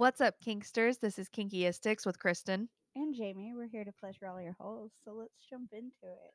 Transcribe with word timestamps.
What's 0.00 0.22
up, 0.22 0.36
Kinksters? 0.40 0.98
This 0.98 1.18
is 1.18 1.28
Kinkyistics 1.28 2.06
with 2.06 2.18
Kristen. 2.18 2.70
And 2.96 3.14
Jami, 3.14 3.52
we're 3.54 3.68
here 3.68 3.84
to 3.84 3.92
pleasure 3.92 4.28
all 4.28 4.40
your 4.40 4.56
holes, 4.58 4.92
so 5.04 5.12
let's 5.12 5.34
jump 5.50 5.74
into 5.74 5.90
it. 6.04 6.32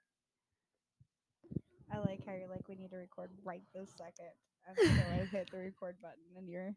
I 1.92 1.98
like 1.98 2.20
how 2.28 2.34
you're 2.34 2.48
like, 2.48 2.70
we 2.70 2.76
need 2.76 2.92
to 2.92 2.98
record 2.98 3.32
right 3.44 3.64
this 3.74 3.90
second. 3.98 4.30
Until 4.68 5.04
I 5.12 5.26
hit 5.26 5.50
the 5.52 5.58
record 5.64 5.96
button 6.00 6.22
and 6.38 6.48
you're 6.48 6.76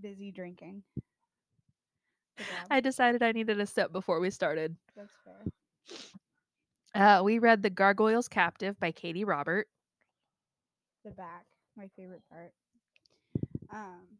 busy 0.00 0.32
drinking. 0.32 0.82
I 2.68 2.80
decided 2.80 3.22
I 3.22 3.30
needed 3.30 3.60
a 3.60 3.66
sip 3.66 3.92
before 3.92 4.18
we 4.18 4.30
started. 4.30 4.74
That's 4.96 5.12
fair. 5.24 5.44
Uh, 7.00 7.22
we 7.22 7.38
read 7.38 7.62
The 7.62 7.70
Gargoyle's 7.70 8.26
Captive 8.26 8.76
by 8.80 8.90
Katee 8.90 9.24
Robert. 9.24 9.68
The 11.04 11.12
back, 11.12 11.44
my 11.76 11.88
favorite 11.96 12.24
part. 12.28 12.50
Um, 13.72 14.15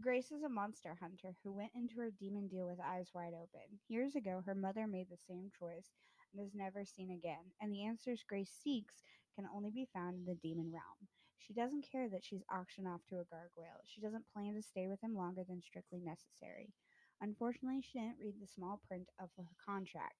Grace 0.00 0.30
is 0.30 0.42
a 0.42 0.48
monster 0.48 0.94
hunter 1.00 1.36
who 1.42 1.52
went 1.52 1.72
into 1.74 1.96
her 2.00 2.10
demon 2.10 2.46
deal 2.48 2.66
with 2.66 2.78
eyes 2.80 3.10
wide 3.14 3.32
open. 3.34 3.80
Years 3.88 4.14
ago, 4.14 4.40
her 4.44 4.54
mother 4.54 4.86
made 4.86 5.08
the 5.08 5.16
same 5.16 5.50
choice 5.58 5.90
and 6.32 6.40
is 6.44 6.54
never 6.54 6.84
seen 6.84 7.10
again, 7.10 7.52
and 7.60 7.72
the 7.72 7.84
answers 7.84 8.22
Grace 8.28 8.50
seeks 8.50 9.02
can 9.34 9.46
only 9.54 9.70
be 9.70 9.88
found 9.92 10.16
in 10.16 10.24
the 10.26 10.34
demon 10.36 10.70
realm. 10.72 11.08
She 11.38 11.54
doesn't 11.54 11.86
care 11.90 12.08
that 12.08 12.24
she's 12.24 12.44
auctioned 12.52 12.86
off 12.86 13.04
to 13.08 13.20
a 13.20 13.24
gargoyle. 13.24 13.80
She 13.84 14.00
doesn't 14.00 14.28
plan 14.32 14.54
to 14.54 14.62
stay 14.62 14.88
with 14.88 15.00
him 15.00 15.16
longer 15.16 15.42
than 15.44 15.62
strictly 15.62 16.00
necessary. 16.00 16.72
Unfortunately, 17.20 17.80
she 17.80 17.98
didn't 17.98 18.18
read 18.20 18.40
the 18.40 18.46
small 18.46 18.80
print 18.86 19.08
of 19.20 19.30
her 19.36 19.46
contract. 19.64 20.16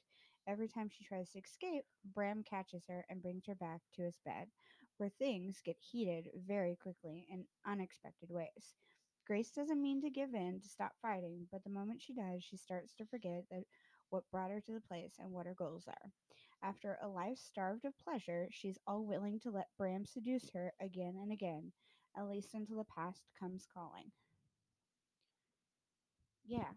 Every 0.47 0.69
time 0.69 0.89
she 0.89 1.05
tries 1.05 1.31
to 1.31 1.39
escape, 1.41 1.85
Bram 2.05 2.43
catches 2.43 2.87
her 2.89 3.05
and 3.09 3.23
brings 3.23 3.47
her 3.47 3.55
back 3.55 3.83
to 3.95 4.03
his 4.03 4.19
bed, 4.25 4.49
where 4.97 5.11
things 5.11 5.61
get 5.65 5.77
heated 5.79 6.29
very 6.47 6.77
quickly 6.77 7.27
in 7.31 7.45
unexpected 7.67 8.31
ways. 8.31 8.75
Grace 9.27 9.51
doesn't 9.51 9.81
mean 9.81 10.03
to 10.03 10.11
give 10.11 10.35
in 10.35 10.61
to 10.61 10.69
stop 10.69 10.93
fighting, 11.01 11.47
but 11.51 11.65
the 11.65 11.71
moment 11.71 12.03
she 12.03 12.13
does, 12.13 12.43
she 12.43 12.57
starts 12.57 12.93
to 12.95 13.07
forget 13.07 13.45
that 13.51 13.65
what 14.11 14.31
brought 14.31 14.51
her 14.51 14.61
to 14.61 14.73
the 14.73 14.83
place 14.83 15.15
and 15.19 15.31
what 15.31 15.47
her 15.47 15.55
goals 15.55 15.85
are. 15.89 16.11
After 16.63 16.99
a 17.03 17.09
life 17.09 17.39
starved 17.39 17.85
of 17.85 17.99
pleasure, 17.99 18.49
she's 18.51 18.79
all 18.87 19.05
willing 19.05 19.41
to 19.41 19.51
let 19.51 19.67
Bram 19.79 20.05
seduce 20.05 20.51
her 20.53 20.73
again 20.81 21.15
and 21.21 21.33
again, 21.33 21.73
at 22.17 22.29
least 22.29 22.55
until 22.55 22.77
the 22.77 22.85
past 22.85 23.23
comes 23.39 23.67
calling. 23.73 24.11
Yeah. 26.47 26.71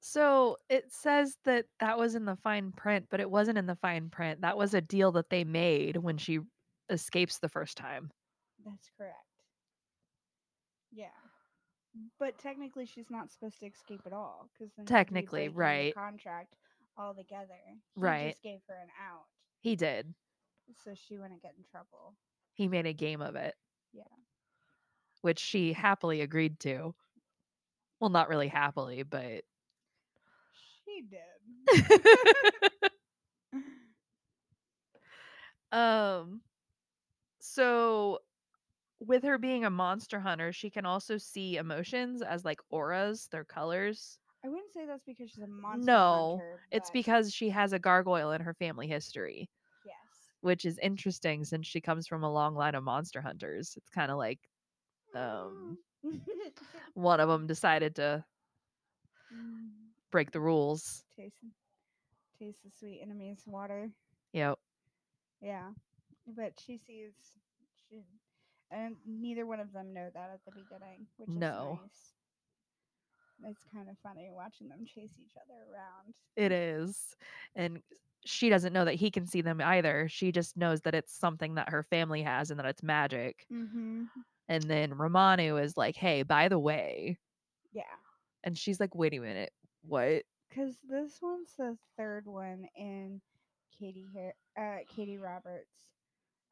So 0.00 0.56
it 0.68 0.92
says 0.92 1.36
that 1.44 1.66
that 1.78 1.98
was 1.98 2.14
in 2.16 2.24
the 2.24 2.36
fine 2.36 2.72
print, 2.72 3.06
but 3.10 3.20
it 3.20 3.30
wasn't 3.30 3.58
in 3.58 3.66
the 3.66 3.76
fine 3.76 4.08
print. 4.08 4.40
That 4.40 4.56
was 4.56 4.74
a 4.74 4.80
deal 4.80 5.12
that 5.12 5.30
they 5.30 5.44
made 5.44 5.96
when 5.96 6.18
she 6.18 6.40
escapes 6.88 7.38
the 7.38 7.48
first 7.48 7.76
time. 7.76 8.10
That's 8.64 8.90
correct. 8.96 9.29
Yeah. 10.92 11.06
But 12.18 12.38
technically, 12.38 12.86
she's 12.86 13.10
not 13.10 13.30
supposed 13.32 13.58
to 13.60 13.66
escape 13.66 14.02
at 14.06 14.12
all 14.12 14.48
because 14.52 14.72
Technically, 14.86 15.48
right. 15.48 15.94
contract 15.94 16.54
altogether. 16.96 17.58
He 17.66 18.00
Right. 18.00 18.30
Just 18.30 18.42
gave 18.42 18.60
her 18.68 18.74
an 18.74 18.88
out, 19.10 19.26
He 19.60 19.74
did. 19.76 20.14
so 20.84 20.94
she 20.94 21.18
wouldn't 21.18 21.42
get 21.42 21.54
in 21.58 21.64
trouble. 21.70 22.14
He 22.54 22.68
made 22.68 22.86
a 22.86 22.92
game 22.92 23.20
of 23.22 23.34
it, 23.36 23.54
Yeah. 23.92 24.04
which 25.22 25.38
she 25.40 25.72
happily 25.72 26.20
agreed 26.20 26.60
to. 26.60 26.94
Well, 28.00 28.10
not 28.10 28.28
really 28.28 28.48
happily, 28.48 29.02
but 29.02 29.44
She 30.84 31.02
did. 31.02 32.00
um 35.72 36.40
so 37.40 38.18
with 39.00 39.24
her 39.24 39.38
being 39.38 39.64
a 39.64 39.70
monster 39.70 40.20
hunter, 40.20 40.52
she 40.52 40.70
can 40.70 40.86
also 40.86 41.18
see 41.18 41.56
emotions 41.56 42.22
as 42.22 42.44
like 42.44 42.60
auras, 42.70 43.28
their 43.28 43.44
colors. 43.44 44.18
I 44.44 44.48
wouldn't 44.48 44.72
say 44.72 44.86
that's 44.86 45.04
because 45.04 45.30
she's 45.30 45.42
a 45.42 45.46
monster 45.48 46.00
hunter. 46.06 46.16
No, 46.24 46.32
hunter. 46.36 46.60
It's 46.70 46.90
but 46.90 46.90
because 46.90 47.32
she 47.32 47.50
has 47.50 47.72
a 47.72 47.78
gargoyle 47.78 48.32
in 48.32 48.42
her 48.42 48.54
family 48.54 48.86
history, 48.88 49.50
yes. 49.84 50.32
which 50.40 50.64
is 50.64 50.78
interesting 50.78 51.44
since 51.44 51.66
she 51.66 51.80
comes 51.80 52.06
from 52.06 52.22
a 52.24 52.32
long 52.32 52.54
line 52.54 52.74
of 52.74 52.84
monster 52.84 53.20
hunters. 53.22 53.76
It's 53.76 53.90
kind 53.90 54.10
of 54.10 54.18
like 54.18 54.40
um 55.14 55.78
one 56.94 57.20
of 57.20 57.28
them 57.28 57.46
decided 57.46 57.96
to 57.96 58.24
Mm, 59.32 59.92
break 60.10 60.30
the 60.32 60.40
rules. 60.40 61.04
taste, 61.16 61.44
taste 62.38 62.62
the 62.64 62.70
sweet 62.70 63.00
enemy's 63.02 63.46
water. 63.46 63.90
Yep. 64.32 64.58
Yeah, 65.40 65.70
but 66.26 66.58
she 66.60 66.76
sees 66.78 67.14
she, 67.88 68.02
and 68.70 68.96
neither 69.06 69.46
one 69.46 69.60
of 69.60 69.72
them 69.72 69.92
know 69.92 70.08
that 70.14 70.30
at 70.32 70.40
the 70.44 70.52
beginning, 70.52 71.06
which 71.16 71.28
No. 71.28 71.80
is 71.84 71.90
nice. 73.42 73.52
It's 73.52 73.64
kind 73.72 73.88
of 73.88 73.96
funny 74.02 74.28
watching 74.30 74.68
them 74.68 74.84
chase 74.84 75.12
each 75.18 75.32
other 75.36 75.54
around. 75.72 76.14
It 76.36 76.52
is. 76.52 77.16
And 77.56 77.80
she 78.26 78.50
doesn't 78.50 78.74
know 78.74 78.84
that 78.84 78.96
he 78.96 79.10
can 79.10 79.26
see 79.26 79.40
them 79.40 79.62
either. 79.62 80.08
She 80.10 80.30
just 80.30 80.56
knows 80.58 80.82
that 80.82 80.94
it's 80.94 81.16
something 81.18 81.54
that 81.54 81.70
her 81.70 81.82
family 81.82 82.22
has 82.22 82.50
and 82.50 82.60
that 82.60 82.66
it's 82.66 82.82
magic. 82.82 83.46
Mm-hmm. 83.50 84.04
And 84.48 84.62
then 84.64 84.92
Romanu 84.94 85.56
is 85.56 85.76
like, 85.76 85.96
hey, 85.96 86.22
by 86.22 86.48
the 86.48 86.58
way. 86.58 87.18
Yeah, 87.72 87.82
And 88.44 88.58
she's 88.58 88.78
like, 88.80 88.94
wait 88.94 89.14
a 89.14 89.20
minute. 89.20 89.52
What? 89.82 90.24
because 90.50 90.74
this 90.88 91.18
one's 91.22 91.54
the 91.56 91.78
third 91.96 92.26
one 92.26 92.66
in 92.76 93.20
Katee 93.80 94.04
Har- 94.12 94.34
uh, 94.58 94.78
Katee 94.92 95.20
Roberts, 95.20 95.92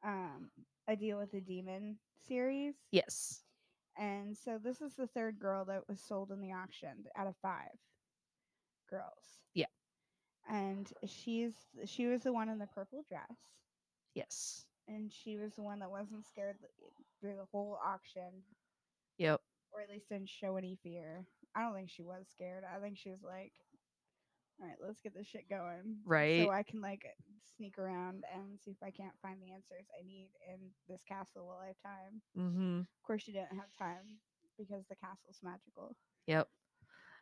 um, 0.05 0.49
a 0.89 0.95
deal 0.95 1.19
with 1.19 1.31
the 1.31 1.41
demon 1.41 1.97
series. 2.27 2.75
Yes. 2.91 3.43
And 3.97 4.35
so 4.37 4.57
this 4.57 4.81
is 4.81 4.95
the 4.95 5.07
third 5.07 5.39
girl 5.39 5.65
that 5.65 5.87
was 5.87 5.99
sold 6.01 6.31
in 6.31 6.41
the 6.41 6.51
auction 6.53 7.05
out 7.17 7.27
of 7.27 7.35
five 7.41 7.77
girls. 8.89 9.41
Yeah. 9.53 9.67
And 10.49 10.91
she's 11.05 11.53
she 11.85 12.07
was 12.07 12.23
the 12.23 12.33
one 12.33 12.49
in 12.49 12.57
the 12.59 12.67
purple 12.67 13.03
dress, 13.07 13.37
Yes. 14.15 14.65
and 14.87 15.11
she 15.11 15.37
was 15.37 15.53
the 15.55 15.61
one 15.63 15.79
that 15.79 15.91
wasn't 15.91 16.25
scared 16.25 16.57
through 17.21 17.35
the 17.35 17.45
whole 17.51 17.77
auction, 17.85 18.43
Yep. 19.17 19.41
or 19.71 19.81
at 19.81 19.89
least 19.89 20.09
didn't 20.09 20.29
show 20.29 20.55
any 20.55 20.75
fear. 20.81 21.25
I 21.55 21.61
don't 21.61 21.75
think 21.75 21.89
she 21.89 22.03
was 22.03 22.27
scared. 22.31 22.63
I 22.63 22.79
think 22.79 22.97
she 22.97 23.11
was 23.11 23.21
like, 23.23 23.53
"All 24.61 24.67
right, 24.67 24.77
let's 24.85 25.01
get 25.01 25.13
this 25.15 25.27
shit 25.27 25.49
going, 25.49 25.97
Right. 26.05 26.43
So 26.43 26.51
I 26.51 26.63
can 26.63 26.81
like 26.81 27.05
sneak 27.55 27.77
around 27.77 28.23
and 28.33 28.59
see 28.59 28.71
if 28.71 28.83
I 28.83 28.91
can't 28.91 29.17
find 29.21 29.41
the 29.41 29.51
answers 29.51 29.87
I 29.97 30.05
need 30.05 30.29
in 30.47 30.59
this 30.87 31.03
castle 31.03 31.47
while 31.47 31.59
I 31.63 31.67
have 31.67 31.81
time." 31.81 32.21
Mm-hmm. 32.37 32.79
Of 32.79 33.03
course, 33.03 33.23
she 33.23 33.31
didn't 33.31 33.55
have 33.55 33.71
time 33.77 34.19
because 34.57 34.85
the 34.87 34.95
castle's 34.95 35.39
magical. 35.41 35.95
Yep. 36.27 36.47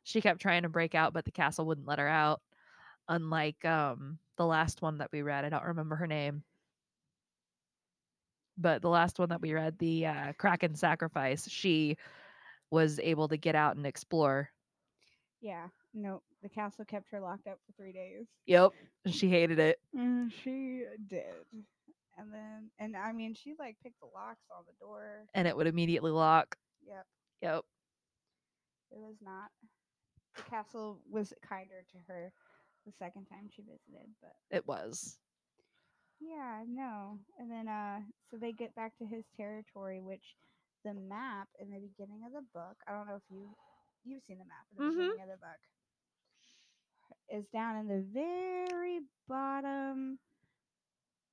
She 0.04 0.22
kept 0.22 0.42
trying 0.42 0.64
to 0.64 0.70
break 0.70 0.96
out, 0.96 1.14
but 1.14 1.26
the 1.26 1.32
castle 1.32 1.66
wouldn't 1.66 1.88
let 1.88 2.00
her 2.00 2.08
out. 2.08 2.42
Unlike 3.10 3.64
um 3.66 4.20
the 4.38 4.46
last 4.46 4.82
one 4.82 5.00
that 5.00 5.12
we 5.12 5.22
read. 5.22 5.44
I 5.44 5.50
don't 5.50 5.64
remember 5.64 5.96
her 5.96 6.08
name. 6.08 6.44
But 8.58 8.82
the 8.82 8.90
last 8.90 9.20
one 9.20 9.30
that 9.30 9.42
we 9.42 9.54
read, 9.54 9.78
the 9.78 10.08
uh, 10.08 10.34
Kraken 10.38 10.76
sacrifice, 10.76 11.48
she 11.48 11.98
was 12.72 13.00
able 13.00 13.28
to 13.28 13.38
get 13.38 13.56
out 13.56 13.76
and 13.76 13.86
explore. 13.86 14.50
Yeah, 15.42 15.68
no, 15.94 16.22
the 16.44 16.50
castle 16.50 16.86
kept 16.86 17.08
her 17.12 17.20
locked 17.20 17.48
up 17.48 17.60
for 17.66 17.72
three 17.74 17.92
days. 17.94 18.26
Yep. 18.46 18.72
She 19.10 19.30
hated 19.30 19.60
it. 19.60 19.80
Mm, 19.96 20.32
she 20.44 20.84
did. 21.08 21.34
And 22.18 22.34
then, 22.34 22.70
and 22.80 22.96
I 22.98 23.12
mean, 23.14 23.34
she 23.36 23.54
like 23.60 23.78
picked 23.84 24.00
the 24.00 24.08
locks 24.08 24.46
on 24.56 24.64
the 24.68 24.74
door. 24.80 25.26
And 25.34 25.48
it 25.48 25.56
would 25.56 25.68
immediately 25.68 26.12
lock. 26.12 26.56
Yep, 26.86 27.06
Yep. 27.42 27.66
it 28.92 28.98
was 29.00 29.16
not. 29.22 29.50
The 30.36 30.44
castle 30.44 31.00
was 31.10 31.34
kinder 31.48 31.84
to 31.92 31.98
her 32.08 32.32
the 32.86 32.92
second 33.00 33.26
time 33.26 33.50
she 33.52 33.62
visited, 33.62 34.10
but 34.22 34.34
It 34.50 34.68
was. 34.68 35.18
yeah, 36.20 36.64
no. 36.68 37.20
And 37.40 37.52
then, 37.52 37.68
uh, 37.68 38.00
so 38.30 38.38
they 38.38 38.52
get 38.52 38.74
back 38.76 38.98
to 38.98 39.06
his 39.06 39.26
territory, 39.36 40.02
which 40.02 40.36
the 40.84 40.94
map 40.94 41.48
in 41.60 41.70
the 41.70 41.80
beginning 41.80 42.22
of 42.26 42.34
the 42.34 42.46
book. 42.54 42.78
I 42.88 42.92
don't 42.94 43.08
know 43.08 43.16
if 43.16 43.24
you 43.30 43.50
you've 44.06 44.24
seen 44.24 44.38
the 44.40 44.46
map 44.46 44.66
in 44.72 44.78
the 44.78 44.84
Mhm. 44.92 45.12
beginning 45.12 45.22
of 45.34 45.40
the 45.40 45.46
book. 45.46 45.60
Is 47.30 47.46
down 47.48 47.76
in 47.76 47.88
the 47.88 48.06
very 48.14 49.00
bottom 49.28 50.18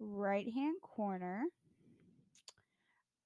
right 0.00 0.46
hand 0.52 0.76
corner, 0.82 1.44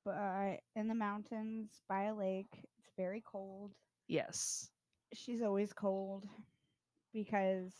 but 0.04 0.60
in 0.76 0.86
the 0.86 0.94
mountains 0.94 1.70
by 1.88 2.04
a 2.04 2.14
lake. 2.14 2.50
It's 2.52 2.90
very 2.96 3.22
cold. 3.26 3.72
Yes. 4.06 4.68
She's 5.14 5.40
always 5.40 5.72
cold 5.72 6.26
because 7.14 7.72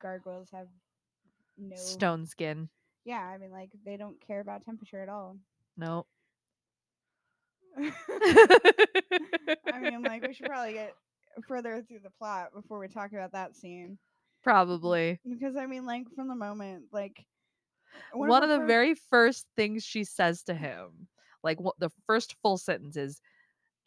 gargoyles 0.00 0.50
have 0.52 0.68
no 1.56 1.76
Stone 1.76 2.26
skin. 2.26 2.68
Yeah, 3.06 3.20
I 3.20 3.38
mean, 3.38 3.50
like 3.50 3.70
they 3.86 3.96
don't 3.96 4.20
care 4.26 4.40
about 4.40 4.62
temperature 4.62 5.02
at 5.02 5.08
all. 5.08 5.38
Nope. 5.78 6.06
I 7.78 7.90
mean, 9.80 10.02
like 10.02 10.26
we 10.26 10.34
should 10.34 10.46
probably 10.46 10.74
get 10.74 10.94
further 11.46 11.82
through 11.88 12.00
the 12.00 12.10
plot 12.10 12.52
before 12.52 12.78
we 12.78 12.88
talk 12.88 13.12
about 13.12 13.32
that 13.32 13.56
scene 13.56 13.96
Probably. 14.48 15.20
because 15.28 15.56
I 15.56 15.66
mean, 15.66 15.84
like 15.84 16.06
from 16.14 16.28
the 16.28 16.34
moment, 16.34 16.84
like 16.90 17.26
One, 18.14 18.42
of 18.42 18.48
the 18.48 18.56
fir- 18.56 18.66
very 18.66 18.94
first 18.94 19.46
things 19.56 19.84
she 19.84 20.04
says 20.04 20.42
to 20.44 20.54
him, 20.54 21.08
like 21.42 21.60
what 21.60 21.74
the 21.78 21.90
first 22.06 22.34
full 22.42 22.56
sentence 22.56 22.96
is, 22.96 23.20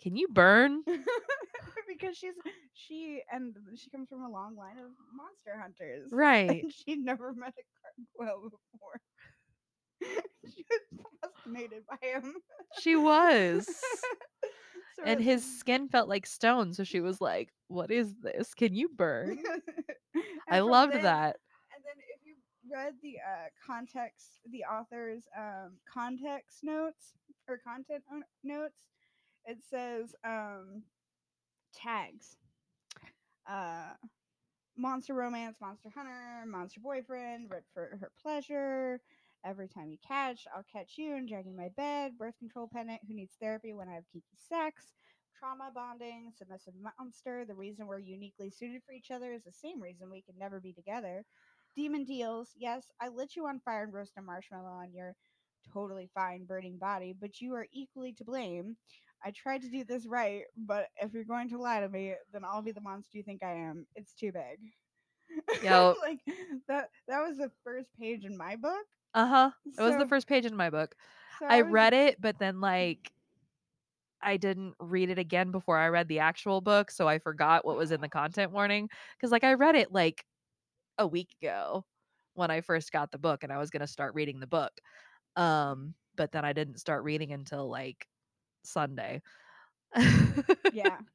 "Can 0.04 0.16
you 0.16 0.28
burn?" 0.28 0.84
because 1.88 2.16
she's 2.16 2.36
she 2.74 3.24
and 3.32 3.56
she 3.76 3.90
comes 3.90 4.10
from 4.10 4.22
a 4.22 4.30
long 4.30 4.56
line 4.56 4.78
of 4.78 4.92
monster 5.16 5.60
hunters. 5.60 6.10
Right. 6.12 6.64
She'd 6.70 7.04
never 7.04 7.34
met 7.34 7.56
a 7.58 8.20
gargoyle 8.20 8.52
before. 8.52 9.02
she 10.56 10.64
was 10.70 11.06
fascinated 11.24 11.84
by 11.90 11.98
him. 12.08 12.36
She 12.80 12.96
was. 12.96 13.68
And 15.06 15.22
his 15.22 15.60
skin 15.60 15.88
felt 15.88 16.08
like 16.10 16.26
stone, 16.26 16.74
so 16.74 16.84
she 16.84 17.00
was 17.02 17.20
like, 17.22 17.50
"What 17.68 17.92
is 17.92 18.14
this? 18.22 18.54
Can 18.54 18.74
you 18.76 18.90
burn?" 18.96 19.40
And 20.14 20.24
I 20.50 20.60
from 20.60 20.70
loved 20.70 20.94
then- 20.94 21.04
that. 21.04 21.38
And 21.74 21.84
then 21.86 22.04
if 22.16 22.26
you 22.26 22.36
read 22.72 22.94
the 23.02 23.18
uh, 23.18 23.48
context, 23.66 24.40
the 24.52 24.64
author's 24.64 25.24
um, 25.38 25.78
context 25.92 26.60
notes 26.64 27.14
or 27.48 27.58
content 27.58 28.04
o- 28.12 28.22
notes, 28.44 28.84
it 29.46 29.58
says 29.70 30.14
um, 30.24 30.84
tags. 31.74 32.36
Uh, 33.50 33.94
monster 34.78 35.14
romance, 35.14 35.58
monster 35.60 35.90
hunter, 35.94 36.46
monster 36.48 36.80
boyfriend, 36.80 37.50
ribbed 37.50 37.66
for 37.74 37.98
her 38.00 38.12
pleasure. 38.22 39.00
Every 39.46 39.68
time 39.68 39.90
you 39.90 39.98
catch, 40.06 40.46
I'll 40.56 40.64
catch 40.72 40.98
you 40.98 41.16
and 41.16 41.28
drag 41.28 41.46
you 41.46 41.52
in 41.52 41.58
my 41.58 41.70
bed. 41.70 42.18
Birth 42.18 42.38
control 42.38 42.70
pendant 42.72 43.02
who 43.08 43.14
needs 43.14 43.36
therapy 43.40 43.74
when 43.74 43.90
I 43.90 43.94
have 43.96 44.04
kinky 44.12 44.38
sex. 44.38 44.94
Trauma 45.38 45.72
bonding, 45.74 46.32
submissive 46.36 46.74
monster. 47.00 47.46
The 47.46 47.56
reason 47.56 47.88
we're 47.88 48.00
uniquely 48.00 48.50
suited 48.52 48.82
for 48.86 48.94
each 48.94 49.12
other 49.12 49.34
is 49.34 49.44
the 49.44 49.52
same 49.52 49.82
reason 49.82 50.10
we 50.12 50.22
can 50.22 50.38
never 50.38 50.60
be 50.60 50.74
together. 50.74 51.26
Demon 51.76 52.04
deals. 52.04 52.52
Yes, 52.56 52.92
I 53.00 53.10
lit 53.10 53.36
you 53.36 53.48
on 53.48 53.60
fire 53.62 53.84
and 53.84 53.94
roast 53.94 54.18
a 54.18 54.22
marshmallow 54.22 54.70
on 54.70 54.94
your 54.94 55.16
totally 55.74 56.10
fine 56.14 56.46
burning 56.46 56.78
body, 56.78 57.14
but 57.20 57.42
you 57.42 57.54
are 57.56 57.68
equally 57.72 58.14
to 58.14 58.24
blame. 58.26 58.78
I 59.24 59.32
tried 59.32 59.62
to 59.64 59.70
do 59.70 59.84
this 59.84 60.08
right, 60.08 60.44
but 60.58 60.88
if 61.02 61.14
you're 61.14 61.24
going 61.24 61.50
to 61.50 61.58
lie 61.58 61.80
to 61.82 61.90
me, 61.90 62.16
then 62.34 62.44
I'll 62.46 62.62
be 62.62 62.72
the 62.72 62.82
monster 62.82 63.18
you 63.18 63.24
think 63.24 63.44
I 63.44 63.54
am. 63.54 63.88
It's 63.96 64.14
too 64.14 64.32
big. 64.32 64.60
Yep. 65.62 65.98
like 66.02 66.20
that 66.68 66.90
that 67.08 67.22
was 67.28 67.38
the 67.38 67.52
first 67.64 67.90
page 68.00 68.26
in 68.26 68.38
my 68.38 68.56
book. 68.56 68.86
Uh 69.14 69.28
huh. 69.28 69.52
It 69.78 69.82
was 69.82 69.98
the 69.98 70.06
first 70.08 70.28
page 70.28 70.46
in 70.46 70.56
my 70.56 70.70
book. 70.70 70.96
so 71.40 71.46
I 71.48 71.62
was- 71.62 71.72
read 71.72 71.94
it, 71.94 72.22
but 72.22 72.40
then 72.40 72.62
like 72.62 73.12
I 74.22 74.38
didn't 74.38 74.76
read 74.80 75.10
it 75.10 75.18
again 75.20 75.52
before 75.52 75.78
I 75.78 75.88
read 75.88 76.08
the 76.08 76.20
actual 76.20 76.62
book, 76.62 76.92
so 76.92 77.08
I 77.08 77.20
forgot 77.20 77.66
what 77.66 77.78
was 77.78 77.92
in 77.92 78.02
the 78.02 78.10
content 78.10 78.52
warning 78.52 78.90
cuz 79.20 79.32
like 79.32 79.44
I 79.44 79.54
read 79.54 79.76
it 79.76 79.92
like 79.92 80.26
a 80.98 81.08
week 81.08 81.36
ago 81.42 81.86
when 82.34 82.52
I 82.52 82.62
first 82.62 82.92
got 82.92 83.12
the 83.12 83.18
book 83.20 83.44
and 83.44 83.52
I 83.52 83.58
was 83.58 83.70
going 83.72 83.82
to 83.82 83.88
start 83.88 84.14
reading 84.16 84.40
the 84.40 84.48
book. 84.48 84.74
Um 85.36 85.96
but 86.16 86.32
then 86.32 86.46
I 86.46 86.54
didn't 86.54 86.78
start 86.80 87.04
reading 87.04 87.32
until 87.34 87.70
like 87.70 88.08
Sunday. 88.64 89.22
Yeah. 90.72 91.00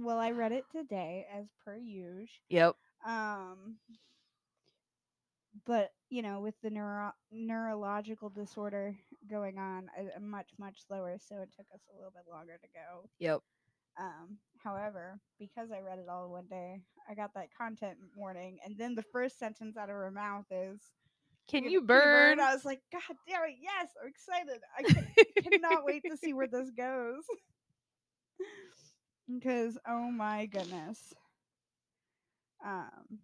Well, 0.00 0.18
I 0.18 0.30
read 0.30 0.52
it 0.52 0.64
today 0.70 1.26
as 1.32 1.46
per 1.64 1.76
usual. 1.76 2.28
Yep. 2.48 2.76
Um, 3.04 3.78
but 5.66 5.90
you 6.10 6.22
know, 6.22 6.40
with 6.40 6.54
the 6.62 6.70
neuro- 6.70 7.12
neurological 7.30 8.30
disorder 8.30 8.96
going 9.30 9.58
on, 9.58 9.90
I'm 10.16 10.28
much 10.30 10.50
much 10.58 10.86
slower, 10.86 11.18
so 11.18 11.36
it 11.36 11.50
took 11.56 11.66
us 11.74 11.80
a 11.92 11.96
little 11.96 12.10
bit 12.12 12.24
longer 12.30 12.58
to 12.60 12.68
go. 12.68 13.08
Yep. 13.18 13.40
Um, 13.98 14.38
however, 14.62 15.18
because 15.38 15.70
I 15.72 15.80
read 15.80 15.98
it 15.98 16.08
all 16.08 16.30
one 16.30 16.46
day, 16.48 16.80
I 17.10 17.14
got 17.14 17.34
that 17.34 17.48
content 17.56 17.98
warning, 18.16 18.58
and 18.64 18.76
then 18.78 18.94
the 18.94 19.02
first 19.02 19.38
sentence 19.38 19.76
out 19.76 19.88
of 19.90 19.96
her 19.96 20.10
mouth 20.10 20.44
is, 20.50 20.80
Can 21.48 21.64
"Can- 21.64 21.72
you 21.72 21.80
can 21.80 21.86
burn? 21.86 22.40
I 22.40 22.54
was 22.54 22.64
like, 22.64 22.80
God 22.92 23.16
damn 23.28 23.42
it, 23.44 23.56
yes! 23.60 23.88
I'm 24.00 24.08
excited. 24.08 24.60
I 24.78 24.82
can- 24.82 25.52
cannot 25.60 25.84
wait 25.84 26.04
to 26.08 26.16
see 26.16 26.32
where 26.32 26.46
this 26.46 26.70
goes. 26.70 27.24
because 29.32 29.76
oh 29.86 30.10
my 30.10 30.46
goodness. 30.46 31.12
Um 32.64 33.18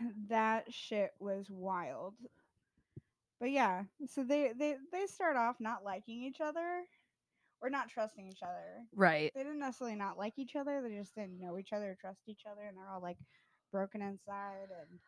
that 0.28 0.72
shit 0.72 1.12
was 1.18 1.46
wild. 1.50 2.14
But 3.40 3.50
yeah, 3.50 3.84
so 4.06 4.24
they 4.24 4.52
they 4.58 4.76
they 4.92 5.06
start 5.06 5.36
off 5.36 5.56
not 5.60 5.84
liking 5.84 6.22
each 6.22 6.40
other 6.40 6.84
or 7.60 7.70
not 7.70 7.88
trusting 7.88 8.28
each 8.28 8.42
other. 8.42 8.84
Right. 8.94 9.32
They 9.34 9.42
didn't 9.42 9.58
necessarily 9.58 9.96
not 9.96 10.18
like 10.18 10.34
each 10.38 10.56
other, 10.56 10.82
they 10.82 10.96
just 10.96 11.14
didn't 11.14 11.40
know 11.40 11.58
each 11.58 11.72
other 11.72 11.90
or 11.90 11.96
trust 12.00 12.20
each 12.26 12.42
other 12.50 12.62
and 12.62 12.76
they're 12.76 12.88
all 12.88 13.02
like 13.02 13.18
broken 13.72 14.02
inside 14.02 14.68
and 14.80 14.98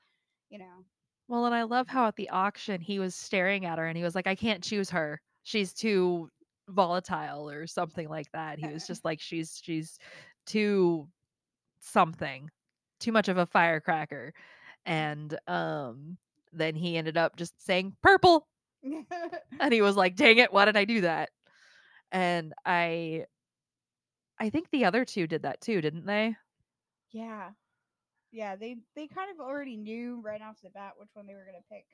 you 0.50 0.58
know. 0.58 0.84
Well, 1.28 1.46
and 1.46 1.54
I 1.54 1.64
love 1.64 1.88
how 1.88 2.06
at 2.06 2.16
the 2.16 2.30
auction 2.30 2.80
he 2.80 2.98
was 2.98 3.14
staring 3.14 3.64
at 3.64 3.78
her 3.78 3.86
and 3.86 3.96
he 3.96 4.04
was 4.04 4.14
like, 4.14 4.26
I 4.26 4.34
can't 4.34 4.62
choose 4.62 4.90
her. 4.90 5.20
She's 5.42 5.72
too 5.72 6.28
volatile 6.68 7.48
or 7.50 7.66
something 7.66 8.08
like 8.08 8.30
that. 8.32 8.58
He 8.58 8.68
was 8.68 8.86
just 8.86 9.04
like, 9.04 9.20
she's 9.20 9.60
she's 9.62 9.98
too 10.46 11.08
something, 11.80 12.50
too 13.00 13.12
much 13.12 13.28
of 13.28 13.38
a 13.38 13.46
firecracker. 13.46 14.32
And 14.86 15.38
um 15.46 16.16
then 16.52 16.74
he 16.74 16.96
ended 16.96 17.16
up 17.18 17.36
just 17.36 17.54
saying 17.64 17.96
purple. 18.02 18.46
And 19.60 19.72
he 19.72 19.82
was 19.82 19.96
like, 19.96 20.14
dang 20.16 20.38
it, 20.38 20.52
why 20.52 20.64
did 20.66 20.76
I 20.76 20.84
do 20.84 21.00
that? 21.02 21.30
And 22.12 22.52
I 22.64 23.26
I 24.38 24.50
think 24.50 24.70
the 24.70 24.84
other 24.84 25.04
two 25.04 25.26
did 25.26 25.42
that 25.42 25.60
too, 25.60 25.80
didn't 25.80 26.06
they? 26.06 26.36
Yeah. 27.10 27.50
Yeah, 28.32 28.54
they 28.56 28.76
they 28.94 29.06
kind 29.08 29.30
of 29.32 29.40
already 29.40 29.76
knew 29.76 30.20
right 30.22 30.40
off 30.42 30.60
the 30.62 30.70
bat 30.70 30.92
which 30.98 31.08
one 31.14 31.26
they 31.26 31.34
were 31.34 31.44
going 31.44 31.56
to 31.60 31.74
pick 31.74 31.84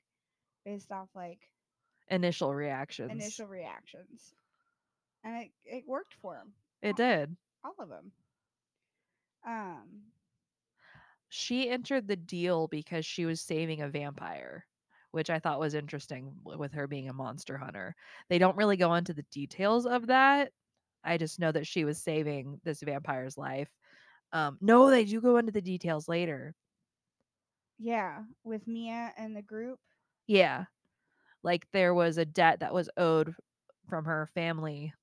based 0.64 0.90
off 0.92 1.08
like 1.14 1.38
Initial 2.08 2.52
reactions. 2.54 3.10
initial 3.10 3.46
reactions. 3.46 4.34
And 5.24 5.44
it 5.44 5.50
it 5.64 5.84
worked 5.86 6.14
for 6.20 6.34
them, 6.34 6.52
It 6.82 6.96
did. 6.96 7.36
all 7.64 7.74
of 7.78 7.88
them. 7.88 8.12
Um 9.46 10.02
she 11.32 11.68
entered 11.70 12.08
the 12.08 12.16
deal 12.16 12.68
because 12.68 13.06
she 13.06 13.26
was 13.26 13.40
saving 13.40 13.82
a 13.82 13.88
vampire, 13.88 14.66
which 15.12 15.30
I 15.30 15.40
thought 15.40 15.60
was 15.60 15.74
interesting 15.74 16.36
with 16.44 16.72
her 16.74 16.86
being 16.86 17.08
a 17.08 17.14
monster 17.14 17.58
hunter. 17.58 17.96
They 18.28 18.38
don't 18.38 18.56
really 18.56 18.76
go 18.76 18.94
into 18.94 19.14
the 19.14 19.24
details 19.32 19.86
of 19.86 20.08
that. 20.08 20.52
I 21.04 21.18
just 21.18 21.40
know 21.40 21.52
that 21.52 21.66
she 21.66 21.84
was 21.84 22.02
saving 22.02 22.60
this 22.64 22.82
vampire's 22.82 23.38
life. 23.38 23.70
Um, 24.32 24.58
no, 24.62 24.90
they 24.90 25.04
do 25.06 25.20
go 25.22 25.38
into 25.38 25.52
the 25.52 25.62
details 25.62 26.08
later. 26.08 26.54
yeah, 27.78 28.24
with 28.44 28.66
Mia 28.66 29.12
and 29.16 29.36
the 29.36 29.42
group. 29.42 29.78
Yeah. 30.26 30.66
Like 31.42 31.70
there 31.72 31.94
was 31.94 32.18
a 32.18 32.24
debt 32.26 32.60
that 32.60 32.74
was 32.74 32.90
owed 32.96 33.34
from 33.88 34.06
her 34.06 34.26
family. 34.34 34.94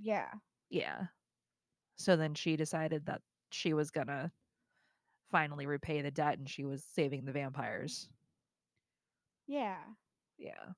Yeah. 0.00 0.38
Yeah. 0.70 1.08
So 1.96 2.16
then 2.16 2.34
she 2.34 2.56
decided 2.56 3.06
that 3.06 3.20
she 3.50 3.74
was 3.74 3.90
going 3.90 4.06
to 4.06 4.30
finally 5.30 5.66
repay 5.66 6.00
the 6.02 6.10
debt 6.10 6.38
and 6.38 6.48
she 6.48 6.64
was 6.64 6.84
saving 6.84 7.24
the 7.24 7.32
vampires. 7.32 8.08
Yeah. 9.46 9.96
Yeah. 10.38 10.72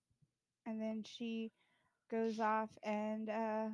And 0.67 0.81
then 0.81 1.03
she 1.05 1.53
goes 2.11 2.41
off 2.41 2.71
and 2.83 3.29
uh 3.29 3.69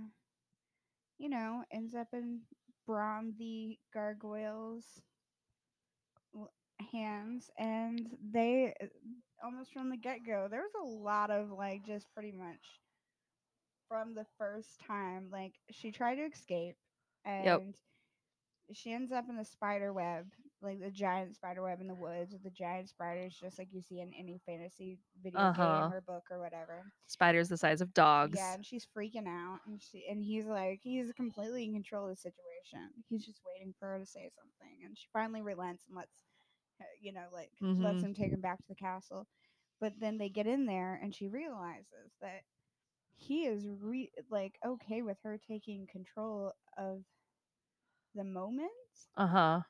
you 1.19 1.29
know, 1.29 1.65
ends 1.71 1.95
up 1.95 2.09
in 2.13 2.43
Bram 2.87 3.35
the 3.39 3.79
gargoyles 3.93 5.03
hands 6.93 7.51
and 7.59 8.17
they 8.33 8.75
uh, 8.83 8.87
almost 9.43 9.73
from 9.73 9.89
the 9.91 9.97
get-go 9.97 10.49
there 10.51 10.63
was 10.63 10.75
a 10.75 10.85
lot 11.03 11.31
of 11.31 11.51
like 11.51 11.85
just 11.85 12.13
pretty 12.13 12.33
much 12.33 12.81
from 13.89 14.15
the 14.15 14.27
first 14.39 14.81
time 14.87 15.29
like 15.31 15.55
she 15.71 15.91
tried 15.91 16.17
to 16.17 16.23
escape 16.23 16.77
and 17.25 17.77
she 18.73 18.93
ends 18.93 19.13
up 19.13 19.29
in 19.29 19.37
the 19.37 19.45
spider 19.45 19.93
web 19.93 20.27
like 20.63 20.81
the 20.81 20.91
giant 20.91 21.35
spider 21.35 21.63
web 21.63 21.81
in 21.81 21.89
the 21.89 21.95
woods 21.95 22.33
with 22.33 22.43
the 22.43 22.51
giant 22.51 22.89
spiders 22.89 23.37
just 23.39 23.59
like 23.59 23.69
you 23.73 23.83
see 23.83 24.01
in 24.01 24.13
any 24.15 24.41
fantasy 24.47 24.99
video 25.23 25.51
Uh-huh. 25.51 25.61
game 25.61 25.93
or 25.93 26.01
book 26.01 26.25
or 26.31 26.41
whatever 26.41 26.85
Spiders 27.07 27.49
the 27.49 27.57
size 27.57 27.81
of 27.81 27.95
dogs. 27.95 28.41
yeah, 28.41 28.55
and 28.55 28.65
she's 28.65 28.87
freaking 28.97 29.27
out, 29.29 29.61
and 29.67 29.81
she 29.83 30.07
and 30.11 30.23
he's 30.23 30.47
like, 30.47 30.81
he's 30.83 31.13
completely 31.13 31.65
in 31.65 31.73
control 31.75 32.05
of 32.05 32.11
the 32.11 32.17
situation. 32.17 32.91
He's 33.09 33.25
just 33.27 33.41
waiting 33.47 33.75
for 33.79 33.89
her 33.89 33.99
to 33.99 34.07
say 34.07 34.31
something, 34.35 34.79
and 34.85 34.97
she 34.97 35.07
finally 35.13 35.43
relents 35.43 35.85
and 35.87 35.97
lets, 35.97 36.23
uh, 36.81 36.85
you 37.01 37.13
know, 37.13 37.27
like 37.33 37.53
lets 37.79 38.03
Mhm. 38.03 38.05
him 38.05 38.15
take 38.15 38.33
him 38.33 38.41
back 38.41 38.59
to 38.59 38.69
the 38.69 38.75
castle. 38.75 39.27
But 39.81 39.95
then 40.01 40.19
they 40.19 40.29
get 40.29 40.47
in 40.47 40.67
there, 40.67 40.99
and 41.03 41.15
she 41.15 41.29
realizes 41.29 42.15
that 42.21 42.43
he 43.17 43.47
is 43.47 43.67
re- 43.81 44.13
like 44.31 44.59
okay 44.65 45.03
with 45.03 45.19
her 45.23 45.39
taking 45.39 45.87
control 45.87 46.53
of 46.77 47.03
the 48.15 48.25
moment 48.25 48.71
Uh 49.17 49.27
huh. 49.27 49.63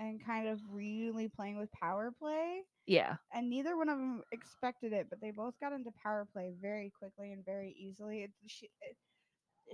And 0.00 0.24
kind 0.24 0.48
of 0.48 0.58
really 0.72 1.28
playing 1.28 1.58
with 1.58 1.70
power 1.72 2.10
play 2.18 2.62
Yeah. 2.86 3.16
and 3.34 3.50
neither 3.50 3.76
one 3.76 3.88
of 3.90 3.98
them 3.98 4.22
expected 4.32 4.92
it, 4.94 5.08
but 5.10 5.20
they 5.20 5.30
both 5.30 5.54
got 5.60 5.72
into 5.74 5.90
power 6.02 6.26
play 6.32 6.52
very 6.60 6.90
quickly 6.98 7.32
and 7.32 7.44
very 7.44 7.76
easily. 7.78 8.22
It, 8.22 8.30
she 8.46 8.70
it, 8.80 8.96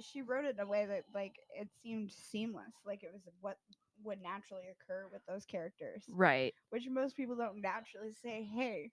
she 0.03 0.21
wrote 0.23 0.45
it 0.45 0.57
in 0.57 0.61
a 0.61 0.67
way 0.67 0.85
that 0.85 1.05
like 1.15 1.37
it 1.59 1.69
seemed 1.83 2.11
seamless, 2.13 2.75
like 2.85 3.03
it 3.05 3.11
was 3.13 3.23
what 3.41 3.57
would 4.05 4.21
naturally 4.21 4.65
occur 4.71 5.07
with 5.13 5.23
those 5.27 5.47
characters, 5.47 6.05
Right. 6.11 6.53
which 6.71 6.83
most 6.91 7.17
people 7.17 7.37
don't 7.37 7.63
naturally 7.63 8.13
say. 8.13 8.43
Hey, 8.53 8.91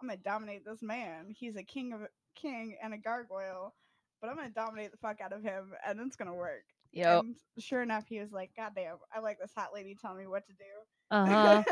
I'm 0.00 0.08
gonna 0.08 0.18
dominate 0.24 0.64
this 0.64 0.82
man. 0.82 1.26
He's 1.30 1.56
a 1.56 1.62
king 1.62 1.92
of 1.92 2.00
king 2.34 2.76
and 2.82 2.92
a 2.94 2.98
gargoyle, 2.98 3.74
but 4.20 4.28
I'm 4.30 4.36
gonna 4.36 4.50
dominate 4.50 4.90
the 4.92 4.96
fuck 4.98 5.20
out 5.20 5.32
of 5.32 5.42
him, 5.42 5.72
and 5.86 6.00
it's 6.00 6.16
gonna 6.16 6.34
work. 6.34 6.64
Yep. 6.94 7.24
And 7.24 7.36
sure 7.58 7.82
enough, 7.82 8.06
he 8.08 8.20
was 8.20 8.32
like, 8.32 8.50
"God 8.56 8.72
damn, 8.74 8.96
I 9.14 9.20
like 9.20 9.38
this 9.40 9.52
hot 9.54 9.74
lady 9.74 9.96
telling 10.00 10.18
me 10.18 10.26
what 10.26 10.46
to 10.46 10.52
do." 10.52 10.64
Uh 11.10 11.26
huh. 11.26 11.64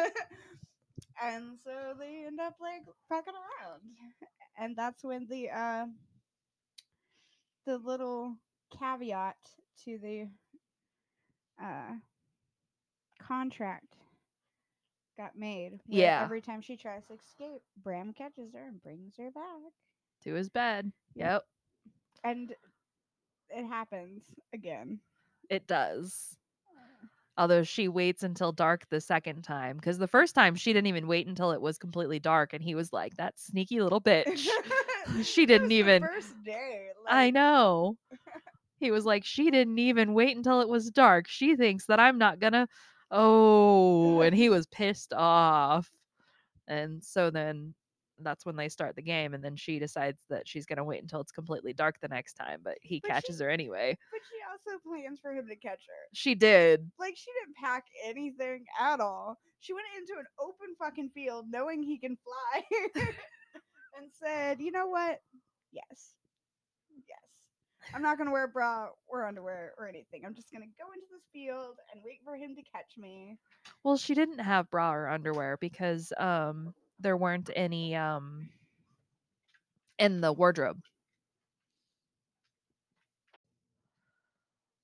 and 1.23 1.59
so 1.65 1.95
they 1.99 2.25
end 2.27 2.41
up 2.41 2.57
like 2.61 2.83
fucking 3.09 3.35
around, 3.35 3.81
and 4.59 4.77
that's 4.77 5.03
when 5.05 5.27
the 5.29 5.51
uh 5.51 5.87
the 7.67 7.79
little 7.79 8.37
caveat 8.79 9.37
to 9.85 9.99
the 9.99 10.29
uh 11.63 11.95
contract 13.21 13.97
got 15.17 15.37
made. 15.37 15.81
Yeah. 15.87 16.23
Every 16.25 16.41
time 16.41 16.61
she 16.63 16.77
tries 16.77 17.05
to 17.07 17.15
escape, 17.15 17.63
Bram 17.83 18.13
catches 18.13 18.55
her 18.55 18.67
and 18.67 18.83
brings 18.83 19.15
her 19.19 19.31
back. 19.31 19.73
to 20.25 20.35
his 20.35 20.49
bed. 20.49 20.93
Yep. 21.15 21.45
And 22.25 22.55
it 23.51 23.67
happens 23.67 24.25
again. 24.55 25.01
It 25.51 25.67
does. 25.67 26.37
Although 27.39 27.63
she 27.63 27.89
waits 27.89 28.23
until 28.23 28.53
dark 28.53 28.87
the 28.91 29.01
second 29.01 29.43
time, 29.43 29.77
because 29.77 29.97
the 29.99 30.07
first 30.07 30.35
time 30.35 30.55
she 30.55 30.73
didn't 30.75 30.89
even 30.89 31.07
wait 31.07 31.27
until 31.27 31.53
it 31.53 31.63
was 31.63 31.79
completely 31.79 32.19
dark, 32.21 32.53
and 32.53 32.63
he 32.63 32.75
was 32.75 32.93
like, 32.93 33.17
"That 33.17 33.39
sneaky 33.39 33.81
little 33.81 34.01
bitch." 34.01 34.47
She 35.25 35.47
didn't 35.47 35.73
even- 35.73 36.03
first 36.03 36.35
day. 36.45 36.89
I 37.09 37.31
know. 37.31 37.97
He 38.79 38.91
was 38.91 39.05
like, 39.07 39.25
"She 39.25 39.51
didn't 39.51 39.79
even 39.79 40.15
wait 40.15 40.37
until 40.37 40.61
it 40.61 40.69
was 40.69 40.91
dark. 40.91 41.27
She 41.29 41.57
thinks 41.57 41.87
that 41.87 42.01
I'm 42.01 42.19
not 42.19 42.39
gonna." 42.41 42.69
Oh, 43.11 44.21
and 44.21 44.35
he 44.35 44.49
was 44.51 44.67
pissed 44.67 45.13
off, 45.15 45.91
and 46.69 47.03
so 47.05 47.31
then 47.31 47.75
that's 48.23 48.45
when 48.47 48.57
they 48.57 48.69
start 48.69 48.97
the 48.97 49.03
game, 49.03 49.35
and 49.35 49.43
then 49.45 49.57
she 49.57 49.79
decides 49.79 50.19
that 50.31 50.47
she's 50.49 50.67
gonna 50.67 50.85
wait 50.85 51.03
until 51.03 51.21
it's 51.21 51.33
completely 51.33 51.73
dark 51.73 51.97
the 52.01 52.09
next 52.09 52.35
time, 52.35 52.61
but 52.63 52.79
he 52.83 53.01
But 53.01 53.09
she- 53.09 53.13
catches 53.13 53.41
her 53.41 53.49
anyway. 53.51 53.97
But 54.11 54.21
she 54.29 54.37
also 54.51 54.81
plans 54.83 55.21
for 55.21 55.33
him 55.33 55.47
to 55.49 55.57
catch 55.57 55.83
her. 55.87 56.09
She 56.13 56.35
did. 56.35 56.91
Like 56.99 57.17
she 57.17 57.31
didn't 57.41 57.57
pack 57.57 57.85
anything 58.05 58.65
at 58.81 59.01
all. 59.01 59.39
She 59.61 59.73
went 59.73 59.87
into 59.99 60.19
an 60.19 60.27
open 60.41 60.75
fucking 60.79 61.11
field 61.15 61.47
knowing 61.49 61.83
he 61.83 61.99
can 61.99 62.17
fly 62.17 62.63
and 63.97 64.11
said, 64.13 64.61
"You 64.61 64.73
know 64.73 64.87
what? 64.87 65.21
Yes. 65.73 66.15
Yes. 67.09 67.95
I'm 67.95 68.03
not 68.03 68.17
going 68.17 68.27
to 68.29 68.33
wear 68.33 68.45
a 68.45 68.49
bra 68.49 68.89
or 69.09 69.27
underwear 69.27 69.75
or 69.79 69.89
anything. 69.89 70.23
I'm 70.25 70.35
just 70.35 70.53
going 70.53 70.63
to 70.63 70.69
go 70.83 70.91
into 70.93 71.07
this 71.11 71.23
field 71.33 71.77
and 71.93 72.01
wait 72.05 72.21
for 72.25 72.37
him 72.37 72.55
to 72.55 72.63
catch 72.63 72.93
me." 72.99 73.39
Well, 73.85 73.97
she 73.97 74.15
didn't 74.15 74.39
have 74.41 74.71
bra 74.71 74.93
or 74.95 75.09
underwear 75.09 75.57
because 75.61 76.13
um 76.19 76.75
there 77.03 77.17
weren't 77.17 77.51
any 77.55 77.95
um 77.97 78.51
in 79.99 80.21
the 80.21 80.33
wardrobe. 80.33 80.83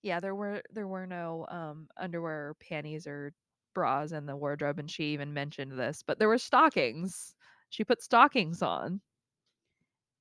Yeah, 0.03 0.21
there 0.21 0.35
were 0.35 0.63
there 0.71 0.87
were 0.89 1.07
no 1.07 1.47
um 1.49 1.89
underwear 1.97 2.51
or 2.51 2.55
panties 2.55 3.07
or 3.07 3.33
bras 3.75 4.13
in 4.13 4.27
the 4.27 4.37
wardrobe 4.37 4.79
and 4.79 4.91
she 4.91 5.13
even 5.13 5.33
mentioned 5.35 5.79
this, 5.79 6.03
but 6.03 6.19
there 6.19 6.29
were 6.29 6.39
stockings. 6.39 7.35
She 7.71 7.85
put 7.85 8.03
stockings 8.03 8.63
on. 8.63 9.01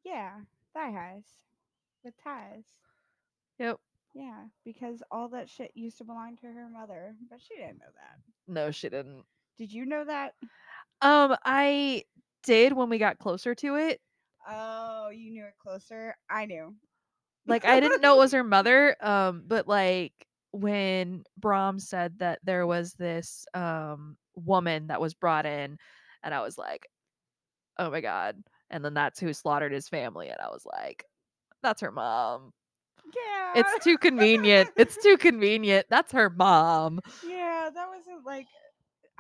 Yeah, 0.04 0.42
thigh 0.74 0.92
highs 0.92 1.42
with 2.04 2.18
ties. 2.24 2.66
Yep. 3.60 3.80
Yeah, 4.14 4.46
because 4.64 5.04
all 5.12 5.30
that 5.30 5.50
shit 5.50 5.72
used 5.76 5.98
to 6.00 6.04
belong 6.06 6.38
to 6.38 6.48
her 6.48 6.70
mother, 6.70 7.16
but 7.30 7.42
she 7.42 7.56
didn't 7.56 7.80
know 7.80 7.92
that. 7.96 8.20
No, 8.48 8.72
she 8.72 8.90
didn't. 8.90 9.26
Did 9.58 9.72
you 9.74 9.86
know 9.86 10.06
that? 10.06 10.36
Um 11.02 11.36
I 11.46 12.04
did 12.44 12.74
when 12.74 12.90
we 12.90 12.98
got 12.98 13.20
closer 13.20 13.54
to 13.56 13.76
it. 13.76 14.00
Oh, 14.48 15.10
you 15.10 15.32
knew 15.32 15.46
it 15.46 15.56
closer. 15.62 16.16
I 16.30 16.46
knew. 16.46 16.76
like 17.48 17.66
I 17.66 17.80
didn't 17.80 18.02
know 18.02 18.16
it 18.16 18.20
was 18.20 18.32
her 18.34 18.44
mother, 18.44 18.96
um, 19.02 19.44
but 19.48 19.68
like 19.68 20.14
when 20.52 21.24
Bram 21.38 21.80
said 21.80 22.20
that 22.20 22.40
there 22.44 22.66
was 22.66 22.94
this 22.94 23.46
um 23.54 24.18
woman 24.36 24.88
that 24.88 25.02
was 25.02 25.14
brought 25.14 25.46
in, 25.46 25.78
and 26.24 26.34
I 26.34 26.42
was 26.42 26.58
like, 26.58 26.88
oh 27.78 27.90
my 27.90 28.02
god, 28.02 28.38
and 28.70 28.84
then 28.84 28.94
that's 28.94 29.20
who 29.20 29.34
slaughtered 29.34 29.72
his 29.72 29.88
family, 29.88 30.30
and 30.30 30.40
I 30.42 30.48
was 30.48 30.66
like, 30.66 31.06
that's 31.64 31.82
her 31.82 31.92
mom. 31.92 32.52
Yeah. 33.16 33.54
It's 33.62 33.84
too 33.84 33.98
convenient. 33.98 34.72
it's 34.78 35.02
too 35.02 35.18
convenient. 35.18 35.88
That's 35.90 36.12
her 36.12 36.30
mom. 36.30 37.00
yeah, 37.26 37.70
that 37.74 37.88
wasn't 37.88 38.26
like 38.26 38.48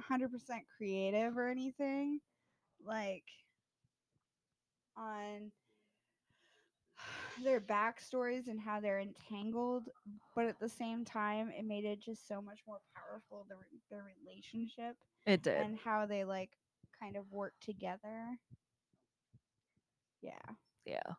100% 0.07 0.65
creative 0.77 1.37
or 1.37 1.47
anything. 1.49 2.21
Like 2.83 3.25
on 4.97 5.51
their 7.43 7.61
backstories 7.61 8.47
and 8.47 8.59
how 8.59 8.79
they're 8.79 8.99
entangled, 8.99 9.89
but 10.35 10.45
at 10.45 10.59
the 10.59 10.69
same 10.69 11.05
time, 11.05 11.49
it 11.49 11.65
made 11.65 11.85
it 11.85 11.99
just 11.99 12.27
so 12.27 12.41
much 12.41 12.59
more 12.67 12.79
powerful 12.95 13.45
the 13.49 13.55
their 13.89 14.03
relationship 14.03 14.97
It 15.25 15.43
did. 15.43 15.55
and 15.57 15.77
how 15.77 16.05
they 16.05 16.23
like 16.25 16.51
kind 16.99 17.15
of 17.15 17.31
work 17.31 17.53
together. 17.61 18.39
Yeah. 20.21 20.55
Yeah. 20.85 21.13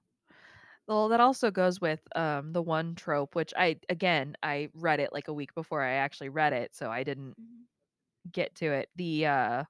Well, 0.87 1.09
that 1.09 1.21
also 1.21 1.50
goes 1.50 1.80
with 1.80 2.00
um 2.16 2.52
the 2.52 2.62
one 2.62 2.95
trope, 2.95 3.35
which 3.35 3.52
I 3.57 3.80
again 3.88 4.37
I 4.42 4.71
read 4.75 5.00
it 5.00 5.12
like 5.12 5.28
a 5.28 5.33
week 5.35 5.54
before 5.54 5.83
I 5.83 5.92
actually 5.95 6.30
read 6.30 6.52
it, 6.52 6.75
so 6.75 6.90
I 6.90 7.04
didn't 7.04 7.37
get 8.32 8.54
to 8.56 8.66
it. 8.73 8.88
The 8.97 9.26
uh 9.26 9.64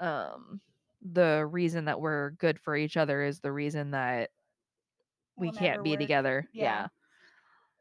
um 0.00 0.60
the 1.02 1.46
reason 1.50 1.84
that 1.84 2.00
we're 2.00 2.30
good 2.30 2.58
for 2.58 2.76
each 2.76 2.96
other 2.96 3.22
is 3.22 3.40
the 3.40 3.52
reason 3.52 3.90
that 3.90 4.30
we 5.36 5.50
We'll 5.50 5.52
can't 5.52 5.82
be 5.82 5.90
work. 5.90 5.98
together. 5.98 6.48
Yeah. 6.52 6.84
Yeah. 6.84 6.88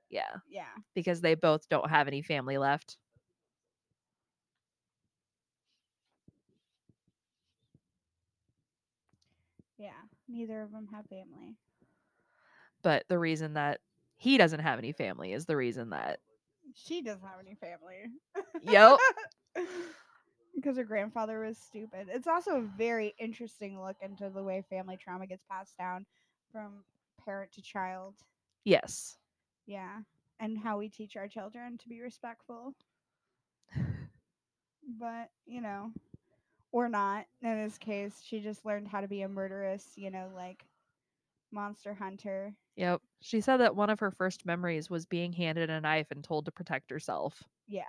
Yeah. 0.09 0.37
Yeah. 0.47 0.75
Because 0.95 1.21
they 1.21 1.35
both 1.35 1.67
don't 1.69 1.89
have 1.89 2.07
any 2.07 2.21
family 2.21 2.57
left. 2.57 2.97
Yeah. 9.77 10.07
Neither 10.27 10.61
of 10.61 10.71
them 10.71 10.87
have 10.87 11.05
family. 11.07 11.57
But 12.83 13.07
the 13.07 13.17
reason 13.19 13.53
that 13.53 13.81
he 14.15 14.37
doesn't 14.37 14.59
have 14.59 14.77
any 14.79 14.91
family 14.93 15.33
is 15.33 15.45
the 15.45 15.55
reason 15.57 15.89
that 15.89 16.19
She 16.75 17.01
doesn't 17.01 17.25
have 17.27 17.39
any 17.39 17.55
family. 17.55 18.05
Yep. 18.61 18.99
because 20.55 20.77
her 20.77 20.83
grandfather 20.83 21.39
was 21.39 21.57
stupid. 21.57 22.07
It's 22.09 22.27
also 22.27 22.57
a 22.57 22.69
very 22.77 23.13
interesting 23.19 23.81
look 23.81 23.97
into 24.01 24.29
the 24.29 24.43
way 24.43 24.63
family 24.69 24.97
trauma 24.97 25.27
gets 25.27 25.43
passed 25.49 25.77
down 25.77 26.05
from 26.51 26.83
parent 27.23 27.51
to 27.53 27.61
child. 27.61 28.15
Yes. 28.65 29.17
Yeah. 29.65 29.99
And 30.39 30.57
how 30.57 30.77
we 30.77 30.89
teach 30.89 31.15
our 31.15 31.27
children 31.27 31.77
to 31.77 31.89
be 31.89 32.01
respectful. 32.01 32.73
But, 34.99 35.29
you 35.45 35.61
know, 35.61 35.91
or 36.73 36.89
not. 36.89 37.25
In 37.41 37.63
this 37.63 37.77
case, 37.77 38.21
she 38.21 38.41
just 38.41 38.65
learned 38.65 38.87
how 38.89 38.99
to 38.99 39.07
be 39.07 39.21
a 39.21 39.29
murderous, 39.29 39.93
you 39.95 40.11
know, 40.11 40.29
like 40.35 40.65
monster 41.51 41.93
hunter. 41.93 42.53
Yep. 42.75 43.01
She 43.21 43.39
said 43.39 43.57
that 43.57 43.75
one 43.75 43.89
of 43.89 43.99
her 43.99 44.11
first 44.11 44.45
memories 44.45 44.89
was 44.89 45.05
being 45.05 45.31
handed 45.31 45.69
a 45.69 45.79
knife 45.79 46.07
and 46.11 46.23
told 46.23 46.45
to 46.45 46.51
protect 46.51 46.89
herself. 46.89 47.43
Yeah. 47.67 47.83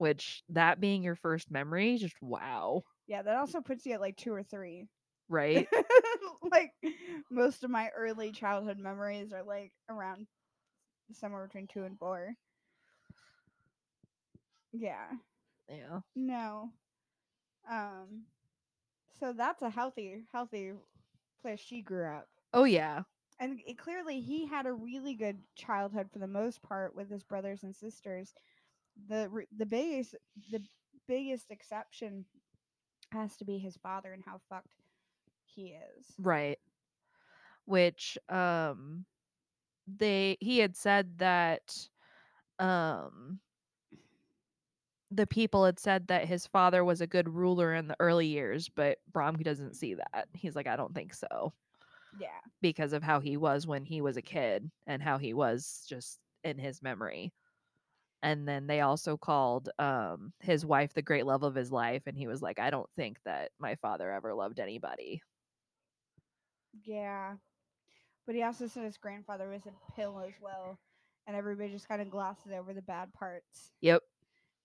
Which 0.00 0.42
that 0.48 0.80
being 0.80 1.02
your 1.02 1.14
first 1.14 1.50
memory, 1.50 1.98
just 1.98 2.16
wow. 2.22 2.84
Yeah, 3.06 3.20
that 3.20 3.36
also 3.36 3.60
puts 3.60 3.84
you 3.84 3.92
at 3.92 4.00
like 4.00 4.16
two 4.16 4.32
or 4.32 4.42
three. 4.42 4.88
Right? 5.28 5.68
like 6.50 6.72
most 7.30 7.64
of 7.64 7.70
my 7.70 7.90
early 7.94 8.32
childhood 8.32 8.78
memories 8.78 9.30
are 9.34 9.42
like 9.42 9.72
around 9.90 10.26
somewhere 11.12 11.46
between 11.46 11.66
two 11.66 11.84
and 11.84 11.98
four. 11.98 12.34
Yeah. 14.72 15.08
yeah. 15.68 16.00
No. 16.16 16.72
Um 17.70 18.24
so 19.18 19.32
that's 19.34 19.62
a 19.62 19.70
healthy 19.70 20.24
healthy 20.32 20.72
place 21.42 21.60
she 21.60 21.82
grew 21.82 22.06
up. 22.06 22.28
Oh 22.54 22.64
yeah. 22.64 23.02
And 23.38 23.60
it, 23.66 23.78
clearly 23.78 24.20
he 24.20 24.46
had 24.46 24.66
a 24.66 24.72
really 24.72 25.14
good 25.14 25.38
childhood 25.56 26.10
for 26.12 26.18
the 26.18 26.26
most 26.26 26.62
part 26.62 26.94
with 26.94 27.10
his 27.10 27.22
brothers 27.24 27.62
and 27.64 27.74
sisters. 27.74 28.34
The 29.08 29.28
the 29.56 29.66
biggest 29.66 30.14
the 30.50 30.62
biggest 31.06 31.50
exception 31.50 32.24
has 33.12 33.36
to 33.36 33.44
be 33.44 33.58
his 33.58 33.76
father 33.76 34.12
and 34.12 34.22
how 34.24 34.40
fucked 34.48 34.74
he 35.44 35.74
is. 35.98 36.06
Right. 36.18 36.58
Which 37.64 38.18
um 38.28 39.04
they 39.86 40.36
he 40.40 40.58
had 40.58 40.76
said 40.76 41.18
that 41.18 41.88
um 42.58 43.40
the 45.10 45.26
people 45.26 45.64
had 45.64 45.80
said 45.80 46.06
that 46.06 46.26
his 46.26 46.46
father 46.46 46.84
was 46.84 47.00
a 47.00 47.06
good 47.06 47.28
ruler 47.28 47.74
in 47.74 47.88
the 47.88 47.96
early 47.98 48.26
years, 48.26 48.68
but 48.68 48.98
Bromke 49.12 49.42
doesn't 49.42 49.74
see 49.74 49.94
that. 49.94 50.28
He's 50.34 50.54
like, 50.54 50.68
I 50.68 50.76
don't 50.76 50.94
think 50.94 51.14
so. 51.14 51.52
Yeah. 52.20 52.28
Because 52.60 52.92
of 52.92 53.02
how 53.02 53.18
he 53.18 53.36
was 53.36 53.66
when 53.66 53.84
he 53.84 54.00
was 54.00 54.16
a 54.16 54.22
kid 54.22 54.70
and 54.86 55.02
how 55.02 55.18
he 55.18 55.34
was 55.34 55.84
just 55.88 56.20
in 56.44 56.58
his 56.58 56.80
memory. 56.80 57.32
And 58.22 58.46
then 58.48 58.66
they 58.66 58.80
also 58.82 59.16
called 59.16 59.70
um 59.78 60.32
his 60.40 60.64
wife 60.66 60.92
the 60.94 61.02
great 61.02 61.26
love 61.26 61.42
of 61.42 61.54
his 61.54 61.72
life, 61.72 62.02
and 62.06 62.16
he 62.16 62.26
was 62.26 62.42
like, 62.42 62.58
I 62.58 62.70
don't 62.70 62.90
think 62.96 63.18
that 63.24 63.52
my 63.58 63.76
father 63.76 64.10
ever 64.12 64.34
loved 64.34 64.60
anybody. 64.60 65.22
Yeah. 66.84 67.36
But 68.26 68.34
he 68.36 68.42
also 68.42 68.66
said 68.68 68.84
his 68.84 68.98
grandfather 68.98 69.48
was 69.50 69.66
a 69.66 69.74
pill 69.94 70.20
as 70.20 70.34
well, 70.40 70.80
and 71.26 71.36
everybody 71.36 71.70
just 71.72 71.88
kind 71.88 72.02
of 72.02 72.10
glosses 72.10 72.52
over 72.52 72.74
the 72.74 72.82
bad 72.82 73.12
parts. 73.12 73.72
Yep. 73.80 74.02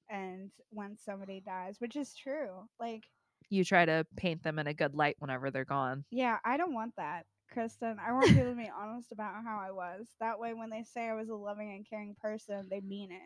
And 0.10 0.52
when 0.70 0.98
somebody 0.98 1.42
dies, 1.42 1.80
which 1.80 1.96
is 1.96 2.16
true, 2.16 2.70
like 2.80 3.04
You 3.50 3.64
try 3.64 3.86
to 3.86 4.06
paint 4.16 4.44
them 4.44 4.60
in 4.60 4.68
a 4.68 4.74
good 4.76 4.94
light 4.94 5.16
whenever 5.20 5.50
they're 5.50 5.66
gone. 5.66 6.06
yeah, 6.12 6.40
I 6.44 6.58
don't 6.58 6.74
want 6.74 6.96
that, 6.98 7.26
Kristen. 7.56 7.98
I 8.06 8.12
want 8.12 8.28
people 8.28 8.52
to 8.52 8.56
be 8.56 8.70
honest 8.78 9.12
about 9.12 9.44
how 9.44 9.60
I 9.60 9.72
was. 9.72 10.08
That 10.20 10.40
way, 10.40 10.54
when 10.54 10.70
they 10.70 10.84
say 10.84 11.10
I 11.10 11.16
was 11.16 11.30
a 11.30 11.36
loving 11.36 11.72
and 11.72 11.88
caring 11.90 12.16
person, 12.22 12.68
they 12.70 12.82
mean 12.82 13.12
it. 13.12 13.22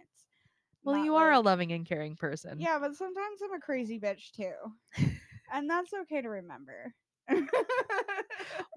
Well, 0.83 0.95
Not 0.95 1.05
you 1.05 1.15
are 1.15 1.31
a 1.33 1.39
loving 1.39 1.73
and 1.73 1.85
caring 1.85 2.15
person. 2.15 2.59
Yeah, 2.59 2.77
but 2.79 2.95
sometimes 2.95 3.41
I'm 3.43 3.53
a 3.53 3.59
crazy 3.59 3.99
bitch 3.99 4.31
too. 4.31 4.53
and 5.53 5.69
that's 5.69 5.93
okay 6.03 6.21
to 6.21 6.29
remember. 6.29 6.93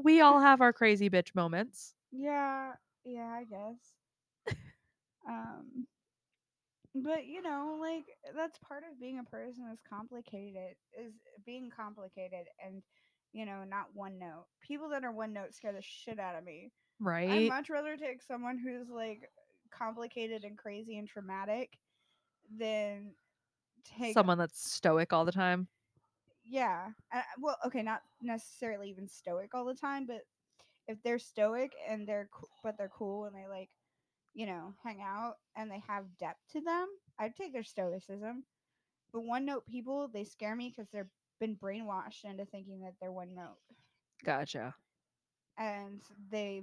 We 0.02 0.20
all 0.20 0.40
have 0.40 0.60
our 0.60 0.72
crazy 0.72 1.08
bitch 1.08 1.34
moments. 1.34 1.94
yeah, 2.10 2.72
yeah, 3.04 3.28
I 3.28 3.44
guess. 3.44 4.56
um 5.28 5.86
but 6.94 7.26
you 7.26 7.40
know, 7.42 7.78
like 7.80 8.04
that's 8.36 8.58
part 8.58 8.82
of 8.90 9.00
being 9.00 9.18
a 9.18 9.24
person 9.24 9.64
is 9.72 9.80
complicated 9.88 10.76
is 10.98 11.14
being 11.46 11.70
complicated 11.74 12.46
and 12.64 12.82
you 13.32 13.46
know, 13.46 13.64
not 13.68 13.86
one 13.94 14.18
note. 14.18 14.46
People 14.60 14.88
that 14.90 15.04
are 15.04 15.12
one 15.12 15.32
note 15.32 15.54
scare 15.54 15.72
the 15.72 15.82
shit 15.82 16.18
out 16.18 16.36
of 16.36 16.44
me. 16.44 16.70
Right. 17.00 17.30
I'd 17.30 17.48
much 17.48 17.70
rather 17.70 17.96
take 17.96 18.22
someone 18.22 18.58
who's 18.58 18.88
like 18.88 19.30
complicated 19.70 20.44
and 20.44 20.56
crazy 20.58 20.98
and 20.98 21.08
traumatic 21.08 21.78
than 22.58 23.14
take 23.84 24.14
Someone 24.14 24.38
that's 24.38 24.70
stoic 24.72 25.12
all 25.12 25.24
the 25.24 25.32
time. 25.32 25.68
yeah 26.44 26.88
uh, 27.14 27.22
well 27.40 27.56
okay 27.64 27.82
not 27.82 28.02
necessarily 28.20 28.90
even 28.90 29.08
stoic 29.08 29.54
all 29.54 29.64
the 29.64 29.74
time 29.74 30.06
but 30.06 30.22
if 30.88 31.00
they're 31.02 31.18
stoic 31.18 31.72
and 31.88 32.06
they're 32.06 32.28
but 32.62 32.76
they're 32.76 32.90
cool 32.90 33.24
and 33.24 33.34
they 33.34 33.46
like 33.48 33.70
you 34.34 34.44
know 34.46 34.74
hang 34.82 35.00
out 35.00 35.34
and 35.56 35.70
they 35.70 35.80
have 35.86 36.04
depth 36.18 36.40
to 36.52 36.60
them 36.60 36.88
i'd 37.20 37.36
take 37.36 37.52
their 37.52 37.62
stoicism 37.62 38.44
but 39.12 39.22
one 39.22 39.44
note 39.44 39.64
people 39.66 40.08
they 40.12 40.24
scare 40.24 40.56
me 40.56 40.68
because 40.68 40.90
they've 40.92 41.04
been 41.40 41.56
brainwashed 41.56 42.24
into 42.24 42.44
thinking 42.46 42.80
that 42.82 42.94
they're 43.00 43.12
one 43.12 43.34
note. 43.34 43.56
Gotcha. 44.24 44.74
and 45.58 46.00
they 46.30 46.62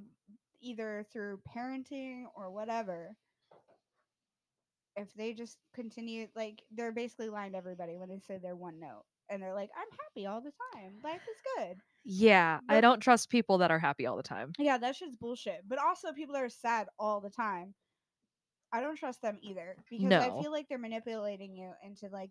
either 0.61 1.05
through 1.11 1.39
parenting 1.55 2.23
or 2.35 2.49
whatever 2.51 3.15
if 4.95 5.13
they 5.13 5.33
just 5.33 5.57
continue 5.73 6.27
like 6.35 6.61
they're 6.75 6.91
basically 6.91 7.29
lying 7.29 7.51
to 7.53 7.57
everybody 7.57 7.97
when 7.97 8.09
they 8.09 8.19
say 8.19 8.37
they're 8.41 8.55
one 8.55 8.79
note. 8.79 9.03
And 9.29 9.41
they're 9.41 9.53
like 9.53 9.69
i'm 9.77 9.87
happy 10.05 10.25
all 10.25 10.41
the 10.41 10.51
time. 10.73 10.93
Life 11.03 11.21
is 11.29 11.41
good. 11.57 11.77
Yeah, 12.03 12.59
I 12.67 12.81
don't 12.81 12.99
trust 12.99 13.29
people 13.29 13.59
that 13.59 13.71
are 13.71 13.79
happy 13.79 14.05
all 14.07 14.17
the 14.17 14.23
time. 14.23 14.51
yeah 14.57 14.77
that 14.77 14.95
shit's 14.95 15.15
bullshit. 15.15 15.61
But 15.67 15.79
also 15.79 16.11
people 16.13 16.33
that 16.33 16.43
are 16.43 16.49
sad 16.49 16.87
all 16.97 17.21
the 17.21 17.29
time 17.29 17.73
i 18.71 18.81
don't 18.81 18.97
trust 18.97 19.19
them 19.23 19.37
either 19.41 19.75
because 19.89 20.05
i 20.13 20.41
feel 20.41 20.51
like 20.51 20.67
they're 20.69 20.77
manipulating 20.77 21.55
you 21.55 21.71
into 21.83 22.07
like 22.13 22.29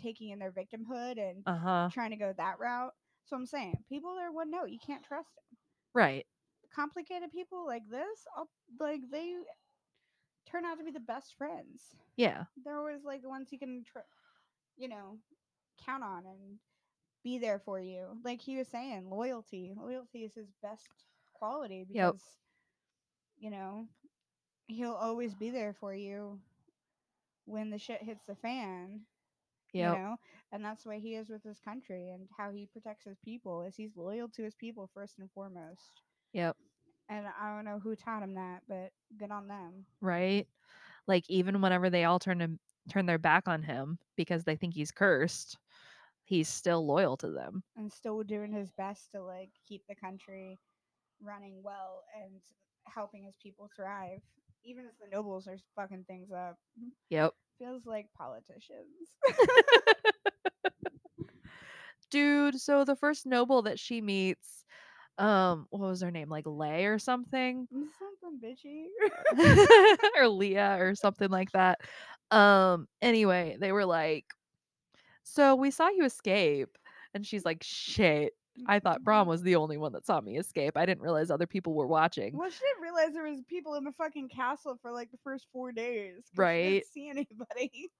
taking 0.00 0.30
in 0.30 0.38
their 0.38 0.52
victimhood 0.52 1.18
and 1.18 1.42
Uh 1.46 1.58
huh. 1.58 1.88
trying 1.92 2.10
to 2.10 2.16
go 2.16 2.32
that 2.36 2.58
route 2.58 2.92
so 3.24 3.36
i'm 3.36 3.46
saying 3.46 3.74
people 3.88 4.10
are 4.10 4.32
one 4.32 4.50
note 4.50 4.70
you 4.70 4.78
can't 4.84 5.04
trust 5.04 5.28
them 5.34 5.58
Right. 5.94 6.26
complicated 6.74 7.32
people 7.32 7.66
like 7.66 7.82
this, 7.90 8.26
I'll, 8.36 8.48
like 8.78 9.00
they 9.10 9.34
turn 10.48 10.64
out 10.64 10.78
to 10.78 10.84
be 10.84 10.90
the 10.92 11.00
best 11.00 11.34
friends. 11.36 11.82
Yeah. 12.16 12.44
They're 12.64 12.78
always 12.78 13.04
like 13.04 13.22
the 13.22 13.28
ones 13.28 13.48
you 13.50 13.58
can, 13.58 13.82
tr- 13.90 13.98
you 14.76 14.88
know, 14.88 15.18
count 15.84 16.04
on 16.04 16.24
and 16.26 16.58
be 17.24 17.38
there 17.38 17.58
for 17.58 17.80
you. 17.80 18.18
Like 18.24 18.40
he 18.40 18.56
was 18.56 18.68
saying, 18.68 19.08
loyalty. 19.10 19.72
Loyalty 19.76 20.20
is 20.24 20.34
his 20.34 20.48
best 20.62 20.88
quality 21.34 21.84
Yep. 21.90 22.12
because, 22.12 22.22
you 23.38 23.50
know, 23.50 23.86
he'll 24.68 24.92
always 24.94 25.34
be 25.34 25.50
there 25.50 25.74
for 25.80 25.92
you 25.94 26.38
when 27.46 27.70
the 27.70 27.78
shit 27.78 28.02
hits 28.02 28.24
the 28.26 28.36
fan. 28.36 29.00
Yep. 29.72 29.92
You 29.92 29.98
know, 29.98 30.16
and 30.52 30.64
that's 30.64 30.84
the 30.84 30.88
way 30.88 31.00
he 31.00 31.14
is 31.14 31.28
with 31.28 31.42
his 31.42 31.60
country 31.60 32.10
and 32.10 32.26
how 32.36 32.50
he 32.50 32.66
protects 32.66 33.04
his 33.04 33.18
people 33.24 33.62
is 33.62 33.76
he's 33.76 33.96
loyal 33.96 34.28
to 34.30 34.42
his 34.42 34.54
people 34.54 34.88
first 34.94 35.18
and 35.18 35.30
foremost. 35.32 36.02
Yep. 36.32 36.56
And 37.10 37.26
I 37.40 37.54
don't 37.54 37.64
know 37.64 37.78
who 37.78 37.96
taught 37.96 38.22
him 38.22 38.34
that, 38.34 38.62
but 38.68 38.90
good 39.18 39.30
on 39.30 39.48
them. 39.48 39.84
Right. 40.00 40.46
Like 41.06 41.24
even 41.28 41.60
whenever 41.60 41.90
they 41.90 42.04
all 42.04 42.18
turn 42.18 42.40
him 42.40 42.58
turn 42.88 43.06
their 43.06 43.18
back 43.18 43.48
on 43.48 43.62
him 43.62 43.98
because 44.16 44.44
they 44.44 44.56
think 44.56 44.74
he's 44.74 44.90
cursed, 44.90 45.58
he's 46.24 46.48
still 46.48 46.86
loyal 46.86 47.16
to 47.18 47.30
them. 47.30 47.62
And 47.76 47.92
still 47.92 48.22
doing 48.22 48.52
his 48.52 48.70
best 48.72 49.10
to 49.12 49.22
like 49.22 49.50
keep 49.66 49.82
the 49.88 49.94
country 49.94 50.58
running 51.22 51.62
well 51.62 52.04
and 52.22 52.40
helping 52.86 53.24
his 53.24 53.36
people 53.42 53.70
thrive. 53.74 54.20
Even 54.64 54.86
as 54.86 54.96
the 55.00 55.14
nobles 55.14 55.46
are 55.46 55.58
fucking 55.76 56.04
things 56.06 56.30
up. 56.32 56.56
Yep. 57.10 57.32
Feels 57.58 57.86
like 57.86 58.06
politicians. 58.16 59.10
Dude, 62.10 62.60
so 62.60 62.84
the 62.84 62.96
first 62.96 63.26
noble 63.26 63.62
that 63.62 63.78
she 63.78 64.00
meets, 64.00 64.64
um, 65.18 65.66
what 65.70 65.88
was 65.88 66.00
her 66.00 66.10
name? 66.10 66.28
Like 66.28 66.46
Lay 66.46 66.86
or 66.86 66.98
something? 66.98 67.68
Something 67.70 68.40
bitchy. 68.42 68.86
or 70.16 70.28
Leah 70.28 70.78
or 70.80 70.94
something 70.94 71.28
like 71.28 71.50
that. 71.52 71.80
Um, 72.30 72.86
anyway, 73.02 73.56
they 73.60 73.72
were 73.72 73.84
like, 73.84 74.24
So 75.24 75.56
we 75.56 75.70
saw 75.70 75.88
you 75.88 76.04
escape. 76.04 76.70
And 77.14 77.26
she's 77.26 77.44
like, 77.44 77.62
Shit. 77.62 78.32
I 78.66 78.78
thought 78.78 79.04
Bram 79.04 79.26
was 79.26 79.42
the 79.42 79.56
only 79.56 79.76
one 79.76 79.92
that 79.92 80.06
saw 80.06 80.20
me 80.20 80.38
escape. 80.38 80.76
I 80.76 80.86
didn't 80.86 81.02
realize 81.02 81.30
other 81.30 81.46
people 81.46 81.74
were 81.74 81.86
watching. 81.86 82.36
Well, 82.36 82.50
she 82.50 82.58
didn't 82.58 82.82
realize 82.82 83.14
there 83.14 83.24
was 83.24 83.42
people 83.48 83.74
in 83.74 83.84
the 83.84 83.92
fucking 83.92 84.28
castle 84.28 84.78
for 84.80 84.92
like 84.92 85.10
the 85.10 85.18
first 85.24 85.46
four 85.52 85.72
days. 85.72 86.24
Right. 86.36 86.70
didn't 86.70 86.86
see 86.86 87.08
anybody. 87.08 87.90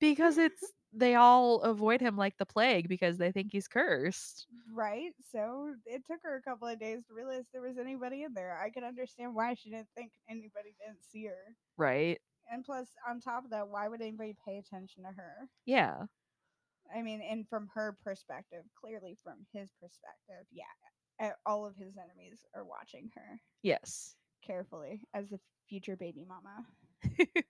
Because 0.00 0.38
it's 0.38 0.72
they 0.92 1.14
all 1.14 1.60
avoid 1.62 2.00
him 2.00 2.16
like 2.16 2.36
the 2.36 2.44
plague 2.44 2.88
because 2.88 3.16
they 3.16 3.32
think 3.32 3.48
he's 3.50 3.68
cursed. 3.68 4.46
Right. 4.74 5.12
So 5.30 5.74
it 5.86 6.02
took 6.06 6.18
her 6.24 6.36
a 6.36 6.42
couple 6.42 6.68
of 6.68 6.78
days 6.78 7.00
to 7.06 7.14
realize 7.14 7.44
there 7.52 7.62
was 7.62 7.78
anybody 7.78 8.24
in 8.24 8.34
there. 8.34 8.58
I 8.62 8.70
can 8.70 8.84
understand 8.84 9.34
why 9.34 9.54
she 9.54 9.70
didn't 9.70 9.88
think 9.96 10.12
anybody 10.28 10.74
didn't 10.84 11.02
see 11.10 11.26
her. 11.26 11.56
Right? 11.78 12.20
And 12.50 12.64
plus, 12.64 12.88
on 13.08 13.20
top 13.20 13.44
of 13.44 13.50
that, 13.50 13.68
why 13.68 13.88
would 13.88 14.02
anybody 14.02 14.34
pay 14.46 14.58
attention 14.58 15.04
to 15.04 15.10
her? 15.10 15.48
Yeah. 15.64 16.02
I 16.94 17.02
mean, 17.02 17.20
and 17.22 17.48
from 17.48 17.68
her 17.74 17.96
perspective, 18.02 18.64
clearly 18.76 19.18
from 19.22 19.46
his 19.52 19.72
perspective, 19.80 20.46
yeah, 20.50 21.32
all 21.46 21.66
of 21.66 21.76
his 21.76 21.96
enemies 21.96 22.44
are 22.54 22.64
watching 22.64 23.10
her 23.14 23.40
Yes. 23.62 24.16
carefully 24.42 25.08
as 25.14 25.30
the 25.30 25.40
future 25.68 25.96
baby 25.96 26.24
mama. 26.24 26.66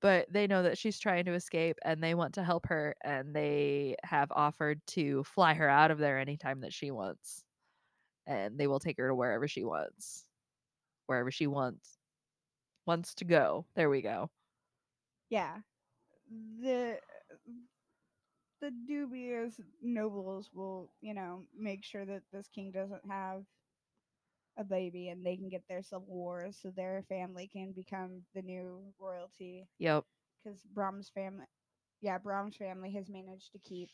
but 0.00 0.30
they 0.32 0.46
know 0.46 0.62
that 0.62 0.78
she's 0.78 0.98
trying 0.98 1.24
to 1.24 1.32
escape 1.32 1.78
and 1.84 2.02
they 2.02 2.14
want 2.14 2.34
to 2.34 2.44
help 2.44 2.66
her 2.66 2.94
and 3.02 3.34
they 3.34 3.96
have 4.04 4.30
offered 4.32 4.84
to 4.86 5.24
fly 5.24 5.54
her 5.54 5.68
out 5.68 5.90
of 5.90 5.98
there 5.98 6.18
anytime 6.18 6.60
that 6.60 6.72
she 6.72 6.90
wants. 6.90 7.44
And 8.26 8.58
they 8.58 8.66
will 8.68 8.80
take 8.80 8.98
her 8.98 9.08
to 9.08 9.14
wherever 9.14 9.48
she 9.48 9.64
wants. 9.64 10.26
Wherever 11.06 11.30
she 11.30 11.46
wants 11.48 11.98
wants 12.86 13.14
to 13.16 13.24
go. 13.26 13.66
There 13.76 13.90
we 13.90 14.02
go. 14.02 14.30
Yeah, 15.28 15.60
the 16.28 17.00
the 18.60 18.70
dubious 18.70 19.60
nobles 19.82 20.50
will, 20.52 20.92
you 21.00 21.14
know, 21.14 21.44
make 21.56 21.84
sure 21.84 22.04
that 22.04 22.22
this 22.32 22.48
king 22.48 22.70
doesn't 22.70 23.06
have 23.08 23.44
a 24.56 24.64
baby 24.64 25.08
and 25.08 25.24
they 25.24 25.36
can 25.36 25.48
get 25.48 25.66
their 25.68 25.82
civil 25.82 26.06
wars 26.06 26.58
so 26.60 26.70
their 26.70 27.02
family 27.08 27.46
can 27.46 27.72
become 27.72 28.22
the 28.34 28.42
new 28.42 28.92
royalty 28.98 29.68
yep 29.78 30.04
because 30.42 30.64
Bram's 30.64 31.08
family, 31.10 31.46
yeah, 32.00 32.18
Bram's 32.18 32.56
family 32.56 32.92
has 32.92 33.08
managed 33.08 33.52
to 33.52 33.58
keep 33.58 33.90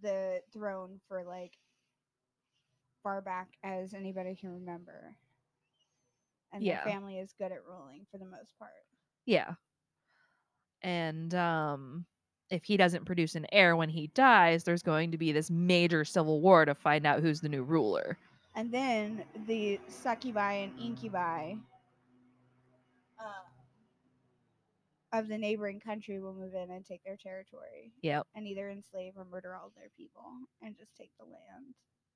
the 0.00 0.42
throne 0.52 1.00
for 1.08 1.24
like 1.24 1.58
far 3.02 3.20
back 3.20 3.58
as 3.62 3.94
anybody 3.94 4.34
can 4.34 4.50
remember. 4.50 5.16
And 6.52 6.66
Yeah. 6.66 6.68
their 6.68 6.78
family 6.78 7.18
is 7.18 7.32
good 7.32 7.52
at 7.52 7.64
ruling 7.64 8.06
for 8.10 8.18
the 8.18 8.24
most 8.26 8.58
part. 8.58 8.86
yeah 9.26 9.54
and 10.82 11.34
um 11.34 12.06
if 12.50 12.64
he 12.64 12.76
doesn't 12.76 13.04
produce 13.04 13.34
an 13.34 13.46
heir 13.52 13.76
when 13.76 13.88
he 13.88 14.08
dies 14.08 14.64
there's 14.64 14.82
going 14.82 15.10
to 15.10 15.18
be 15.18 15.32
this 15.32 15.50
major 15.50 16.04
civil 16.04 16.40
war 16.40 16.64
to 16.64 16.74
find 16.74 17.06
out 17.06 17.20
who's 17.20 17.40
the 17.40 17.48
new 17.48 17.62
ruler. 17.62 18.18
And 18.56 18.70
then 18.70 19.24
the 19.46 19.80
succubi 19.88 20.52
and 20.54 20.78
incubi 20.78 21.54
uh, 23.18 23.44
of 25.12 25.28
the 25.28 25.36
neighboring 25.38 25.80
country 25.80 26.20
will 26.20 26.34
move 26.34 26.54
in 26.54 26.70
and 26.70 26.84
take 26.84 27.02
their 27.04 27.16
territory 27.16 27.92
yep. 28.02 28.26
and 28.36 28.46
either 28.46 28.70
enslave 28.70 29.14
or 29.16 29.24
murder 29.24 29.56
all 29.56 29.72
their 29.76 29.90
people 29.96 30.24
and 30.62 30.76
just 30.76 30.94
take 30.96 31.10
the 31.18 31.24
land. 31.24 31.74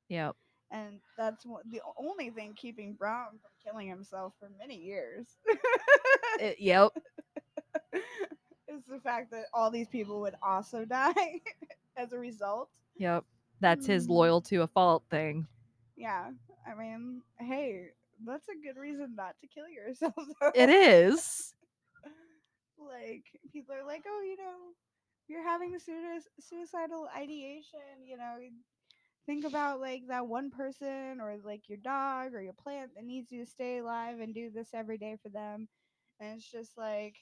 yep. 0.09 0.37
And 0.71 1.01
that's 1.17 1.45
the 1.45 1.81
only 1.97 2.29
thing 2.29 2.53
keeping 2.55 2.93
Bram 2.93 3.31
from 3.41 3.51
killing 3.65 3.89
himself 3.89 4.35
for 4.39 4.51
many 4.59 4.77
years. 4.77 5.27
Uh, 6.41 6.51
yep 6.59 6.93
is 8.69 8.85
the 8.87 9.01
fact 9.01 9.31
that 9.33 9.47
all 9.55 9.71
these 9.71 9.89
people 9.89 10.21
would 10.21 10.35
also 10.43 10.85
die 10.87 11.41
as 11.97 12.13
a 12.13 12.19
result. 12.19 12.71
Yep. 12.97 13.25
That's 13.61 13.87
his 13.87 14.07
Mm. 14.07 14.11
loyal 14.11 14.41
to 14.43 14.63
a 14.63 14.67
fault 14.67 15.05
thing. 15.11 15.47
Yeah. 15.97 16.31
I 16.67 16.75
mean, 16.75 17.23
hey, 17.39 17.89
that's 18.25 18.49
a 18.49 18.55
good 18.55 18.79
reason 18.81 19.15
not 19.17 19.35
to 19.41 19.47
kill 19.49 19.69
yourself. 19.69 20.15
though. 20.41 20.53
It 20.55 20.71
is. 20.71 21.55
like 22.79 23.25
people 23.53 23.75
are 23.75 23.85
like, 23.87 24.05
oh, 24.07 24.23
you 24.23 24.37
know, 24.37 24.73
you're 25.29 25.43
having 25.45 25.77
suicidal 25.79 27.09
ideation. 27.17 28.05
You 28.07 28.17
know, 28.17 28.37
think 29.27 29.45
about 29.45 29.81
like 29.81 30.03
that 30.09 30.27
one 30.27 30.51
person 30.51 31.21
or 31.21 31.37
like 31.45 31.69
your 31.69 31.79
dog 31.79 32.35
or 32.35 32.41
your 32.43 32.53
plant 32.55 32.93
that 32.95 33.05
needs 33.05 33.31
you 33.33 33.45
to 33.45 33.51
stay 33.51 33.79
alive 33.79 34.21
and 34.21 34.35
do 34.35 34.51
this 34.51 34.69
every 34.73 34.99
day 34.99 35.17
for 35.23 35.29
them. 35.31 35.69
And 36.21 36.37
it's 36.39 36.51
just 36.51 36.77
like 36.79 37.17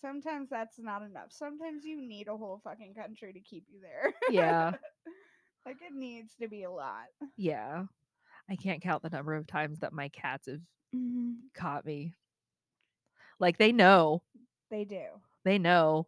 sometimes 0.00 0.48
that's 0.50 0.78
not 0.78 1.02
enough. 1.02 1.28
Sometimes 1.30 1.84
you 1.84 2.00
need 2.00 2.28
a 2.28 2.36
whole 2.36 2.60
fucking 2.64 2.94
country 2.94 3.32
to 3.32 3.40
keep 3.40 3.64
you 3.68 3.80
there. 3.80 4.12
Yeah. 4.30 4.72
like 5.66 5.76
it 5.82 5.94
needs 5.94 6.34
to 6.40 6.48
be 6.48 6.64
a 6.64 6.70
lot. 6.70 7.06
Yeah. 7.36 7.84
I 8.48 8.56
can't 8.56 8.82
count 8.82 9.02
the 9.02 9.10
number 9.10 9.34
of 9.34 9.46
times 9.46 9.80
that 9.80 9.92
my 9.92 10.08
cats 10.08 10.48
have 10.48 10.60
mm-hmm. 10.94 11.32
caught 11.54 11.84
me. 11.84 12.14
Like 13.38 13.58
they 13.58 13.72
know. 13.72 14.22
They 14.70 14.84
do. 14.84 15.04
They 15.44 15.58
know. 15.58 16.06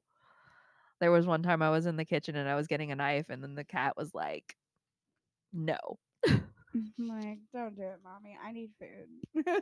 There 1.01 1.11
was 1.11 1.27
one 1.27 1.43
time 1.43 1.63
I 1.63 1.71
was 1.71 1.87
in 1.87 1.97
the 1.97 2.05
kitchen 2.05 2.37
and 2.37 2.49
I 2.49 2.55
was 2.55 2.67
getting 2.69 2.93
a 2.93 2.97
knife 2.97 3.27
and 3.29 3.43
then 3.43 3.55
the 3.55 3.65
cat 3.65 3.97
was 3.97 4.15
like, 4.15 4.57
"No." 5.53 5.99
I'm 6.29 6.43
like, 6.99 7.39
don't 7.53 7.77
do 7.77 7.83
it, 7.83 7.99
mommy. 8.05 8.37
I 8.43 8.53
need 8.53 8.71
food. 8.79 9.45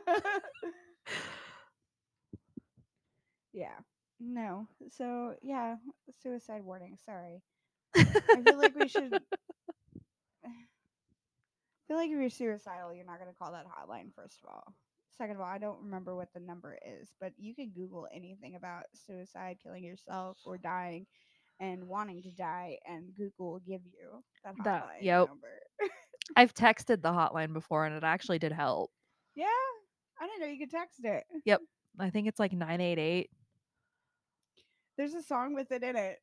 yeah. 3.53 3.79
No. 4.23 4.67
So 4.89 5.33
yeah, 5.41 5.75
suicide 6.21 6.63
warning. 6.63 6.95
Sorry. 7.03 7.41
I 7.95 8.03
feel 8.45 8.57
like 8.59 8.75
we 8.75 8.87
should. 8.87 9.13
I 10.45 10.49
feel 11.87 11.97
like 11.97 12.11
if 12.11 12.17
you're 12.19 12.29
suicidal, 12.29 12.93
you're 12.93 13.05
not 13.05 13.19
gonna 13.19 13.33
call 13.37 13.51
that 13.53 13.65
hotline. 13.65 14.13
First 14.15 14.39
of 14.43 14.49
all. 14.49 14.73
Second 15.17 15.35
of 15.35 15.41
all, 15.41 15.47
I 15.47 15.57
don't 15.57 15.83
remember 15.83 16.15
what 16.15 16.29
the 16.33 16.39
number 16.39 16.77
is, 16.99 17.09
but 17.19 17.33
you 17.37 17.53
can 17.53 17.69
Google 17.75 18.07
anything 18.15 18.55
about 18.55 18.83
suicide, 18.93 19.57
killing 19.61 19.83
yourself, 19.83 20.37
or 20.45 20.57
dying, 20.57 21.05
and 21.59 21.87
wanting 21.87 22.21
to 22.23 22.31
die, 22.31 22.77
and 22.87 23.13
Google 23.15 23.51
will 23.51 23.59
give 23.59 23.81
you 23.85 24.23
that 24.45 24.55
hotline 24.55 24.63
That- 24.63 25.03
yep. 25.03 25.27
number. 25.27 25.59
I've 26.37 26.53
texted 26.53 27.01
the 27.01 27.09
hotline 27.09 27.51
before 27.53 27.85
and 27.85 27.93
it 27.95 28.03
actually 28.03 28.39
did 28.39 28.51
help. 28.53 28.89
yeah, 29.35 29.45
I 30.19 30.27
didn't 30.27 30.39
know 30.41 30.47
you 30.47 30.59
could 30.59 30.71
text 30.71 31.01
it. 31.03 31.25
Yep, 31.45 31.61
I 31.99 32.09
think 32.09 32.27
it's 32.27 32.39
like 32.39 32.53
988. 32.53 33.29
There's 35.01 35.15
a 35.15 35.23
song 35.23 35.55
with 35.55 35.71
it 35.71 35.81
in 35.81 35.95
it, 35.95 36.21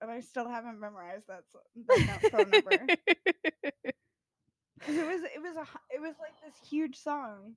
and 0.00 0.08
I 0.08 0.20
still 0.20 0.48
haven't 0.48 0.78
memorized 0.78 1.26
that, 1.26 1.42
so- 1.50 1.58
that 2.06 2.22
phone 2.30 2.48
number. 2.48 2.70
'Cause 4.80 4.94
it 4.96 5.04
was 5.04 5.22
it 5.34 5.42
was 5.42 5.56
a 5.56 5.66
it 5.92 6.00
was 6.00 6.14
like 6.20 6.40
this 6.44 6.54
huge 6.70 6.96
song 6.96 7.56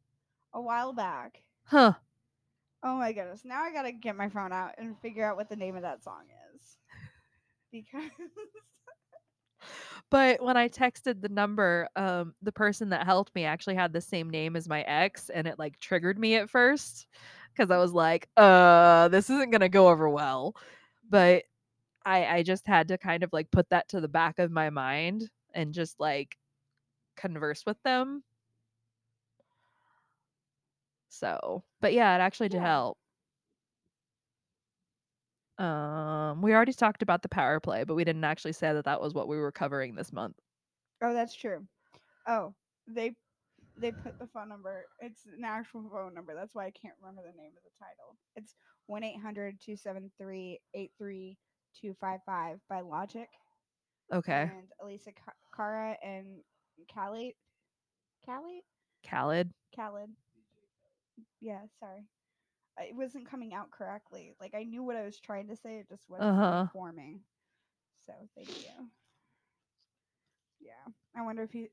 a 0.56 0.60
while 0.60 0.93
back. 0.93 1.43
huh. 1.65 1.93
Oh 2.82 2.98
my 2.98 3.13
goodness! 3.13 3.46
Now 3.46 3.62
I 3.62 3.72
gotta 3.72 3.91
get 3.91 4.15
my 4.15 4.30
phone 4.30 4.52
out 4.52 4.74
and 4.80 4.98
figure 5.00 5.24
out 5.24 5.38
what 5.38 5.48
the 5.48 5.56
name 5.56 5.76
of 5.76 5.84
that 5.84 6.04
song 6.04 6.24
is, 6.56 6.78
because 7.72 8.10
But 10.10 10.41
when 10.41 10.58
I 10.58 10.70
texted 10.70 11.22
the 11.22 11.30
number, 11.30 11.88
um, 11.96 12.34
the 12.41 12.52
person 12.52 12.89
that 12.89 13.06
helped 13.06 13.34
me 13.36 13.46
actually 13.46 13.76
had 13.76 13.93
the 13.93 14.02
same 14.02 14.30
name 14.30 14.56
as 14.56 14.67
my 14.67 14.82
ex, 14.84 15.30
and 15.30 15.48
it 15.48 15.60
like 15.60 15.80
triggered 15.80 16.17
me 16.17 16.36
at 16.36 16.50
first 16.50 17.08
because 17.58 17.72
I 17.72 17.78
was 17.78 17.93
like, 17.93 18.30
"Uh, 18.38 19.08
this 19.10 19.30
isn't 19.30 19.52
gonna 19.52 19.70
go 19.70 19.89
over 19.89 20.10
well." 20.10 20.56
But 21.10 21.46
I 22.06 22.26
I 22.28 22.43
just 22.43 22.67
had 22.67 22.89
to 22.89 22.98
kind 23.00 23.24
of 23.24 23.34
like 23.34 23.52
put 23.52 23.70
that 23.72 23.89
to 23.89 24.02
the 24.02 24.10
back 24.10 24.39
of 24.39 24.52
my 24.52 24.70
mind 24.72 25.30
and 25.56 25.74
just 25.74 26.00
like 26.00 26.38
converse 27.17 27.65
with 27.65 27.82
them. 27.84 28.24
So, 31.10 31.63
but 31.82 31.91
yeah, 31.93 32.15
it 32.15 32.22
actually 32.22 32.48
did 32.50 32.62
Yeah. 32.62 32.62
help. 32.62 32.98
Um, 35.58 36.41
we 36.41 36.54
already 36.54 36.74
talked 36.74 37.02
about 37.02 37.22
the 37.24 37.30
power 37.30 37.60
play, 37.60 37.84
but 37.84 37.96
we 37.96 38.04
didn't 38.04 38.24
actually 38.24 38.54
say 38.54 38.74
that 38.74 38.86
that 38.86 39.02
was 39.02 39.13
what 39.13 39.28
we 39.28 39.38
were 39.38 39.52
covering 39.52 39.96
this 39.96 40.13
month. 40.13 40.36
oh, 41.02 41.13
that's 41.13 41.36
true. 41.36 41.65
Oh, 42.28 42.54
they 42.88 43.15
they 43.80 43.92
put 43.92 44.18
the 44.20 44.28
phone 44.28 44.50
number. 44.50 44.86
It's 45.00 45.26
an 45.26 45.44
actual 45.44 45.90
phone 45.92 46.13
number. 46.13 46.34
That's 46.36 46.56
why 46.56 46.66
I 46.66 46.72
can't 46.72 46.96
remember 47.02 47.22
the 47.24 47.38
name 47.42 47.52
of 47.58 47.63
the 47.63 47.72
title. 47.80 48.18
It's 48.36 48.56
1 48.88 49.04
800 49.04 49.60
273 49.60 50.60
83255 50.74 52.60
by 52.70 52.82
Logic. 52.82 53.28
Okay. 54.13 54.50
and 54.54 54.68
Alessia 54.82 55.13
Cara 55.56 55.98
and 56.04 56.42
Khalid. 56.94 57.34
Khalid? 58.26 58.63
Khaled. 59.06 59.52
Khalid. 59.76 60.10
Yeah, 61.42 61.60
sorry. 61.80 62.06
It 62.80 62.96
wasn't 62.96 63.30
coming 63.30 63.54
out 63.54 63.72
correctly. 63.72 64.34
Like 64.40 64.54
I 64.56 64.63
knew 64.63 64.84
what 64.84 64.96
I 64.96 65.04
was 65.04 65.20
trying 65.20 65.48
to 65.50 65.56
say, 65.56 65.78
it 65.80 65.90
just 65.90 66.04
wasn't 66.08 66.30
Uh-huh. 66.30 66.68
forming. 66.72 67.22
So 68.06 68.13
thank 68.36 68.50
you. 68.50 68.90
Yeah, 70.60 70.92
I 71.18 71.22
wonder 71.24 71.44
if 71.44 71.52
he. 71.52 71.70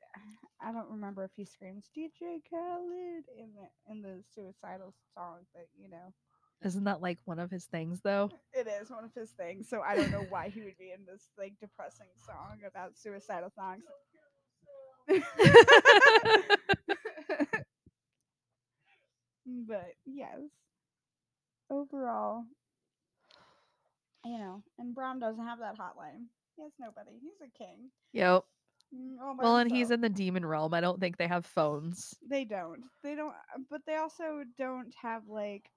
I 0.60 0.72
don't 0.72 0.88
remember 0.90 1.24
if 1.24 1.30
he 1.36 1.44
screams 1.44 1.90
DJ 1.96 2.40
Khaled 2.50 3.24
in 3.38 3.50
the 3.54 3.92
in 3.92 4.00
the 4.02 4.22
suicidal 4.34 4.94
song, 5.14 5.40
but 5.52 5.66
you 5.78 5.90
know 5.90 6.14
Isn't 6.62 6.84
that 6.84 7.02
like 7.02 7.18
one 7.26 7.38
of 7.38 7.50
his 7.50 7.66
things 7.66 8.00
though? 8.02 8.30
it 8.54 8.66
is 8.66 8.90
one 8.90 9.04
of 9.04 9.10
his 9.14 9.30
things. 9.32 9.68
So 9.68 9.82
I 9.82 9.96
don't 9.96 10.10
know 10.10 10.24
why 10.30 10.48
he 10.48 10.62
would 10.62 10.78
be 10.78 10.92
in 10.92 11.04
this 11.04 11.28
like 11.38 11.52
depressing 11.60 12.06
song 12.24 12.60
about 12.66 12.96
suicidal 12.96 13.50
songs. 13.54 13.82
but 19.46 19.92
yes, 20.06 20.38
overall, 21.70 22.44
you 24.24 24.38
know, 24.38 24.62
and 24.78 24.94
Bram 24.94 25.20
doesn't 25.20 25.44
have 25.46 25.58
that 25.58 25.76
hotline. 25.76 26.28
He 26.56 26.62
has 26.62 26.72
nobody. 26.80 27.10
He's 27.20 27.40
a 27.42 27.50
king. 27.58 27.90
Yep. 28.14 28.44
Mm, 28.94 29.36
by 29.36 29.42
Well, 29.42 29.56
and 29.58 29.70
he's 29.70 29.90
in 29.90 30.00
the 30.00 30.08
demon 30.08 30.44
realm. 30.46 30.74
I 30.74 30.80
don't 30.80 31.00
think 31.00 31.16
they 31.16 31.26
have 31.26 31.46
phones. 31.46 32.14
They 32.28 32.44
don't. 32.44 32.82
They 33.02 33.14
don't. 33.14 33.30
uh, 33.30 33.60
But 33.70 33.82
they 33.86 33.96
also 33.96 34.44
don't 34.58 34.94
have 35.02 35.22
like. 35.28 35.70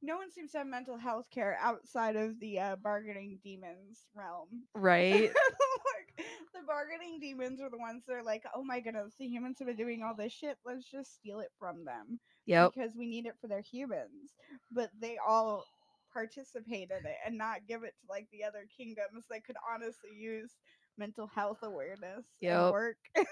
No 0.00 0.16
one 0.16 0.30
seems 0.30 0.52
to 0.52 0.58
have 0.58 0.66
mental 0.68 0.96
health 0.96 1.26
care 1.30 1.58
outside 1.60 2.14
of 2.14 2.38
the 2.38 2.60
uh, 2.60 2.76
bargaining 2.76 3.40
demons 3.42 4.06
realm. 4.14 4.48
Right? 4.74 5.22
like, 6.18 6.26
the 6.54 6.60
bargaining 6.66 7.18
demons 7.20 7.60
are 7.60 7.68
the 7.68 7.78
ones 7.78 8.04
that 8.06 8.14
are 8.14 8.22
like, 8.22 8.44
oh 8.54 8.62
my 8.62 8.78
goodness, 8.78 9.14
the 9.18 9.26
humans 9.26 9.58
have 9.58 9.66
been 9.66 9.76
doing 9.76 10.04
all 10.04 10.14
this 10.14 10.32
shit. 10.32 10.56
Let's 10.64 10.88
just 10.88 11.16
steal 11.16 11.40
it 11.40 11.50
from 11.58 11.84
them 11.84 12.20
Yep. 12.46 12.74
because 12.74 12.92
we 12.96 13.08
need 13.08 13.26
it 13.26 13.34
for 13.40 13.48
their 13.48 13.60
humans. 13.60 14.34
But 14.70 14.90
they 15.00 15.18
all 15.26 15.64
participate 16.12 16.90
in 16.90 17.04
it 17.04 17.16
and 17.26 17.36
not 17.36 17.66
give 17.66 17.82
it 17.82 17.94
to 18.00 18.06
like 18.08 18.28
the 18.32 18.44
other 18.44 18.66
kingdoms 18.76 19.26
that 19.30 19.44
could 19.44 19.56
honestly 19.72 20.10
use 20.16 20.52
mental 20.98 21.26
health 21.26 21.58
awareness 21.62 22.24
Yep. 22.40 22.52
and 22.52 22.70
work. 22.70 22.96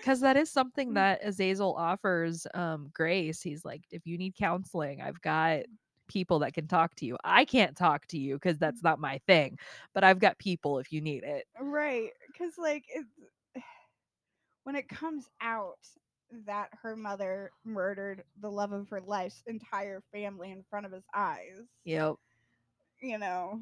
Because 0.00 0.20
that 0.20 0.36
is 0.36 0.50
something 0.50 0.92
Mm. 0.92 0.94
that 0.94 1.20
Azazel 1.24 1.74
offers 1.76 2.46
um, 2.54 2.90
Grace. 2.94 3.42
He's 3.42 3.64
like, 3.64 3.82
if 3.90 4.06
you 4.06 4.16
need 4.18 4.34
counseling, 4.36 5.00
I've 5.00 5.20
got 5.20 5.62
people 6.08 6.40
that 6.40 6.54
can 6.54 6.66
talk 6.66 6.94
to 6.96 7.06
you. 7.06 7.16
I 7.24 7.44
can't 7.44 7.76
talk 7.76 8.06
to 8.08 8.18
you 8.18 8.34
because 8.36 8.58
that's 8.58 8.82
not 8.82 8.98
my 8.98 9.18
thing, 9.26 9.58
but 9.94 10.04
I've 10.04 10.18
got 10.18 10.38
people 10.38 10.78
if 10.78 10.92
you 10.92 11.00
need 11.00 11.24
it. 11.24 11.46
Right, 11.60 12.10
because 12.26 12.58
like 12.58 12.84
it's 12.88 13.08
when 14.64 14.76
it 14.76 14.88
comes 14.88 15.28
out 15.40 15.78
that 16.46 16.68
her 16.82 16.96
mother 16.96 17.52
murdered 17.64 18.24
the 18.40 18.50
love 18.50 18.72
of 18.72 18.88
her 18.88 19.00
life's 19.00 19.42
entire 19.46 20.02
family 20.12 20.50
in 20.52 20.64
front 20.70 20.86
of 20.86 20.92
his 20.92 21.04
eyes, 21.14 21.60
Yep. 21.84 22.16
you 23.02 23.18
know, 23.18 23.60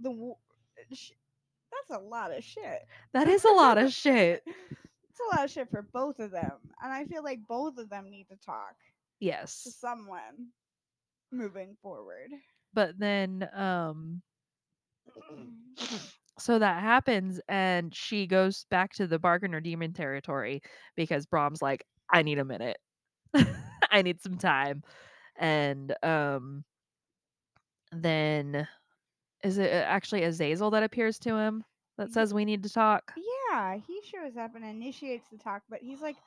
the 0.00 0.10
w- 0.10 0.34
sh- 0.92 1.12
that's 1.70 2.00
a 2.00 2.02
lot 2.02 2.32
of 2.36 2.42
shit. 2.44 2.82
That 3.12 3.28
is 3.28 3.44
a 3.44 3.50
lot 3.50 3.78
of 3.78 3.92
shit. 3.92 4.42
It's 4.46 5.20
a 5.32 5.36
lot 5.36 5.44
of 5.44 5.50
shit 5.50 5.70
for 5.70 5.82
both 5.92 6.18
of 6.18 6.30
them, 6.30 6.52
and 6.82 6.92
I 6.92 7.04
feel 7.04 7.22
like 7.24 7.40
both 7.48 7.78
of 7.78 7.88
them 7.90 8.10
need 8.10 8.28
to 8.30 8.36
talk 8.44 8.74
to 8.76 9.26
Yes. 9.26 9.76
someone 9.80 10.48
moving 11.32 11.76
forward. 11.82 12.30
But 12.72 12.98
then 12.98 13.48
um 13.54 14.22
so 16.38 16.58
that 16.58 16.82
happens 16.82 17.40
and 17.48 17.94
she 17.94 18.26
goes 18.26 18.66
back 18.70 18.92
to 18.94 19.06
the 19.06 19.18
bargainer 19.18 19.60
demon 19.60 19.92
territory 19.92 20.60
because 20.96 21.26
Bram's 21.26 21.62
like, 21.62 21.84
I 22.10 22.22
need 22.22 22.38
a 22.38 22.44
minute. 22.44 22.78
I 23.90 24.02
need 24.02 24.20
some 24.22 24.38
time. 24.38 24.82
And 25.36 25.94
um 26.02 26.64
then 27.92 28.66
is 29.42 29.58
it 29.58 29.72
uh, 29.72 29.76
actually 29.76 30.22
Azazel 30.24 30.70
that 30.70 30.82
appears 30.82 31.18
to 31.20 31.36
him 31.36 31.64
that 31.96 32.12
says 32.12 32.34
we 32.34 32.44
need 32.44 32.62
to 32.64 32.70
talk? 32.70 33.12
Yeah, 33.16 33.76
he 33.76 34.00
shows 34.02 34.36
up 34.36 34.54
and 34.54 34.64
initiates 34.64 35.28
the 35.30 35.38
talk, 35.38 35.62
but 35.68 35.80
he's 35.80 36.00
like, 36.00 36.18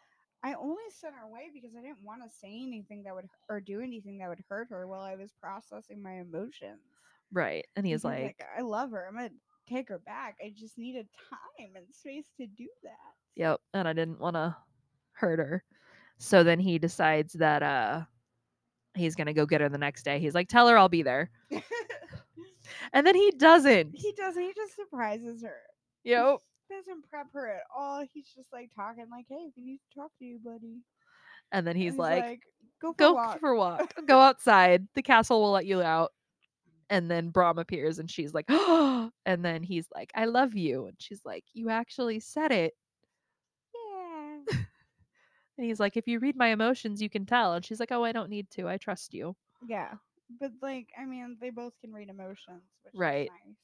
I 0.44 0.54
only 0.56 0.84
sent 0.90 1.16
her 1.16 1.22
away 1.24 1.50
because 1.54 1.76
I 1.76 1.82
didn't 1.82 2.04
want 2.04 2.24
to 2.24 2.30
say 2.30 2.48
anything 2.62 3.04
that 3.04 3.16
would 3.16 3.30
or 3.50 3.62
do 3.62 3.80
anything 3.82 4.18
that 4.20 4.30
would 4.30 4.44
hurt 4.50 4.70
her 4.70 4.88
while 4.88 5.02
I 5.02 5.16
was 5.16 5.32
processing 5.34 6.02
my 6.02 6.14
emotions. 6.20 6.82
Right. 7.32 7.66
And 7.76 7.86
he's 7.86 8.04
Because, 8.04 8.20
like, 8.20 8.44
I 8.58 8.62
love 8.62 8.92
her. 8.92 9.08
I'm 9.08 9.16
gonna 9.16 9.32
take 9.68 9.90
her 9.90 10.00
back. 10.00 10.38
I 10.44 10.52
just 10.56 10.78
needed 10.78 11.08
time 11.30 11.76
and 11.76 11.94
space 11.94 12.30
to 12.38 12.48
do 12.48 12.70
that. 12.84 13.16
Yep. 13.36 13.62
And 13.74 13.88
I 13.88 13.94
didn't 13.94 14.20
want 14.20 14.36
to 14.36 14.56
hurt 15.14 15.40
her. 15.40 15.64
So 16.18 16.44
then 16.44 16.60
he 16.60 16.80
decides 16.80 17.34
that 17.34 17.64
uh 17.64 18.06
he's 18.96 19.16
going 19.16 19.28
to 19.28 19.34
go 19.34 19.46
get 19.46 19.62
her 19.62 19.70
the 19.70 19.78
next 19.78 20.04
day. 20.04 20.20
He's 20.20 20.36
like, 20.36 20.48
"Tell 20.50 20.68
her 20.68 20.78
I'll 20.78 20.90
be 20.90 21.04
there." 21.04 21.32
And 22.92 23.06
then 23.08 23.16
he 23.16 23.32
doesn't. 23.32 23.96
he 23.96 24.12
doesn't. 24.14 24.42
He 24.42 24.54
just 24.54 24.76
surprises 24.76 25.44
her. 25.44 25.58
Yep. 26.04 26.38
Doesn't 26.70 27.10
prep 27.10 27.28
her 27.34 27.50
at 27.50 27.64
all. 27.76 28.06
He's 28.14 28.28
just 28.36 28.52
like 28.52 28.70
talking 28.76 29.06
like, 29.12 29.26
"Hey, 29.30 29.50
we 29.56 29.64
need 29.64 29.80
to 29.92 30.00
talk 30.00 30.12
to 30.20 30.26
you, 30.26 30.40
buddy." 30.44 30.82
And 31.52 31.68
then 31.68 31.76
And 31.76 31.84
he's, 31.84 31.98
like, 31.98 32.42
"Go 32.82 32.94
for 32.94 33.06
a 33.06 33.14
walk." 33.14 33.40
for 33.40 33.56
walk. 33.56 33.94
Go 34.08 34.20
outside. 34.20 34.88
The 34.96 35.02
castle 35.02 35.42
will 35.42 35.52
let 35.52 35.66
you 35.66 35.82
out." 35.82 36.12
And 36.90 37.10
then 37.10 37.30
Bram 37.30 37.58
appears 37.60 38.00
and 38.00 38.10
she's 38.10 38.34
like, 38.34 38.46
"Oh." 38.50 39.12
And 39.26 39.44
then 39.46 39.64
he's 39.64 39.88
like, 39.94 40.12
"I 40.16 40.26
love 40.26 40.56
you." 40.56 40.88
And 40.88 40.96
she's 41.00 41.22
like, 41.26 41.44
"You 41.54 41.70
actually 41.70 42.20
said 42.20 42.52
it." 42.52 42.74
Yeah. 43.76 44.40
And 45.58 45.68
he's 45.68 45.80
like, 45.80 45.96
"If 45.98 46.08
you 46.08 46.18
read 46.18 46.36
my 46.36 46.48
emotions, 46.48 47.00
you 47.00 47.12
can 47.12 47.28
tell." 47.28 47.54
And 47.54 47.64
she's 47.64 47.80
like, 47.80 47.92
"Oh, 47.92 48.04
I 48.04 48.12
don't 48.12 48.30
need 48.32 48.50
to. 48.52 48.68
I 48.68 48.78
trust 48.78 49.14
you." 49.14 49.36
Yeah. 49.68 49.94
But 50.30 50.54
like, 50.62 50.90
I 50.98 51.06
mean, 51.06 51.38
they 51.40 51.50
both 51.52 51.78
can 51.80 51.94
read 51.94 52.10
emotions, 52.10 52.80
which 52.84 52.94
Right. 52.94 53.30
is 53.30 53.42
nice. 53.46 53.58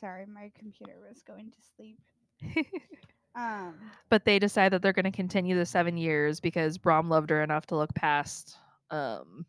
Sorry, 0.00 0.26
my 0.26 0.50
computer 0.54 1.00
was 1.08 1.22
going 1.22 1.50
to 1.52 1.62
sleep. 1.62 2.00
Um, 3.36 3.92
but 4.08 4.24
they 4.24 4.38
decide 4.38 4.72
that 4.72 4.82
they're 4.82 4.92
going 4.92 5.04
to 5.04 5.10
continue 5.10 5.56
the 5.56 5.66
7 5.66 5.96
years 5.96 6.40
because 6.40 6.78
Bram 6.78 7.08
loved 7.08 7.30
her 7.30 7.42
enough 7.42 7.66
to 7.66 7.76
look 7.76 7.94
past 7.94 8.56
um 8.90 9.46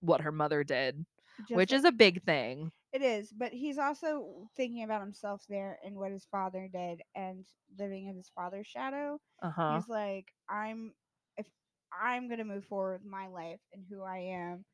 what 0.00 0.20
her 0.22 0.32
mother 0.32 0.64
did, 0.64 1.04
which 1.52 1.72
like- 1.72 1.78
is 1.78 1.84
a 1.84 1.92
big 1.92 2.22
thing. 2.24 2.72
it 2.92 3.02
is, 3.02 3.32
but 3.32 3.52
he's 3.52 3.78
also 3.78 4.48
thinking 4.56 4.82
about 4.82 5.00
himself 5.00 5.44
there 5.48 5.78
and 5.84 5.96
what 5.96 6.10
his 6.12 6.24
father 6.26 6.68
did 6.72 7.02
and 7.14 7.46
living 7.78 8.06
in 8.06 8.16
his 8.16 8.28
father's 8.34 8.66
shadow. 8.66 9.20
Uh-huh. 9.42 9.82
He's 9.82 9.88
like, 9.88 10.32
I'm 10.48 10.94
I'm 11.92 12.28
gonna 12.28 12.44
move 12.44 12.64
forward 12.64 13.02
with 13.02 13.10
my 13.10 13.26
life 13.28 13.60
and 13.72 13.84
who 13.86 14.02
I 14.02 14.18
am 14.18 14.64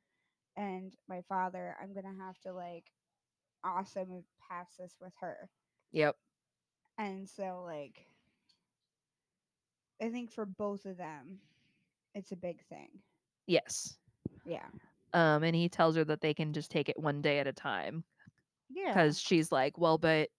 and 0.56 0.94
my 1.08 1.22
father, 1.22 1.76
I'm 1.80 1.94
gonna 1.94 2.14
have 2.18 2.38
to 2.40 2.52
like 2.52 2.92
also 3.64 4.04
move 4.04 4.24
past 4.48 4.78
this 4.78 4.96
with 5.00 5.14
her. 5.20 5.50
Yep. 5.92 6.16
And 6.98 7.28
so 7.28 7.62
like 7.64 8.06
I 10.00 10.10
think 10.10 10.30
for 10.30 10.44
both 10.46 10.84
of 10.86 10.96
them 10.96 11.40
it's 12.14 12.32
a 12.32 12.36
big 12.36 12.64
thing. 12.64 13.02
Yes. 13.46 13.98
Yeah. 14.44 14.68
Um 15.12 15.42
and 15.42 15.54
he 15.56 15.68
tells 15.68 15.96
her 15.96 16.04
that 16.04 16.20
they 16.20 16.34
can 16.34 16.52
just 16.52 16.70
take 16.70 16.88
it 16.88 16.98
one 16.98 17.22
day 17.22 17.38
at 17.38 17.46
a 17.46 17.52
time 17.52 18.04
Yeah. 18.68 18.92
because 18.92 19.20
she's 19.20 19.52
like, 19.52 19.78
"Well, 19.78 19.98
but 19.98 20.30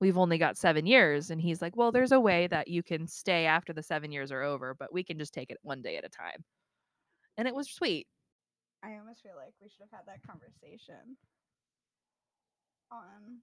we've 0.00 0.18
only 0.18 0.38
got 0.38 0.56
7 0.58 0.86
years." 0.86 1.30
And 1.30 1.40
he's 1.40 1.62
like, 1.62 1.76
"Well, 1.76 1.92
there's 1.92 2.12
a 2.12 2.20
way 2.20 2.46
that 2.48 2.68
you 2.68 2.82
can 2.82 3.06
stay 3.06 3.46
after 3.46 3.72
the 3.72 3.82
7 3.82 4.12
years 4.12 4.32
are 4.32 4.42
over, 4.42 4.74
but 4.74 4.92
we 4.92 5.04
can 5.04 5.18
just 5.18 5.34
take 5.34 5.50
it 5.50 5.58
one 5.62 5.82
day 5.82 5.96
at 5.96 6.04
a 6.04 6.08
time." 6.08 6.44
And 7.36 7.48
it 7.48 7.54
was 7.54 7.70
sweet. 7.70 8.08
I 8.82 8.96
almost 8.98 9.22
feel 9.22 9.34
like 9.36 9.54
we 9.60 9.68
should 9.68 9.80
have 9.82 9.90
had 9.90 10.06
that 10.06 10.22
conversation 10.22 11.16
on 12.90 13.42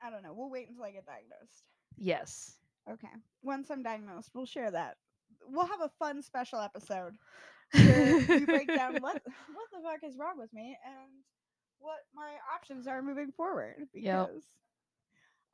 I 0.00 0.10
don't 0.10 0.22
know. 0.22 0.32
We'll 0.34 0.50
wait 0.50 0.68
until 0.68 0.84
I 0.84 0.90
get 0.92 1.06
diagnosed. 1.06 1.64
Yes. 1.96 2.60
Okay. 2.90 3.08
Once 3.42 3.70
I'm 3.70 3.82
diagnosed, 3.82 4.30
we'll 4.34 4.46
share 4.46 4.70
that. 4.70 4.98
We'll 5.46 5.66
have 5.66 5.80
a 5.80 5.88
fun 5.98 6.22
special 6.22 6.60
episode 6.60 7.16
where 7.78 8.18
we 8.34 8.46
break 8.46 8.74
down 8.74 9.00
what 9.00 9.22
what 9.46 9.70
the 9.72 9.80
fuck 9.82 10.04
is 10.04 10.16
wrong 10.18 10.38
with 10.38 10.52
me 10.52 10.78
and 10.84 11.10
what 11.78 12.00
my 12.14 12.36
options 12.54 12.86
are 12.86 13.02
moving 13.02 13.32
forward 13.32 13.88
because 13.92 14.04
Yep. 14.04 14.30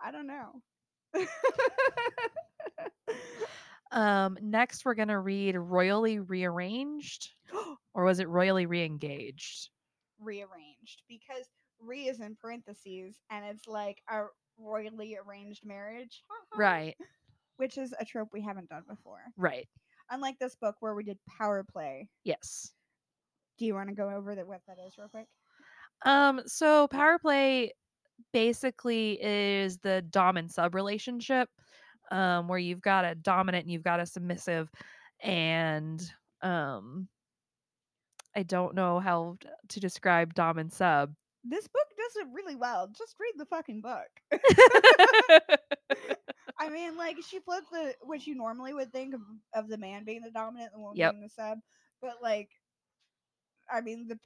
I 0.03 0.11
don't 0.11 0.27
know. 0.27 0.63
Um, 3.93 4.39
next 4.41 4.85
we're 4.85 4.95
gonna 4.95 5.19
read 5.19 5.57
Royally 5.57 6.21
Rearranged, 6.21 7.31
or 7.95 8.05
was 8.05 8.21
it 8.21 8.29
Royally 8.29 8.67
Reengaged? 8.67 9.69
Rearranged 10.21 11.03
because 11.09 11.47
re 11.81 12.07
is 12.09 12.21
in 12.21 12.37
parentheses 12.41 13.17
and 13.31 13.45
it's 13.45 13.67
like 13.67 14.01
a 14.09 14.27
royally 14.59 15.17
arranged 15.27 15.65
marriage. 15.67 16.23
Right, 16.57 16.97
Which 17.57 17.79
is 17.79 17.93
a 17.99 18.05
trope 18.05 18.29
we 18.33 18.43
haven't 18.43 18.69
done 18.69 18.85
before. 18.89 19.23
right. 19.37 19.67
Unlike 20.13 20.39
this 20.39 20.57
book 20.57 20.77
where 20.81 20.95
we 20.95 21.03
did 21.05 21.19
power 21.39 21.65
play. 21.65 22.09
Yes. 22.25 22.73
Do 23.59 23.65
you 23.67 23.75
want 23.75 23.89
to 23.91 23.95
go 23.95 24.09
over 24.11 24.35
the, 24.35 24.45
what 24.45 24.61
that 24.67 24.79
is 24.87 24.99
real 24.99 25.09
quick? 25.09 25.27
Um, 26.05 26.43
so 26.47 26.87
power 26.89 27.19
play 27.19 27.73
basically 28.33 29.19
is 29.23 29.79
the 29.79 30.03
dom 30.03 30.37
and 30.37 30.51
sub 30.51 30.75
relationship, 30.75 31.49
um, 32.11 32.49
where 32.49 32.59
you've 32.59 32.83
got 32.83 33.05
a 33.05 33.15
dominant 33.15 33.65
and 33.65 33.73
you've 33.73 33.85
got 33.85 34.01
a 34.01 34.07
submissive, 34.07 34.71
and 35.23 36.03
um, 36.43 37.09
I 38.37 38.43
don't 38.43 38.75
know 38.75 39.01
how 39.01 39.39
to 39.69 39.81
describe 39.81 40.35
dom 40.35 40.59
and 40.59 40.73
sub. 40.73 41.15
This 41.45 41.67
book 41.69 41.87
does 41.97 42.17
it 42.17 42.29
really 42.33 42.57
well. 42.57 42.89
Just 42.97 43.17
read 43.19 43.33
the 43.37 43.47
fucking 43.47 43.81
book. 43.81 44.09
I 46.59 46.69
mean, 46.69 46.97
like 46.97 47.17
she 47.27 47.41
flipped 47.41 47.71
the 47.73 47.95
what 48.03 48.27
you 48.27 48.35
normally 48.35 48.75
would 48.75 48.93
think 48.93 49.15
of, 49.15 49.21
of 49.55 49.69
the 49.69 49.79
man 49.79 50.05
being 50.05 50.21
the 50.23 50.31
dominant 50.31 50.71
and 50.73 50.81
the 50.81 50.83
woman 50.83 50.99
Yep. 50.99 51.13
being 51.13 51.23
the 51.23 51.31
sub, 51.31 51.59
but 52.03 52.17
like, 52.23 52.51
I 53.73 53.81
mean 53.81 54.09
the 54.09 54.19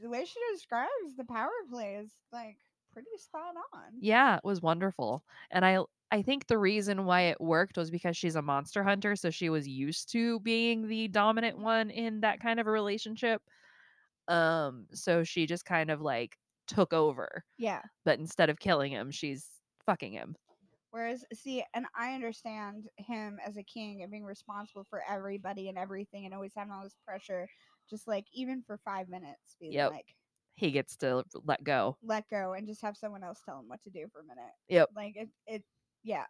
the 0.00 0.10
way 0.10 0.24
she 0.24 0.38
describes 0.52 1.16
the 1.16 1.24
power 1.24 1.50
play 1.70 1.94
is 1.94 2.10
like 2.32 2.58
pretty 3.02 3.16
spot 3.18 3.54
on. 3.72 3.92
Yeah, 4.00 4.36
it 4.36 4.44
was 4.44 4.60
wonderful. 4.62 5.24
And 5.50 5.64
I 5.64 5.80
I 6.10 6.22
think 6.22 6.46
the 6.46 6.58
reason 6.58 7.04
why 7.04 7.22
it 7.22 7.40
worked 7.40 7.76
was 7.76 7.90
because 7.90 8.16
she's 8.16 8.36
a 8.36 8.42
monster 8.42 8.82
hunter, 8.84 9.16
so 9.16 9.30
she 9.30 9.50
was 9.50 9.68
used 9.68 10.10
to 10.12 10.40
being 10.40 10.88
the 10.88 11.08
dominant 11.08 11.58
one 11.58 11.90
in 11.90 12.20
that 12.20 12.40
kind 12.40 12.60
of 12.60 12.66
a 12.66 12.70
relationship. 12.70 13.42
Um 14.28 14.88
so 14.94 15.24
she 15.24 15.46
just 15.46 15.64
kind 15.66 15.90
of 15.90 16.00
like 16.02 16.38
took 16.68 16.92
over, 16.94 17.44
Yeah. 17.58 17.82
but 18.04 18.20
instead 18.20 18.50
of 18.50 18.60
killing 18.60 18.92
him, 18.92 19.10
she's 19.12 19.62
fucking 19.86 20.12
him. 20.14 20.36
Whereas, 20.90 21.24
see, 21.34 21.64
and 21.74 21.86
I 21.94 22.14
understand 22.14 22.88
him 22.96 23.38
as 23.44 23.56
a 23.58 23.62
king 23.62 24.02
and 24.02 24.10
being 24.10 24.24
responsible 24.24 24.84
for 24.84 25.02
everybody 25.06 25.68
and 25.68 25.76
everything, 25.76 26.24
and 26.24 26.34
always 26.34 26.54
having 26.54 26.72
all 26.72 26.82
this 26.82 26.96
pressure. 27.04 27.48
Just 27.90 28.06
like 28.06 28.26
even 28.32 28.62
for 28.62 28.78
five 28.78 29.08
minutes, 29.08 29.56
being 29.60 29.80
Yep. 29.80 29.94
like, 29.94 30.14
He 30.58 30.72
gets 30.72 30.96
to 30.98 31.22
let 31.44 31.62
go. 31.62 31.96
let 32.02 32.28
go 32.28 32.52
and 32.54 32.66
just 32.66 32.82
have 32.82 32.96
someone 32.96 33.22
else 33.22 33.40
tell 33.44 33.60
him 33.60 33.68
what 33.68 33.80
to 33.84 33.90
do 33.90 34.06
for 34.12 34.20
a 34.20 34.24
minute. 34.24 34.52
Yep. 34.68 34.88
Like 34.96 35.12
it, 35.16 35.28
it, 35.46 35.62
yeah, 36.02 36.24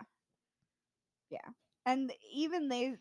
yeah. 1.31 1.39
And 1.87 2.13
even 2.31 2.69
they, 2.69 2.97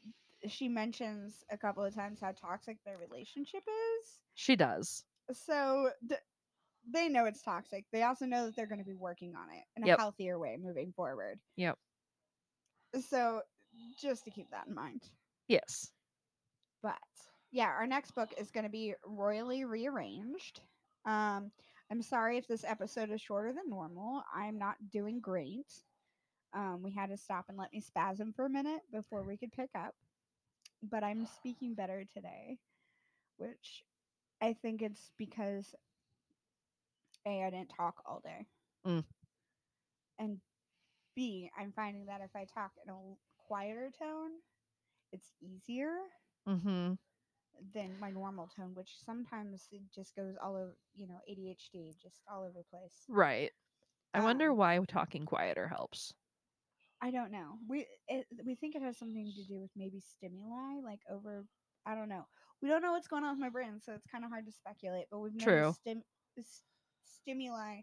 she 0.48 0.70
mentions 0.70 1.44
a 1.52 1.58
couple 1.58 1.84
of 1.84 1.94
times 1.94 2.20
how 2.22 2.32
toxic 2.32 2.78
their 2.86 2.98
relationship 2.98 3.64
is. 3.68 4.20
She 4.36 4.56
does. 4.56 5.04
So 5.34 5.90
th- 6.08 6.22
they 6.94 7.10
know 7.10 7.26
it's 7.26 7.42
toxic. 7.42 7.84
They 7.92 8.04
also 8.04 8.26
know 8.26 8.46
that 8.46 8.56
they're 8.56 8.66
going 8.66 8.80
to 8.80 8.86
be 8.86 8.96
working 8.96 9.34
on 9.36 9.50
it 9.54 9.64
in 9.76 9.84
a 9.84 9.88
Yep. 9.88 10.00
healthier 10.00 10.40
way 10.40 10.58
moving 10.58 10.94
forward. 10.96 11.40
Yep. 11.58 11.78
So 13.10 13.42
just 14.00 14.24
to 14.24 14.32
keep 14.32 14.50
that 14.52 14.68
in 14.68 14.74
mind. 14.74 15.04
Yes. 15.50 15.92
But 16.82 16.96
yeah, 17.52 17.68
our 17.68 17.86
next 17.88 18.12
book 18.16 18.30
is 18.38 18.50
going 18.52 18.64
to 18.64 18.70
be 18.70 18.94
Royally 19.06 19.66
Rearranged. 19.66 20.62
Um, 21.08 21.52
I'm 21.90 22.02
sorry 22.02 22.38
if 22.38 22.48
this 22.48 22.66
episode 22.66 23.10
is 23.12 23.22
shorter 23.22 23.54
than 23.54 23.70
normal. 23.70 24.24
I'm 24.36 24.60
not 24.60 24.76
doing 24.92 25.20
great. 25.22 25.72
Um, 26.54 26.82
we 26.84 26.92
had 26.92 27.10
to 27.10 27.18
stop 27.18 27.46
and 27.50 27.58
let 27.58 27.72
me 27.72 27.82
spasm 27.82 28.34
for 28.34 28.46
a 28.46 28.50
minute 28.50 28.82
before 28.92 29.24
we 29.24 29.38
could 29.38 29.54
pick 29.54 29.70
up. 29.76 29.96
But 30.84 31.04
I'm 31.04 31.26
speaking 31.38 31.74
better 31.74 32.04
today, 32.14 32.60
which 33.38 33.84
I 34.42 34.54
think 34.54 34.82
it's 34.82 35.12
because 35.18 35.74
A, 37.26 37.44
I 37.44 37.50
didn't 37.50 37.74
talk 37.76 38.04
all 38.06 38.22
day. 38.24 38.46
Mm. 38.86 39.04
And 40.20 40.38
B, 41.16 41.50
I'm 41.58 41.72
finding 41.72 42.06
that 42.08 42.22
if 42.22 42.36
I 42.36 42.46
talk 42.46 42.72
in 42.86 42.92
a 42.92 42.98
quieter 43.48 43.92
tone, 43.98 44.32
it's 45.12 45.32
easier 45.42 45.96
Mm-hmm. 46.48 46.94
Than 47.74 47.92
my 48.00 48.10
normal 48.10 48.50
tone, 48.56 48.72
which 48.74 48.96
sometimes 49.06 49.68
it 49.72 49.82
just 49.94 50.16
goes 50.16 50.36
all 50.44 50.56
over, 50.56 50.76
you 50.96 51.08
know, 51.08 51.20
ADHD, 51.30 51.96
just 52.02 52.22
all 52.32 52.42
over 52.44 52.60
the 52.60 52.78
place. 52.78 53.04
Right. 53.08 53.52
I 54.14 54.22
wonder 54.22 54.52
Um, 54.52 54.58
why 54.58 54.80
talking 54.88 55.26
quieter 55.26 55.68
helps. 55.68 56.14
I 57.02 57.12
don't 57.12 57.32
know. 57.32 57.60
We 57.68 57.86
it, 58.08 58.26
we 58.44 58.56
think 58.56 58.76
it 58.76 58.82
has 58.82 58.98
something 58.98 59.32
to 59.36 59.44
do 59.46 59.60
with 59.60 59.70
maybe 59.76 60.00
stimuli, 60.00 60.80
like 60.84 61.02
over. 61.10 61.46
I 61.86 61.94
don't 61.96 62.10
know. 62.10 62.26
We 62.62 62.70
don't 62.70 62.82
know 62.82 62.92
what's 62.92 63.08
going 63.08 63.24
on 63.24 63.32
with 63.32 63.40
my 63.40 63.50
brain, 63.50 63.80
so 63.84 63.94
it's 63.94 64.08
kind 64.08 64.24
of 64.24 64.32
hard 64.32 64.46
to 64.48 64.52
speculate. 64.52 65.06
But 65.12 65.20
we've 65.20 65.36
noticed 65.36 65.82
stim- 65.82 66.04
stimuli 67.04 67.82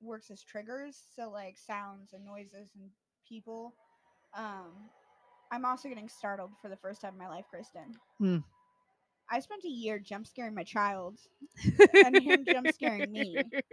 works 0.00 0.30
as 0.30 0.42
triggers, 0.42 0.96
so 1.16 1.30
like 1.30 1.56
sounds 1.58 2.12
and 2.12 2.24
noises 2.24 2.70
and 2.78 2.90
people. 3.28 3.74
Um, 4.36 4.90
I'm 5.50 5.64
also 5.64 5.88
getting 5.88 6.08
startled 6.08 6.50
for 6.60 6.68
the 6.68 6.76
first 6.76 7.00
time 7.00 7.12
in 7.14 7.18
my 7.18 7.28
life, 7.28 7.46
Kristen. 7.50 7.94
Hmm. 8.18 8.38
I 9.30 9.40
spent 9.40 9.64
a 9.64 9.68
year 9.68 9.98
jump 9.98 10.26
scaring 10.26 10.54
my 10.54 10.64
child 10.64 11.18
and 12.02 12.18
him 12.18 12.44
jump 12.46 12.68
scaring 12.70 13.12
me. 13.12 13.52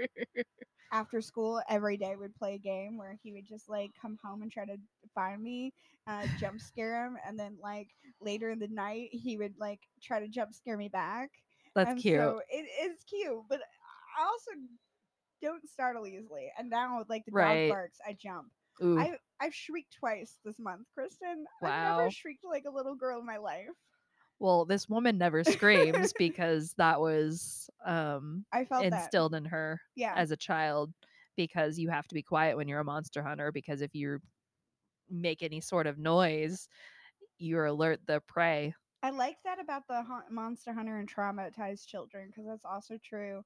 after 0.92 1.22
school 1.22 1.62
every 1.70 1.98
day 1.98 2.16
we'd 2.16 2.36
play 2.36 2.56
a 2.56 2.60
game 2.60 2.98
where 2.98 3.18
he 3.22 3.32
would 3.34 3.46
just 3.46 3.70
like 3.70 3.92
come 4.00 4.18
home 4.24 4.42
and 4.42 4.52
try 4.52 4.66
to 4.66 4.78
find 5.14 5.42
me 5.42 5.74
uh, 6.08 6.28
jump 6.36 6.60
scare 6.60 7.06
him 7.06 7.18
and 7.28 7.40
then 7.40 7.58
like 7.62 7.90
later 8.22 8.50
in 8.50 8.60
the 8.60 8.68
night 8.68 9.10
he 9.12 9.38
would 9.38 9.54
like 9.60 9.80
try 10.02 10.20
to 10.20 10.28
jump 10.28 10.54
scare 10.54 10.78
me 10.78 10.88
back 10.90 11.30
That's 11.76 11.94
and 11.94 12.04
cute. 12.04 12.16
so 12.16 12.42
it 12.50 12.66
is 12.92 13.04
cute 13.04 13.44
but 13.50 13.60
i 14.18 14.24
also 14.24 14.52
don't 15.42 15.68
startle 15.68 16.08
easily 16.08 16.52
and 16.58 16.70
now 16.70 17.04
like 17.10 17.26
the 17.26 17.32
Right. 17.32 17.38
dog 17.38 17.66
barks 17.68 18.00
i 18.08 18.14
jump 18.14 18.48
Ooh. 18.84 19.08
I, 19.08 19.14
i've 19.40 19.54
shrieked 19.56 19.94
twice 20.00 20.40
this 20.46 20.60
month 20.60 20.88
kristen 20.94 21.46
i've 21.66 21.80
Wow. 21.80 21.80
never 21.80 22.10
shrieked 22.10 22.44
like 22.46 22.66
a 22.68 22.74
little 22.76 22.96
girl 22.96 23.20
in 23.20 23.26
my 23.26 23.38
life 23.38 23.68
well, 24.42 24.66
this 24.66 24.90
woman 24.90 25.18
never 25.18 25.44
screams 25.44 26.14
because 26.18 26.74
that 26.76 27.00
was 27.02 27.70
um 27.86 28.46
i 28.54 28.64
felt 28.66 28.90
that 28.90 29.14
instilled 29.14 29.36
in 29.36 29.46
her 29.46 29.82
yeah 29.96 30.18
as 30.18 30.32
a 30.32 30.38
child 30.38 30.94
because 31.38 31.80
you 31.80 31.90
have 31.90 32.08
to 32.08 32.16
be 32.16 32.24
quiet 32.24 32.58
when 32.58 32.68
you're 32.68 32.80
a 32.82 32.86
monster 32.86 33.24
hunter 33.24 33.52
because 33.52 33.82
if 33.82 33.96
you 33.96 34.20
make 35.10 35.44
any 35.44 35.62
sort 35.62 35.88
of 35.88 35.98
noise, 35.98 36.68
you 37.38 37.60
alert 37.66 38.00
the 38.08 38.22
prey. 38.22 38.74
I 39.04 39.10
like 39.12 39.38
that 39.44 39.60
about 39.60 39.88
the 39.88 40.04
hun- 40.04 40.34
Monster 40.34 40.74
Hunter 40.74 40.98
and 40.98 41.10
traumatized 41.12 41.88
children 41.88 42.28
because 42.28 42.46
that's 42.46 42.66
also 42.66 42.98
true. 42.98 43.44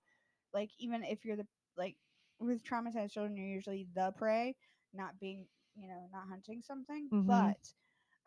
Like 0.54 0.72
even 0.80 1.04
if 1.04 1.26
you're 1.26 1.38
the 1.38 1.48
like 1.78 1.98
with 2.40 2.64
traumatized 2.64 3.12
children, 3.12 3.38
you're 3.38 3.48
usually 3.48 3.88
the 3.94 4.12
prey, 4.18 4.56
not 4.94 5.20
being 5.20 5.48
you 5.76 5.88
know 5.88 6.08
not 6.12 6.28
hunting 6.30 6.62
something. 6.62 7.12
Mhm. 7.12 7.26
But 7.26 7.74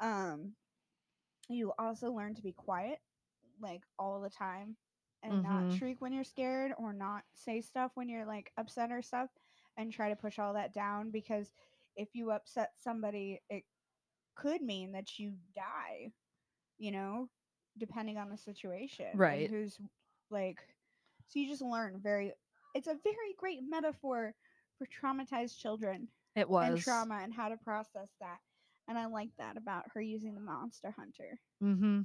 um, 0.00 0.54
you 1.48 1.72
also 1.78 2.12
learn 2.12 2.34
to 2.34 2.42
be 2.42 2.52
quiet, 2.52 3.00
like 3.60 3.82
all 3.98 4.20
the 4.20 4.30
time, 4.30 4.76
and 5.22 5.42
not 5.42 5.64
Mhm. 5.66 5.72
shriek 5.72 6.00
when 6.00 6.12
you're 6.12 6.24
scared 6.24 6.72
or 6.78 6.92
not 6.92 7.24
say 7.34 7.60
stuff 7.60 7.92
when 7.94 8.08
you're 8.08 8.26
like 8.26 8.52
upset 8.56 8.90
or 8.92 9.02
stuff, 9.02 9.30
and 9.76 9.92
try 9.92 10.08
to 10.08 10.16
push 10.16 10.38
all 10.38 10.54
that 10.54 10.72
down 10.74 11.10
because 11.10 11.54
if 11.96 12.14
you 12.14 12.30
upset 12.30 12.72
somebody, 12.78 13.40
it 13.50 13.64
could 14.36 14.62
mean 14.62 14.92
that 14.92 15.18
you 15.18 15.34
die 15.54 16.12
you 16.78 16.92
know, 16.92 17.28
depending 17.78 18.18
on 18.18 18.30
the 18.30 18.36
situation. 18.36 19.06
Right. 19.12 19.50
who's 19.50 19.78
like, 20.30 20.58
so 21.26 21.38
you 21.40 21.48
just 21.48 21.62
learn 21.62 22.00
very, 22.02 22.32
it's 22.74 22.86
a 22.88 22.98
very 23.04 23.34
great 23.36 23.60
metaphor 23.68 24.34
for 24.78 24.86
traumatized 24.86 25.58
children 25.58 26.08
It 26.34 26.48
was. 26.48 26.68
and 26.68 26.78
trauma 26.78 27.20
and 27.22 27.34
how 27.34 27.48
to 27.48 27.56
process 27.56 28.10
that. 28.20 28.38
And 28.88 28.98
I 28.98 29.06
like 29.06 29.30
that 29.38 29.56
about 29.56 29.84
her 29.94 30.00
using 30.00 30.34
the 30.34 30.40
monster 30.40 30.94
hunter. 30.96 31.38
Mm-hmm. 31.62 32.00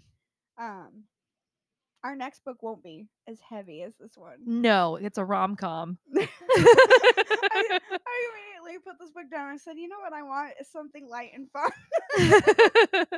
Um, 0.62 1.04
our 2.04 2.16
next 2.16 2.44
book 2.44 2.62
won't 2.62 2.84
be 2.84 3.08
as 3.28 3.40
heavy 3.40 3.82
as 3.82 3.94
this 3.98 4.18
one. 4.18 4.38
No, 4.46 4.98
it's 4.98 5.18
a 5.18 5.24
rom 5.24 5.56
com. 5.56 5.98
I, 6.16 6.28
I 6.52 7.80
immediately 8.60 8.80
put 8.86 9.00
this 9.00 9.12
book 9.12 9.32
down 9.32 9.52
and 9.52 9.62
said, 9.62 9.78
you 9.78 9.88
know 9.88 10.00
what 10.02 10.14
I 10.14 10.24
want 10.24 10.54
is 10.60 10.70
something 10.70 11.08
light 11.08 11.32
and 11.34 11.50
fun. 11.52 11.72
so 12.18 12.26
it 12.26 13.14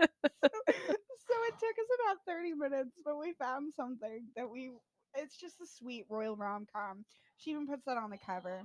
took 1.59 1.75
us 1.75 1.89
about 2.03 2.17
30 2.27 2.53
minutes, 2.53 2.99
but 3.03 3.19
we 3.19 3.33
found 3.33 3.73
something 3.73 4.27
that 4.35 4.49
we 4.49 4.71
it's 5.17 5.37
just 5.37 5.61
a 5.61 5.65
sweet 5.65 6.05
royal 6.09 6.35
rom 6.35 6.67
com. 6.71 7.05
She 7.37 7.51
even 7.51 7.67
puts 7.67 7.85
that 7.85 7.97
on 7.97 8.11
the 8.11 8.17
cover. 8.17 8.63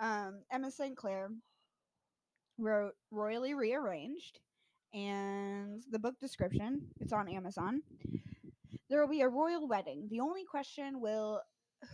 Um, 0.00 0.40
Emma 0.50 0.70
St. 0.70 0.96
Clair 0.96 1.30
wrote 2.60 2.92
Royally 3.10 3.54
Rearranged, 3.54 4.38
and 4.92 5.82
the 5.90 5.98
book 5.98 6.18
description, 6.20 6.88
it's 7.00 7.12
on 7.12 7.28
Amazon. 7.28 7.82
There 8.88 9.00
will 9.00 9.08
be 9.08 9.22
a 9.22 9.28
royal 9.28 9.68
wedding. 9.68 10.08
The 10.10 10.20
only 10.20 10.44
question 10.44 11.00
will 11.00 11.40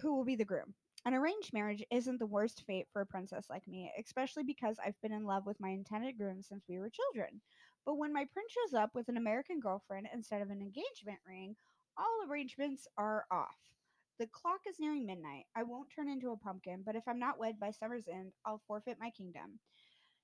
who 0.01 0.17
will 0.17 0.25
be 0.25 0.37
the 0.37 0.45
groom? 0.45 0.75
An 1.05 1.15
arranged 1.15 1.53
marriage 1.53 1.85
isn't 1.93 2.19
the 2.19 2.27
worst 2.27 2.65
fate 2.67 2.87
for 2.93 3.01
a 3.01 3.07
princess 3.07 3.47
like 3.49 3.69
me, 3.69 3.93
especially 3.99 4.43
because 4.43 4.77
I've 4.85 5.01
been 5.03 5.13
in 5.13 5.25
love 5.25 5.47
with 5.47 5.61
my 5.61 5.69
intended 5.69 6.19
groom 6.19 6.43
since 6.43 6.65
we 6.69 6.79
were 6.79 6.91
children. 6.91 7.41
But 7.85 7.99
when 7.99 8.13
my 8.13 8.25
prince 8.33 8.53
shows 8.53 8.75
up 8.75 8.91
with 8.95 9.09
an 9.09 9.17
American 9.17 9.61
girlfriend 9.61 10.09
instead 10.13 10.43
of 10.43 10.51
an 10.51 10.61
engagement 10.61 11.21
ring, 11.29 11.55
all 11.97 12.29
arrangements 12.29 12.89
are 12.99 13.25
off. 13.31 13.55
The 14.19 14.27
clock 14.27 14.61
is 14.69 14.81
nearing 14.81 15.07
midnight. 15.07 15.45
I 15.55 15.63
won't 15.63 15.91
turn 15.95 16.09
into 16.09 16.33
a 16.33 16.37
pumpkin, 16.37 16.83
but 16.85 16.97
if 16.97 17.05
I'm 17.07 17.21
not 17.21 17.39
wed 17.39 17.61
by 17.61 17.71
summer's 17.71 18.09
end, 18.09 18.33
I'll 18.45 18.63
forfeit 18.67 18.97
my 18.99 19.11
kingdom. 19.11 19.61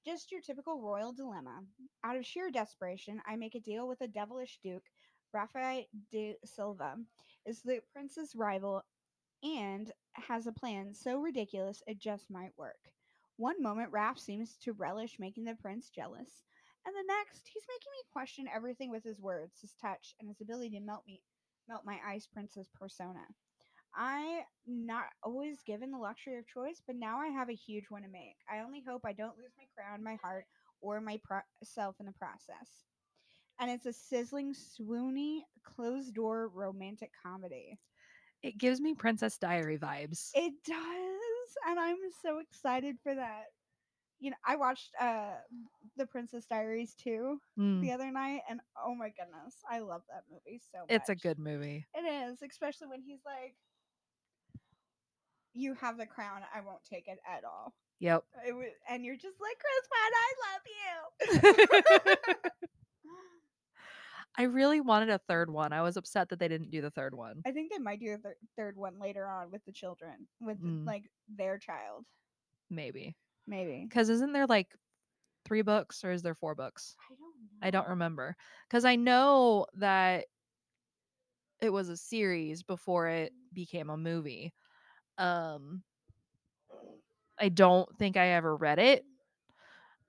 Just 0.04 0.32
your 0.32 0.40
typical 0.40 0.80
royal 0.80 1.12
dilemma. 1.12 1.62
Out 2.02 2.16
of 2.16 2.26
sheer 2.26 2.50
desperation, 2.50 3.22
I 3.24 3.36
make 3.36 3.54
a 3.54 3.60
deal 3.60 3.86
with 3.86 4.00
a 4.00 4.08
devilish 4.08 4.58
duke. 4.62 4.82
Rafael 5.32 5.84
de 6.10 6.36
Silva 6.44 6.96
is 7.46 7.62
the 7.62 7.80
prince's 7.92 8.34
rival 8.34 8.82
and 9.44 9.92
has 10.14 10.46
a 10.46 10.52
plan 10.52 10.92
so 10.92 11.20
ridiculous 11.20 11.82
it 11.86 11.98
just 11.98 12.30
might 12.30 12.50
work. 12.56 12.78
One 13.36 13.62
moment, 13.62 13.92
Raph 13.92 14.18
seems 14.18 14.56
to 14.58 14.72
relish 14.72 15.18
making 15.20 15.44
the 15.44 15.54
prince 15.54 15.88
jealous, 15.88 16.42
and 16.84 16.94
the 16.94 17.04
next, 17.06 17.48
he's 17.52 17.64
making 17.68 17.92
me 17.92 18.12
question 18.12 18.46
everything 18.52 18.90
with 18.90 19.04
his 19.04 19.20
words, 19.20 19.60
his 19.60 19.74
touch, 19.80 20.14
and 20.18 20.28
his 20.28 20.40
ability 20.40 20.70
to 20.70 20.80
melt 20.80 21.04
me, 21.06 21.22
melt 21.68 21.84
my 21.84 21.98
ice 22.04 22.26
princess 22.26 22.68
persona. 22.74 23.24
I'm 23.96 24.42
not 24.66 25.05
always 25.22 25.62
given 25.62 25.90
the 25.90 25.98
luxury 25.98 26.38
of 26.38 26.46
choice, 26.46 26.81
but 26.87 26.96
now 26.96 27.18
I 27.18 27.28
have 27.28 27.48
a 27.50 27.55
huge 27.55 27.85
one 27.90 28.02
to 28.02 28.09
make. 28.09 28.37
I 28.50 28.61
only 28.61 28.83
hope 28.87 29.02
I 29.05 29.12
don't 29.12 29.37
lose 29.37 29.52
my 29.57 29.64
crown, 29.76 30.02
my 30.02 30.16
heart, 30.16 30.46
or 30.81 31.00
myself 31.00 31.96
in 32.00 32.07
the 32.07 32.12
process. 32.12 32.87
And 33.61 33.70
it's 33.70 33.87
a 33.87 33.92
sizzling, 33.92 34.55
swoony, 34.55 35.40
closed 35.62 36.14
door 36.14 36.48
romantic 36.48 37.11
comedy. 37.22 37.78
it 38.42 38.59
gives 38.59 38.81
me 38.81 38.94
Princess 38.94 39.38
Diary 39.38 39.78
vibes. 39.78 40.31
It 40.35 40.52
does, 40.66 41.57
and 41.68 41.78
I'm 41.78 41.98
so 42.22 42.38
excited 42.38 42.96
for 43.02 43.14
that. 43.14 43.44
You 44.20 44.31
know, 44.31 44.37
I 44.46 44.57
watched 44.57 44.90
uh 45.00 45.35
The 45.96 46.07
Princess 46.07 46.46
Diaries 46.46 46.94
2 46.94 47.38
Mm, 47.59 47.83
the 47.83 47.92
other 47.92 48.11
night, 48.11 48.40
and 48.48 48.61
oh 48.85 48.94
my 48.94 49.09
goodness, 49.11 49.57
I 49.70 49.81
love 49.81 50.02
that 50.09 50.24
movie 50.31 50.61
so 50.72 50.81
much. 50.81 50.88
it's 50.88 51.09
a 51.09 51.14
good 51.14 51.38
movie. 51.38 51.87
It 51.94 52.00
is, 52.07 52.42
especially 52.42 52.88
when 52.88 53.02
he's 53.02 53.20
like, 53.26 53.55
"You 55.54 55.74
have 55.74 55.96
the 55.98 56.06
crown. 56.06 56.40
I 56.54 56.60
won't 56.60 56.84
take 56.84 57.08
it 57.08 57.18
at 57.26 57.44
all." 57.44 57.74
Yep. 58.00 58.24
It 58.46 58.52
was, 58.52 58.66
and 58.88 59.04
you're 59.04 59.16
just 59.16 59.36
like, 59.40 59.56
"Chris 59.60 59.88
Pratt, 59.88 60.12
I 60.16 61.40
love 61.40 62.32
you." 62.34 62.50
I 64.38 64.44
really 64.44 64.80
wanted 64.80 65.10
a 65.10 65.18
third 65.28 65.50
one. 65.50 65.72
I 65.74 65.82
was 65.82 65.96
upset 65.98 66.30
that 66.30 66.38
they 66.38 66.48
didn't 66.48 66.70
do 66.70 66.80
the 66.80 66.90
third 66.90 67.14
one. 67.14 67.42
I 67.46 67.52
think 67.52 67.70
they 67.70 67.78
might 67.78 68.00
do 68.00 68.14
a 68.14 68.16
thir- 68.18 68.36
third 68.56 68.76
one 68.78 68.98
later 68.98 69.28
on 69.28 69.50
with 69.50 69.62
the 69.66 69.72
children, 69.72 70.26
with 70.40 70.58
Mm. 70.58 70.86
like 70.86 71.04
their 71.28 71.58
child, 71.58 72.06
Maybe. 72.70 73.14
maybe. 73.46 73.84
Because 73.86 74.08
isn't 74.08 74.32
there 74.32 74.46
like 74.46 74.74
three 75.44 75.60
books 75.62 76.02
or 76.02 76.12
is 76.12 76.22
there 76.22 76.34
four 76.34 76.54
books? 76.54 76.96
I 77.10 77.14
don't. 77.14 77.20
know. 77.20 77.66
I 77.66 77.70
don't 77.70 77.88
remember. 77.90 78.34
Because 78.68 78.86
I 78.86 78.96
know 78.96 79.66
that 79.74 80.24
it 81.60 81.70
was 81.70 81.90
a 81.90 81.96
series 81.98 82.62
before 82.62 83.08
it 83.08 83.32
became 83.52 83.90
a 83.90 83.96
movie. 83.98 84.54
Um, 85.18 85.83
I 87.38 87.48
don't 87.48 87.88
think 87.98 88.16
I 88.16 88.29
ever 88.29 88.57
read 88.57 88.79
it. 88.79 89.05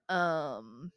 Um, 0.10 0.92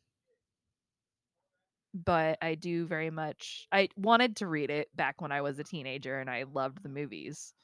but 1.95 2.39
I 2.43 2.55
do 2.55 2.87
very 2.87 3.11
much. 3.11 3.67
I 3.73 3.89
wanted 3.97 4.37
to 4.37 4.47
read 4.47 4.71
it 4.71 4.95
back 4.95 5.21
when 5.21 5.33
I 5.33 5.41
was 5.41 5.59
a 5.59 5.65
teenager, 5.65 6.21
and 6.21 6.29
I 6.29 6.45
loved 6.53 6.83
the 6.83 6.89
movies. 6.89 7.55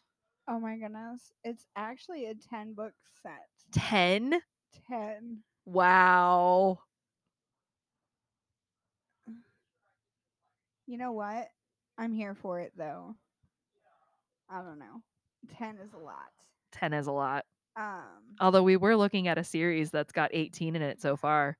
Oh 0.49 0.59
my 0.59 0.77
goodness. 0.77 1.33
It's 1.45 1.67
actually 1.77 2.27
a 2.27 2.35
10 2.35 2.75
book 2.75 2.93
set. 3.23 3.49
Ten. 3.73 4.41
10. 4.89 5.39
Wow. 5.65 6.81
You 10.87 10.99
know 10.99 11.13
what? 11.13 11.49
I'm 11.97 12.13
here 12.13 12.35
for 12.35 12.61
it 12.61 12.73
though. 12.77 13.15
I 14.51 14.63
don't 14.63 14.79
know. 14.79 15.03
10 15.59 15.79
is 15.85 15.93
a 15.93 15.99
lot. 15.99 16.31
Ten 16.73 16.93
is 16.93 17.07
a 17.07 17.13
lot. 17.13 17.45
Um 17.77 18.37
Although 18.41 18.63
we 18.63 18.77
were 18.77 18.97
looking 18.97 19.29
at 19.29 19.39
a 19.39 19.45
series 19.45 19.91
that's 19.91 20.13
got 20.13 20.31
18 20.33 20.77
in 20.77 20.83
it 20.83 21.01
so 21.01 21.17
far. 21.17 21.57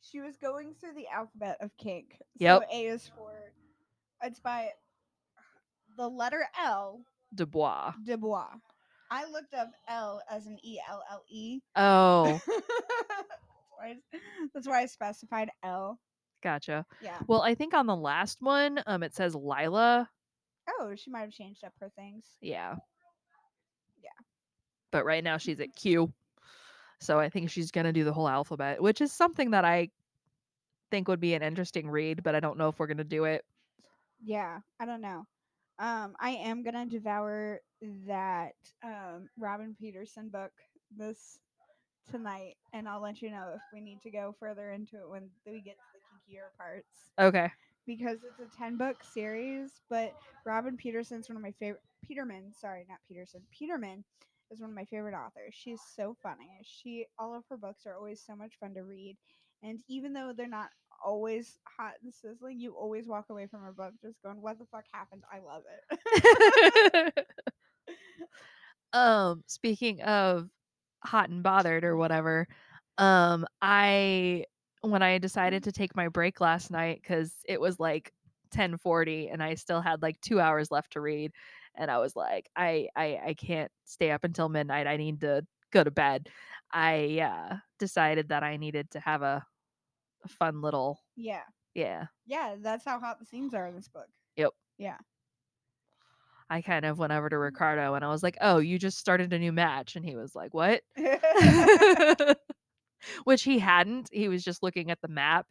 she 0.00 0.20
was 0.20 0.36
going 0.36 0.74
through 0.80 0.94
the 0.94 1.06
alphabet 1.08 1.56
of 1.60 1.76
kink. 1.76 2.18
Yep. 2.38 2.62
So 2.70 2.76
A 2.76 2.86
is 2.86 3.10
for 3.16 3.32
it's 4.22 4.40
by 4.40 4.70
the 5.96 6.08
letter 6.08 6.44
L, 6.60 7.04
Dubois. 7.34 7.92
Dubois. 8.04 8.48
I 9.10 9.26
looked 9.26 9.52
up 9.52 9.70
L 9.88 10.22
as 10.30 10.46
an 10.46 10.58
E 10.62 10.78
L 10.88 11.02
L 11.10 11.22
E. 11.28 11.60
Oh, 11.76 12.24
That's 12.46 12.56
why 13.76 13.88
I- 13.88 14.18
That's 14.54 14.66
why 14.68 14.80
I 14.82 14.86
specified 14.86 15.50
L. 15.62 15.98
gotcha. 16.42 16.86
Yeah. 17.02 17.18
Well, 17.26 17.42
I 17.42 17.54
think 17.54 17.74
on 17.74 17.86
the 17.86 17.96
last 17.96 18.38
one, 18.40 18.80
um, 18.86 19.02
it 19.02 19.14
says 19.14 19.34
Lila. 19.34 20.08
Oh, 20.68 20.94
she 20.96 21.10
might 21.10 21.20
have 21.22 21.30
changed 21.32 21.64
up 21.64 21.72
her 21.80 21.90
things. 21.96 22.24
Yeah. 22.40 22.76
But 24.92 25.06
right 25.06 25.24
now 25.24 25.38
she's 25.38 25.60
at 25.60 25.76
Q. 25.76 26.12
So 27.00 27.20
I 27.20 27.30
think 27.30 27.50
she's 27.50 27.72
gonna 27.72 27.92
do 27.92 28.04
the 28.04 28.14
whole 28.14 28.28
alphabet, 28.28 28.82
which 28.82 29.00
is 29.02 29.12
something 29.12 29.50
that 29.52 29.64
I 29.64 29.90
think 30.90 31.08
would 31.08 31.20
be 31.20 31.34
an 31.34 31.42
interesting 31.42 31.90
read, 31.90 32.22
but 32.24 32.36
I 32.36 32.40
don't 32.40 32.58
know 32.58 32.68
if 32.68 32.78
we're 32.80 32.88
gonna 32.88 33.04
do 33.04 33.24
it. 33.24 33.44
Yeah, 34.22 34.60
I 34.80 34.86
don't 34.86 35.00
know. 35.02 35.26
Um, 35.78 36.14
I 36.20 36.30
am 36.30 36.62
gonna 36.62 36.86
devour 36.86 37.60
that 38.06 38.54
um 38.82 39.28
Robyn 39.38 39.74
Peterson 39.78 40.28
book 40.28 40.52
this 40.96 41.40
tonight, 42.10 42.56
and 42.72 42.88
I'll 42.88 43.02
let 43.02 43.22
you 43.22 43.30
know 43.30 43.52
if 43.54 43.62
we 43.72 43.80
need 43.80 44.02
to 44.02 44.10
go 44.10 44.34
further 44.38 44.70
into 44.72 44.96
it 44.98 45.08
when 45.08 45.30
we 45.46 45.60
get 45.60 45.78
to 45.80 45.88
the 45.92 46.00
kinkier 46.00 46.56
parts. 46.58 47.12
Okay. 47.18 47.52
because 47.86 48.24
it's 48.24 48.40
a 48.40 48.56
10 48.56 48.76
book 48.76 49.02
series 49.02 49.80
but 49.90 50.14
robyn 50.46 50.76
peterson's 50.76 51.28
one 51.28 51.36
of 51.36 51.42
my 51.42 51.52
favorite 51.52 51.82
peterman 52.06 52.52
sorry 52.52 52.84
not 52.88 52.98
peterson 53.08 53.42
peterman 53.50 54.04
is 54.52 54.60
one 54.60 54.70
of 54.70 54.76
my 54.76 54.84
favorite 54.84 55.14
authors. 55.14 55.54
She's 55.54 55.80
so 55.96 56.16
funny. 56.22 56.50
She 56.64 57.06
all 57.18 57.34
of 57.34 57.44
her 57.48 57.56
books 57.56 57.86
are 57.86 57.96
always 57.96 58.22
so 58.24 58.36
much 58.36 58.54
fun 58.60 58.74
to 58.74 58.82
read 58.82 59.16
and 59.62 59.78
even 59.88 60.12
though 60.12 60.32
they're 60.36 60.48
not 60.48 60.68
always 61.04 61.58
hot 61.76 61.94
and 62.02 62.14
sizzling 62.14 62.60
you 62.60 62.74
always 62.74 63.08
walk 63.08 63.26
away 63.30 63.46
from 63.46 63.60
her 63.62 63.72
book 63.72 63.92
just 64.00 64.22
going 64.22 64.40
what 64.40 64.58
the 64.58 64.66
fuck 64.66 64.84
happened? 64.92 65.22
I 65.32 65.38
love 65.40 65.62
it. 67.10 67.28
Um, 68.92 69.42
speaking 69.46 70.02
of 70.02 70.48
hot 71.04 71.30
and 71.30 71.42
bothered 71.42 71.84
or 71.84 71.96
whatever, 71.96 72.46
um, 72.98 73.46
I 73.62 74.44
when 74.82 75.02
I 75.02 75.18
decided 75.18 75.64
to 75.64 75.72
take 75.72 75.96
my 75.96 76.08
break 76.08 76.40
last 76.40 76.70
night 76.70 77.00
because 77.02 77.32
it 77.48 77.60
was 77.60 77.78
like 77.80 78.12
1040 78.50 79.28
and 79.28 79.42
I 79.42 79.54
still 79.54 79.80
had 79.80 80.02
like 80.02 80.20
two 80.20 80.40
hours 80.40 80.70
left 80.70 80.92
to 80.92 81.00
read. 81.00 81.32
And 81.76 81.90
I 81.90 81.98
was 81.98 82.14
like, 82.16 82.48
I, 82.56 82.88
I 82.96 83.20
I 83.28 83.34
can't 83.34 83.70
stay 83.84 84.10
up 84.10 84.24
until 84.24 84.48
midnight. 84.48 84.86
I 84.86 84.96
need 84.96 85.20
to 85.22 85.46
go 85.70 85.82
to 85.84 85.90
bed. 85.90 86.28
I 86.72 87.20
uh, 87.20 87.56
decided 87.78 88.28
that 88.28 88.42
I 88.42 88.56
needed 88.56 88.90
to 88.92 89.00
have 89.00 89.22
a, 89.22 89.44
a 90.24 90.28
fun 90.28 90.60
little 90.62 91.00
yeah 91.16 91.42
yeah. 91.74 92.06
yeah 92.26 92.54
that's 92.60 92.84
how 92.84 92.98
hot 93.00 93.18
the 93.18 93.26
scenes 93.26 93.54
are 93.54 93.66
in 93.66 93.74
this 93.74 93.88
book 93.88 94.08
Yep. 94.36 94.52
yeah 94.78 94.96
I 96.50 96.60
kind 96.60 96.84
of 96.84 96.98
went 96.98 97.12
over 97.12 97.28
to 97.30 97.38
Ricardo 97.38 97.94
and 97.94 98.04
I 98.04 98.08
was 98.08 98.22
like, 98.22 98.36
"Oh, 98.42 98.58
you 98.58 98.78
just 98.78 98.98
started 98.98 99.32
a 99.32 99.38
new 99.38 99.52
match," 99.52 99.96
and 99.96 100.04
he 100.04 100.16
was 100.16 100.34
like, 100.34 100.52
"What?" 100.52 100.82
which 103.24 103.42
he 103.42 103.58
hadn't. 103.58 104.10
He 104.12 104.28
was 104.28 104.44
just 104.44 104.62
looking 104.62 104.90
at 104.90 105.00
the 105.00 105.08
map, 105.08 105.46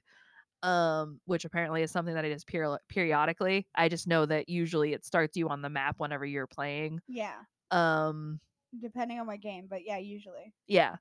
um, 0.63 1.21
which 1.25 1.45
apparently 1.45 1.81
is 1.83 1.91
something 1.91 2.13
that 2.15 2.23
he 2.25 2.31
does 2.31 2.45
peri- 2.45 2.77
periodically. 2.89 3.67
I 3.75 3.89
just 3.89 4.07
know 4.07 4.25
that 4.25 4.49
usually 4.49 4.93
it 4.93 5.05
starts 5.05 5.37
you 5.37 5.49
on 5.49 5.61
the 5.61 5.69
map 5.69 5.95
whenever 5.99 6.25
you're 6.25 6.47
playing. 6.47 7.01
yeah 7.07 7.43
Um, 7.71 8.41
depending 8.77 9.19
on 9.19 9.27
what 9.27 9.39
game 9.41 9.67
but 9.67 9.83
yeah 9.85 9.97
usually 9.97 10.53
yeah. 10.67 10.97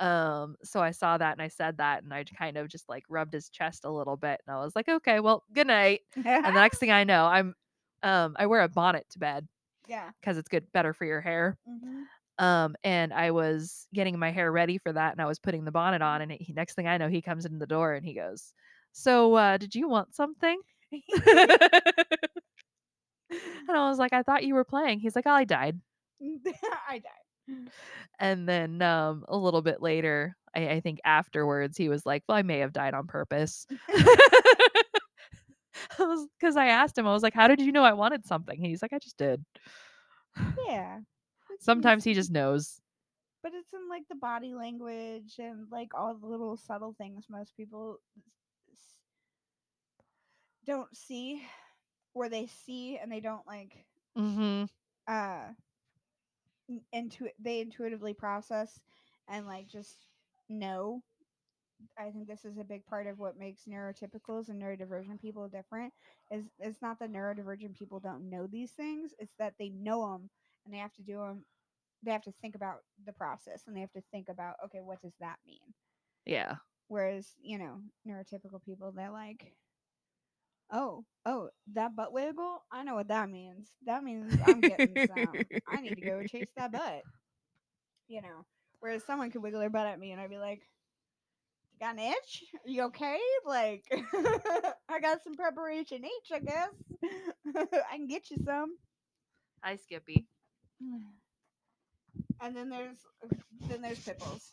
Um, 0.00 0.56
so 0.64 0.80
I 0.82 0.92
saw 0.92 1.18
that 1.18 1.32
and 1.32 1.42
I 1.42 1.48
said 1.48 1.78
that 1.78 2.04
and 2.04 2.12
I 2.14 2.24
kind 2.24 2.56
of 2.58 2.68
just 2.68 2.88
like 2.88 3.04
rubbed 3.08 3.34
his 3.34 3.50
chest 3.50 3.84
a 3.84 3.90
little 3.90 4.16
bit 4.16 4.42
and 4.46 4.56
I 4.56 4.60
was 4.60 4.76
like, 4.76 4.88
"Okay, 4.88 5.20
well, 5.20 5.44
good 5.54 5.68
night." 5.68 6.02
And 6.42 6.56
the 6.56 6.60
next 6.60 6.78
thing 6.80 6.90
I 6.92 7.04
know, 7.04 7.26
I'm 7.26 7.54
um 8.02 8.36
I 8.38 8.46
wear 8.46 8.62
a 8.62 8.68
bonnet 8.68 9.06
to 9.10 9.20
bed 9.20 9.48
yeah 9.86 10.12
because 10.20 10.38
it's 10.38 10.48
good 10.48 10.70
better 10.72 10.94
for 10.94 11.04
your 11.06 11.20
hair. 11.22 11.58
hmm 11.66 12.08
Um, 12.38 12.76
and 12.84 13.12
I 13.14 13.32
was 13.32 13.88
getting 13.94 14.18
my 14.18 14.30
hair 14.32 14.52
ready 14.52 14.78
for 14.78 14.92
that, 14.92 15.12
and 15.12 15.22
I 15.22 15.26
was 15.26 15.38
putting 15.40 15.64
the 15.64 15.72
bonnet 15.72 16.02
on, 16.02 16.22
and 16.22 16.32
he, 16.32 16.52
next 16.54 16.74
thing 16.74 16.86
I 16.88 16.98
know, 16.98 17.08
he 17.08 17.22
comes 17.22 17.46
in 17.46 17.58
the 17.60 17.66
door 17.66 17.94
and 17.94 18.06
he 18.06 18.14
goes, 18.14 18.54
"So, 18.92 19.34
uh, 19.34 19.56
did 19.58 19.74
you 19.74 19.88
want 19.88 20.14
something?" 20.14 20.60
and 20.92 21.00
I 23.68 23.88
was 23.88 23.98
like, 23.98 24.12
"I 24.12 24.22
thought 24.22 24.44
you 24.44 24.54
were 24.54 24.64
playing." 24.64 25.00
He's 25.00 25.16
like, 25.16 25.26
"Oh, 25.26 25.32
I 25.32 25.44
died." 25.44 25.80
I 26.88 26.98
died. 26.98 27.70
And 28.18 28.48
then 28.48 28.82
um, 28.82 29.24
a 29.28 29.36
little 29.36 29.62
bit 29.62 29.82
later, 29.82 30.36
I, 30.54 30.68
I 30.68 30.80
think 30.80 31.00
afterwards, 31.04 31.76
he 31.76 31.88
was 31.88 32.06
like, 32.06 32.22
"Well, 32.28 32.38
I 32.38 32.42
may 32.42 32.58
have 32.58 32.72
died 32.72 32.94
on 32.94 33.06
purpose." 33.06 33.66
Because 36.38 36.56
I 36.56 36.66
asked 36.66 36.98
him, 36.98 37.06
I 37.06 37.12
was 37.12 37.22
like, 37.22 37.34
"How 37.34 37.48
did 37.48 37.60
you 37.60 37.72
know 37.72 37.84
I 37.84 37.92
wanted 37.92 38.26
something?" 38.26 38.56
And 38.56 38.66
he's 38.66 38.82
like, 38.82 38.92
"I 38.92 38.98
just 38.98 39.16
did." 39.16 39.44
Yeah. 40.66 41.00
Sometimes 41.60 42.04
he 42.04 42.14
just 42.14 42.30
knows. 42.30 42.80
But 43.42 43.52
it's 43.54 43.72
in 43.72 43.88
like 43.88 44.04
the 44.08 44.16
body 44.16 44.54
language 44.54 45.34
and 45.38 45.66
like 45.70 45.90
all 45.94 46.14
the 46.14 46.26
little 46.26 46.56
subtle 46.56 46.94
things 46.96 47.26
most 47.28 47.56
people 47.56 47.98
don't 50.66 50.94
see, 50.96 51.42
or 52.14 52.28
they 52.28 52.46
see 52.46 52.98
and 52.98 53.10
they 53.10 53.20
don't 53.20 53.46
like 53.46 53.86
Mm-hmm. 54.16 54.64
uh 55.06 55.52
intu- 56.92 57.30
they 57.38 57.60
intuitively 57.60 58.14
process 58.14 58.80
and 59.28 59.46
like 59.46 59.66
just 59.68 60.06
know. 60.48 61.02
I 61.98 62.10
think 62.10 62.26
this 62.28 62.44
is 62.44 62.58
a 62.58 62.64
big 62.64 62.86
part 62.86 63.06
of 63.06 63.18
what 63.18 63.38
makes 63.38 63.64
neurotypicals 63.64 64.48
and 64.48 64.60
neurodivergent 64.62 65.20
people 65.20 65.48
different. 65.48 65.92
Is 66.30 66.44
it's 66.58 66.80
not 66.82 66.98
that 67.00 67.12
neurodivergent 67.12 67.74
people 67.74 68.00
don't 68.00 68.28
know 68.30 68.46
these 68.46 68.72
things; 68.72 69.14
it's 69.18 69.34
that 69.38 69.54
they 69.58 69.70
know 69.70 70.12
them 70.12 70.30
and 70.64 70.72
they 70.74 70.78
have 70.78 70.92
to 70.94 71.02
do 71.02 71.18
them. 71.18 71.44
They 72.02 72.12
have 72.12 72.22
to 72.22 72.32
think 72.40 72.54
about 72.54 72.78
the 73.04 73.12
process 73.12 73.66
and 73.66 73.76
they 73.76 73.80
have 73.80 73.92
to 73.92 74.02
think 74.12 74.28
about, 74.28 74.56
okay, 74.66 74.80
what 74.80 75.00
does 75.00 75.14
that 75.20 75.38
mean? 75.46 75.74
Yeah. 76.24 76.56
Whereas 76.88 77.34
you 77.40 77.58
know, 77.58 77.82
neurotypical 78.06 78.62
people, 78.62 78.92
they're 78.92 79.10
like, 79.10 79.54
oh, 80.72 81.04
oh, 81.26 81.50
that 81.74 81.94
butt 81.94 82.12
wiggle, 82.12 82.62
I 82.72 82.82
know 82.82 82.94
what 82.94 83.08
that 83.08 83.28
means. 83.30 83.68
That 83.86 84.02
means 84.02 84.34
I'm 84.46 84.60
getting 84.60 84.94
some. 85.06 85.32
I 85.70 85.80
need 85.80 85.96
to 85.96 86.00
go 86.00 86.22
chase 86.24 86.48
that 86.56 86.72
butt. 86.72 87.02
You 88.08 88.22
know. 88.22 88.44
Whereas 88.80 89.04
someone 89.04 89.30
could 89.30 89.42
wiggle 89.42 89.60
their 89.60 89.70
butt 89.70 89.86
at 89.86 90.00
me 90.00 90.10
and 90.10 90.20
I'd 90.20 90.30
be 90.30 90.38
like, 90.38 90.62
got 91.78 91.94
an 91.94 92.00
itch? 92.00 92.44
Are 92.54 92.70
you 92.70 92.82
okay? 92.84 93.18
Like, 93.46 93.84
I 94.88 95.00
got 95.00 95.22
some 95.22 95.36
preparation 95.36 96.04
H, 96.04 96.32
I 96.32 96.38
guess. 96.40 96.68
I 97.92 97.96
can 97.96 98.08
get 98.08 98.30
you 98.30 98.38
some. 98.44 98.76
Hi, 99.62 99.76
Skippy. 99.76 100.26
And 102.40 102.56
then 102.56 102.68
there's 102.68 102.98
then 103.68 103.82
there's 103.82 104.00
pipples. 104.00 104.50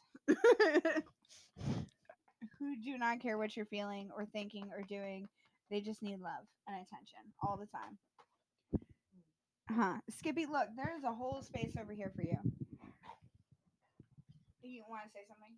Who 2.59 2.75
do 2.83 2.97
not 2.99 3.19
care 3.19 3.35
what 3.35 3.57
you're 3.57 3.65
feeling 3.65 4.11
or 4.15 4.27
thinking 4.27 4.69
or 4.77 4.83
doing. 4.83 5.27
They 5.69 5.81
just 5.81 6.01
need 6.01 6.19
love 6.19 6.45
and 6.67 6.77
attention 6.77 7.33
all 7.43 7.57
the 7.57 7.67
time. 7.67 7.97
Huh. 9.69 9.99
Skippy, 10.09 10.45
look, 10.47 10.67
there's 10.75 11.03
a 11.03 11.13
whole 11.13 11.41
space 11.43 11.73
over 11.79 11.93
here 11.93 12.11
for 12.15 12.23
you. 12.23 12.37
You 14.63 14.83
want 14.89 15.03
to 15.05 15.09
say 15.11 15.21
something? 15.27 15.55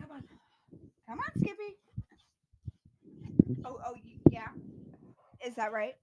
Come 0.00 0.10
on. 0.10 0.22
Come 1.08 1.18
on, 1.20 1.40
Skippy. 1.40 1.78
Oh, 3.64 3.78
oh, 3.86 3.94
yeah. 4.30 4.48
Is 5.44 5.54
that 5.56 5.72
right? 5.72 5.94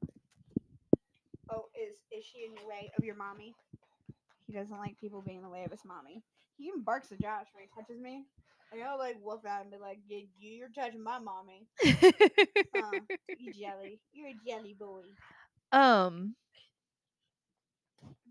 Oh, 1.49 1.65
is 1.75 1.95
is 2.11 2.25
she 2.25 2.45
in 2.45 2.53
the 2.55 2.67
way 2.67 2.91
of 2.97 3.03
your 3.03 3.15
mommy? 3.15 3.53
He 4.47 4.53
doesn't 4.53 4.77
like 4.77 4.99
people 4.99 5.21
being 5.21 5.37
in 5.37 5.43
the 5.43 5.49
way 5.49 5.63
of 5.63 5.71
his 5.71 5.85
mommy. 5.85 6.23
He 6.57 6.65
even 6.65 6.81
barks 6.83 7.11
at 7.11 7.19
Josh 7.19 7.47
when 7.53 7.63
he 7.63 7.69
touches 7.81 8.01
me. 8.01 8.25
Like 8.71 8.81
I'll 8.81 8.97
like 8.97 9.17
at 9.45 9.57
him 9.61 9.61
and 9.63 9.71
be 9.71 9.77
like, 9.77 9.99
"Yeah, 10.07 10.21
"You're 10.39 10.69
touching 10.69 11.03
my 11.03 11.19
mommy. 11.19 11.67
Uh, 12.73 13.01
you 13.37 13.51
jelly. 13.51 13.99
You're 14.11 14.29
a 14.29 14.33
jelly 14.45 14.73
boy." 14.77 15.03
um 15.71 16.35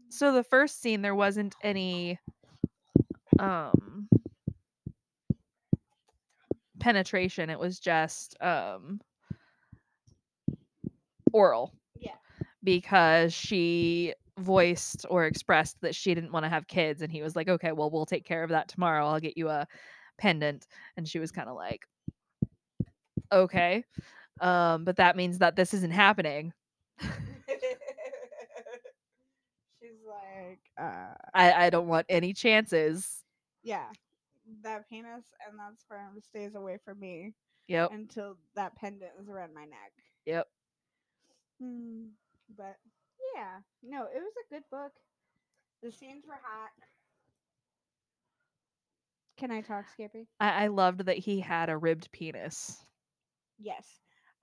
so 0.08 0.32
the 0.32 0.42
first 0.44 0.80
scene 0.80 1.02
there 1.02 1.14
wasn't 1.14 1.54
any 1.62 2.18
um 3.38 4.08
penetration 6.80 7.50
it 7.50 7.58
was 7.58 7.78
just 7.78 8.36
um 8.40 9.00
oral 11.32 11.72
Yeah. 11.98 12.16
because 12.62 13.32
she 13.32 14.14
voiced 14.43 15.07
or 15.09 15.24
expressed 15.24 15.80
that 15.80 15.95
she 15.95 16.14
didn't 16.14 16.32
want 16.32 16.45
to 16.45 16.51
have 16.51 16.66
kids 16.66 17.03
and 17.03 17.11
he 17.11 17.22
was 17.22 17.36
like 17.36 17.49
okay 17.49 17.72
well 17.72 17.90
we'll 17.90 18.07
take 18.07 18.24
care 18.24 18.43
of 18.43 18.51
that 18.51 18.68
tomorrow. 18.68 19.07
I'll 19.07 19.20
get 19.20 19.36
you 19.36 19.49
a 19.49 19.66
pendant. 20.18 20.66
And 20.97 21.09
she 21.09 21.18
was 21.18 21.30
kind 21.30 21.49
of 21.49 21.57
like 21.57 21.86
okay. 23.32 23.84
Um 24.40 24.84
but 24.84 24.97
that 24.97 25.16
means 25.16 25.38
that 25.38 25.57
this 25.57 25.74
isn't 25.74 25.93
happening. 25.93 26.53
She's 27.01 27.11
like, 30.07 30.61
uh, 30.80 31.14
i 31.34 31.66
i 31.66 31.70
don't 31.70 31.88
want 31.88 32.07
any 32.09 32.32
chances. 32.32 33.24
Yeah, 33.62 33.86
that 34.62 34.88
penis, 34.88 35.24
and 35.49 35.59
that 35.59 35.78
sperm 35.78 36.20
stays 36.20 36.55
away 36.55 36.78
from 36.84 36.99
me 36.99 37.32
yep. 37.68 37.90
until 37.93 38.36
that 38.57 38.76
pendant 38.76 39.12
is 39.20 39.28
around 39.28 39.55
my 39.55 39.64
neck. 39.64 39.93
yep. 40.26 40.49
Hmm. 41.61 42.07
But 42.57 42.76
yeah, 43.34 43.58
no, 43.82 44.04
it 44.04 44.20
was 44.20 44.32
a 44.46 44.54
good 44.54 44.64
book. 44.70 44.92
The 45.82 45.90
scenes 45.90 46.24
were 46.26 46.34
hot. 46.34 46.70
Can 49.36 49.50
I 49.50 49.60
talk, 49.60 49.86
Skippy? 49.92 50.28
I, 50.38 50.64
I 50.64 50.66
loved 50.68 51.06
that 51.06 51.18
he 51.18 51.40
had 51.40 51.68
a 51.68 51.76
ribbed 51.76 52.10
penis 52.12 52.84
Yes. 53.62 53.86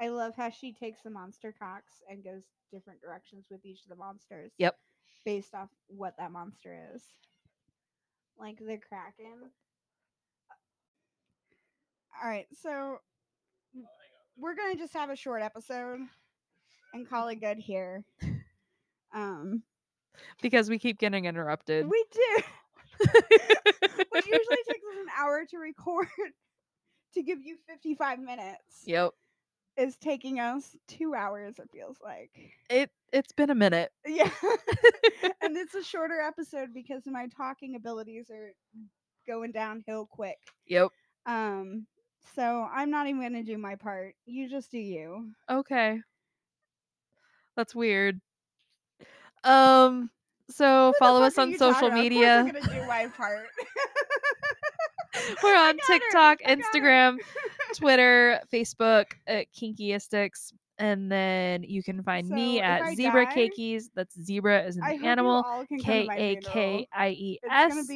I 0.01 0.07
love 0.07 0.33
how 0.35 0.49
she 0.49 0.73
takes 0.73 1.01
the 1.03 1.09
monster 1.09 1.53
cocks 1.57 2.01
and 2.09 2.23
goes 2.23 2.43
different 2.71 3.01
directions 3.01 3.47
with 3.51 3.65
each 3.65 3.83
of 3.83 3.89
the 3.89 3.95
monsters. 3.95 4.51
Yep. 4.57 4.75
Based 5.25 5.53
off 5.53 5.69
what 5.87 6.15
that 6.17 6.31
monster 6.31 6.89
is. 6.95 7.03
Like 8.39 8.57
the 8.57 8.77
Kraken. 8.77 9.51
Alright, 12.23 12.47
so 12.53 12.97
we're 14.37 14.55
gonna 14.55 14.75
just 14.75 14.93
have 14.93 15.09
a 15.09 15.15
short 15.15 15.41
episode 15.41 15.99
and 16.93 17.09
call 17.09 17.27
it 17.27 17.41
good 17.41 17.57
here. 17.57 18.05
Um, 19.13 19.63
because 20.41 20.69
we 20.69 20.79
keep 20.79 20.99
getting 20.99 21.25
interrupted. 21.25 21.87
we 21.89 22.05
do. 22.11 22.43
Which 24.11 24.25
usually 24.25 24.57
takes 24.67 24.83
us 24.83 24.97
an 25.01 25.07
hour 25.17 25.45
to 25.45 25.57
record 25.57 26.07
to 27.13 27.23
give 27.23 27.39
you 27.41 27.57
55 27.67 28.19
minutes. 28.19 28.83
yep. 28.85 29.11
Is 29.77 29.95
taking 29.95 30.41
us 30.41 30.75
two 30.89 31.13
hours, 31.13 31.57
it 31.57 31.69
feels 31.71 31.97
like. 32.03 32.31
It 32.69 32.91
it's 33.13 33.31
been 33.31 33.49
a 33.49 33.55
minute. 33.55 33.91
Yeah. 34.05 34.29
and 35.41 35.55
it's 35.55 35.73
a 35.73 35.83
shorter 35.83 36.19
episode 36.19 36.73
because 36.73 37.03
my 37.05 37.27
talking 37.27 37.75
abilities 37.75 38.29
are 38.29 38.51
going 39.25 39.53
downhill 39.53 40.05
quick. 40.11 40.37
Yep. 40.67 40.89
Um, 41.25 41.87
so 42.35 42.67
I'm 42.69 42.91
not 42.91 43.07
even 43.07 43.21
gonna 43.21 43.43
do 43.43 43.57
my 43.57 43.75
part. 43.75 44.15
You 44.25 44.49
just 44.49 44.69
do 44.69 44.79
you. 44.79 45.29
Okay. 45.49 46.01
That's 47.55 47.73
weird. 47.73 48.19
Um 49.43 50.09
so 50.49 50.93
follow 50.99 51.21
us 51.21 51.37
on 51.37 51.55
social 51.57 51.89
talking 51.89 51.89
to? 51.89 51.89
Of 51.89 51.91
course 51.91 52.03
media. 52.03 52.39
I'm 52.39 52.45
gonna 52.47 52.61
do 52.81 52.87
my 52.87 53.07
part. 53.15 53.45
We're 55.43 55.55
on 55.57 55.77
TikTok, 55.87 56.39
I 56.45 56.55
got 56.55 56.57
her. 56.75 56.79
Instagram, 56.79 57.17
Twitter, 57.75 58.39
Facebook 58.53 59.05
at 59.27 59.47
Kinkyistics. 59.53 60.53
And 60.81 61.11
then 61.11 61.63
you 61.63 61.83
can 61.83 62.01
find 62.03 62.25
So, 62.25 62.33
me 62.33 62.61
at 62.61 62.81
I 62.81 62.95
Zebra 62.95 63.25
die, 63.25 63.35
Cakeys. 63.35 63.89
That's 63.95 64.15
zebra 64.21 64.61
as 64.63 64.77
in 64.77 64.83
I 64.83 64.93
the 64.93 64.97
hope 64.99 65.07
animal. 65.07 65.37
you 65.37 65.43
all 65.45 65.65
can 65.65 65.77
come 65.79 65.85
K 65.85 66.07
A. 66.15 66.35
K 66.37 66.87
I 66.93 67.09
E 67.09 67.39
S. 67.51 67.89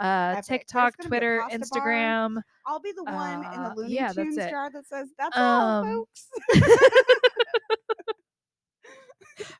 Uh 0.00 0.40
TikTok, 0.40 0.96
gonna 0.96 1.02
be 1.02 1.04
a 1.04 1.08
Twitter, 1.08 1.38
bar. 1.40 1.50
Instagram. 1.58 2.42
I'll 2.66 2.80
be 2.80 2.92
the 2.92 3.04
one 3.04 3.34
in 3.52 3.62
the 3.62 3.70
Uh, 3.70 3.74
Looney 3.76 3.92
yeah, 3.94 4.04
that's 4.06 4.14
Tunes 4.16 4.38
it. 4.38 4.50
jar 4.50 4.70
that 4.70 4.86
says 4.86 5.08
"That's 5.18 5.36
Um, 5.36 5.42
all, 5.42 5.84
folks." 5.84 6.28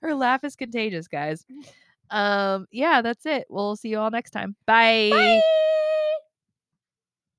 Her 0.02 0.14
laugh 0.14 0.44
is 0.44 0.56
contagious, 0.56 1.08
guys. 1.08 1.44
Um, 2.10 2.66
yeah, 2.70 3.02
that's 3.02 3.24
it. 3.26 3.46
We'll 3.48 3.76
see 3.76 3.88
you 3.88 3.98
all 3.98 4.10
next 4.10 4.30
time. 4.30 4.56
Bye. 4.66 5.10
Bye. 5.10 5.40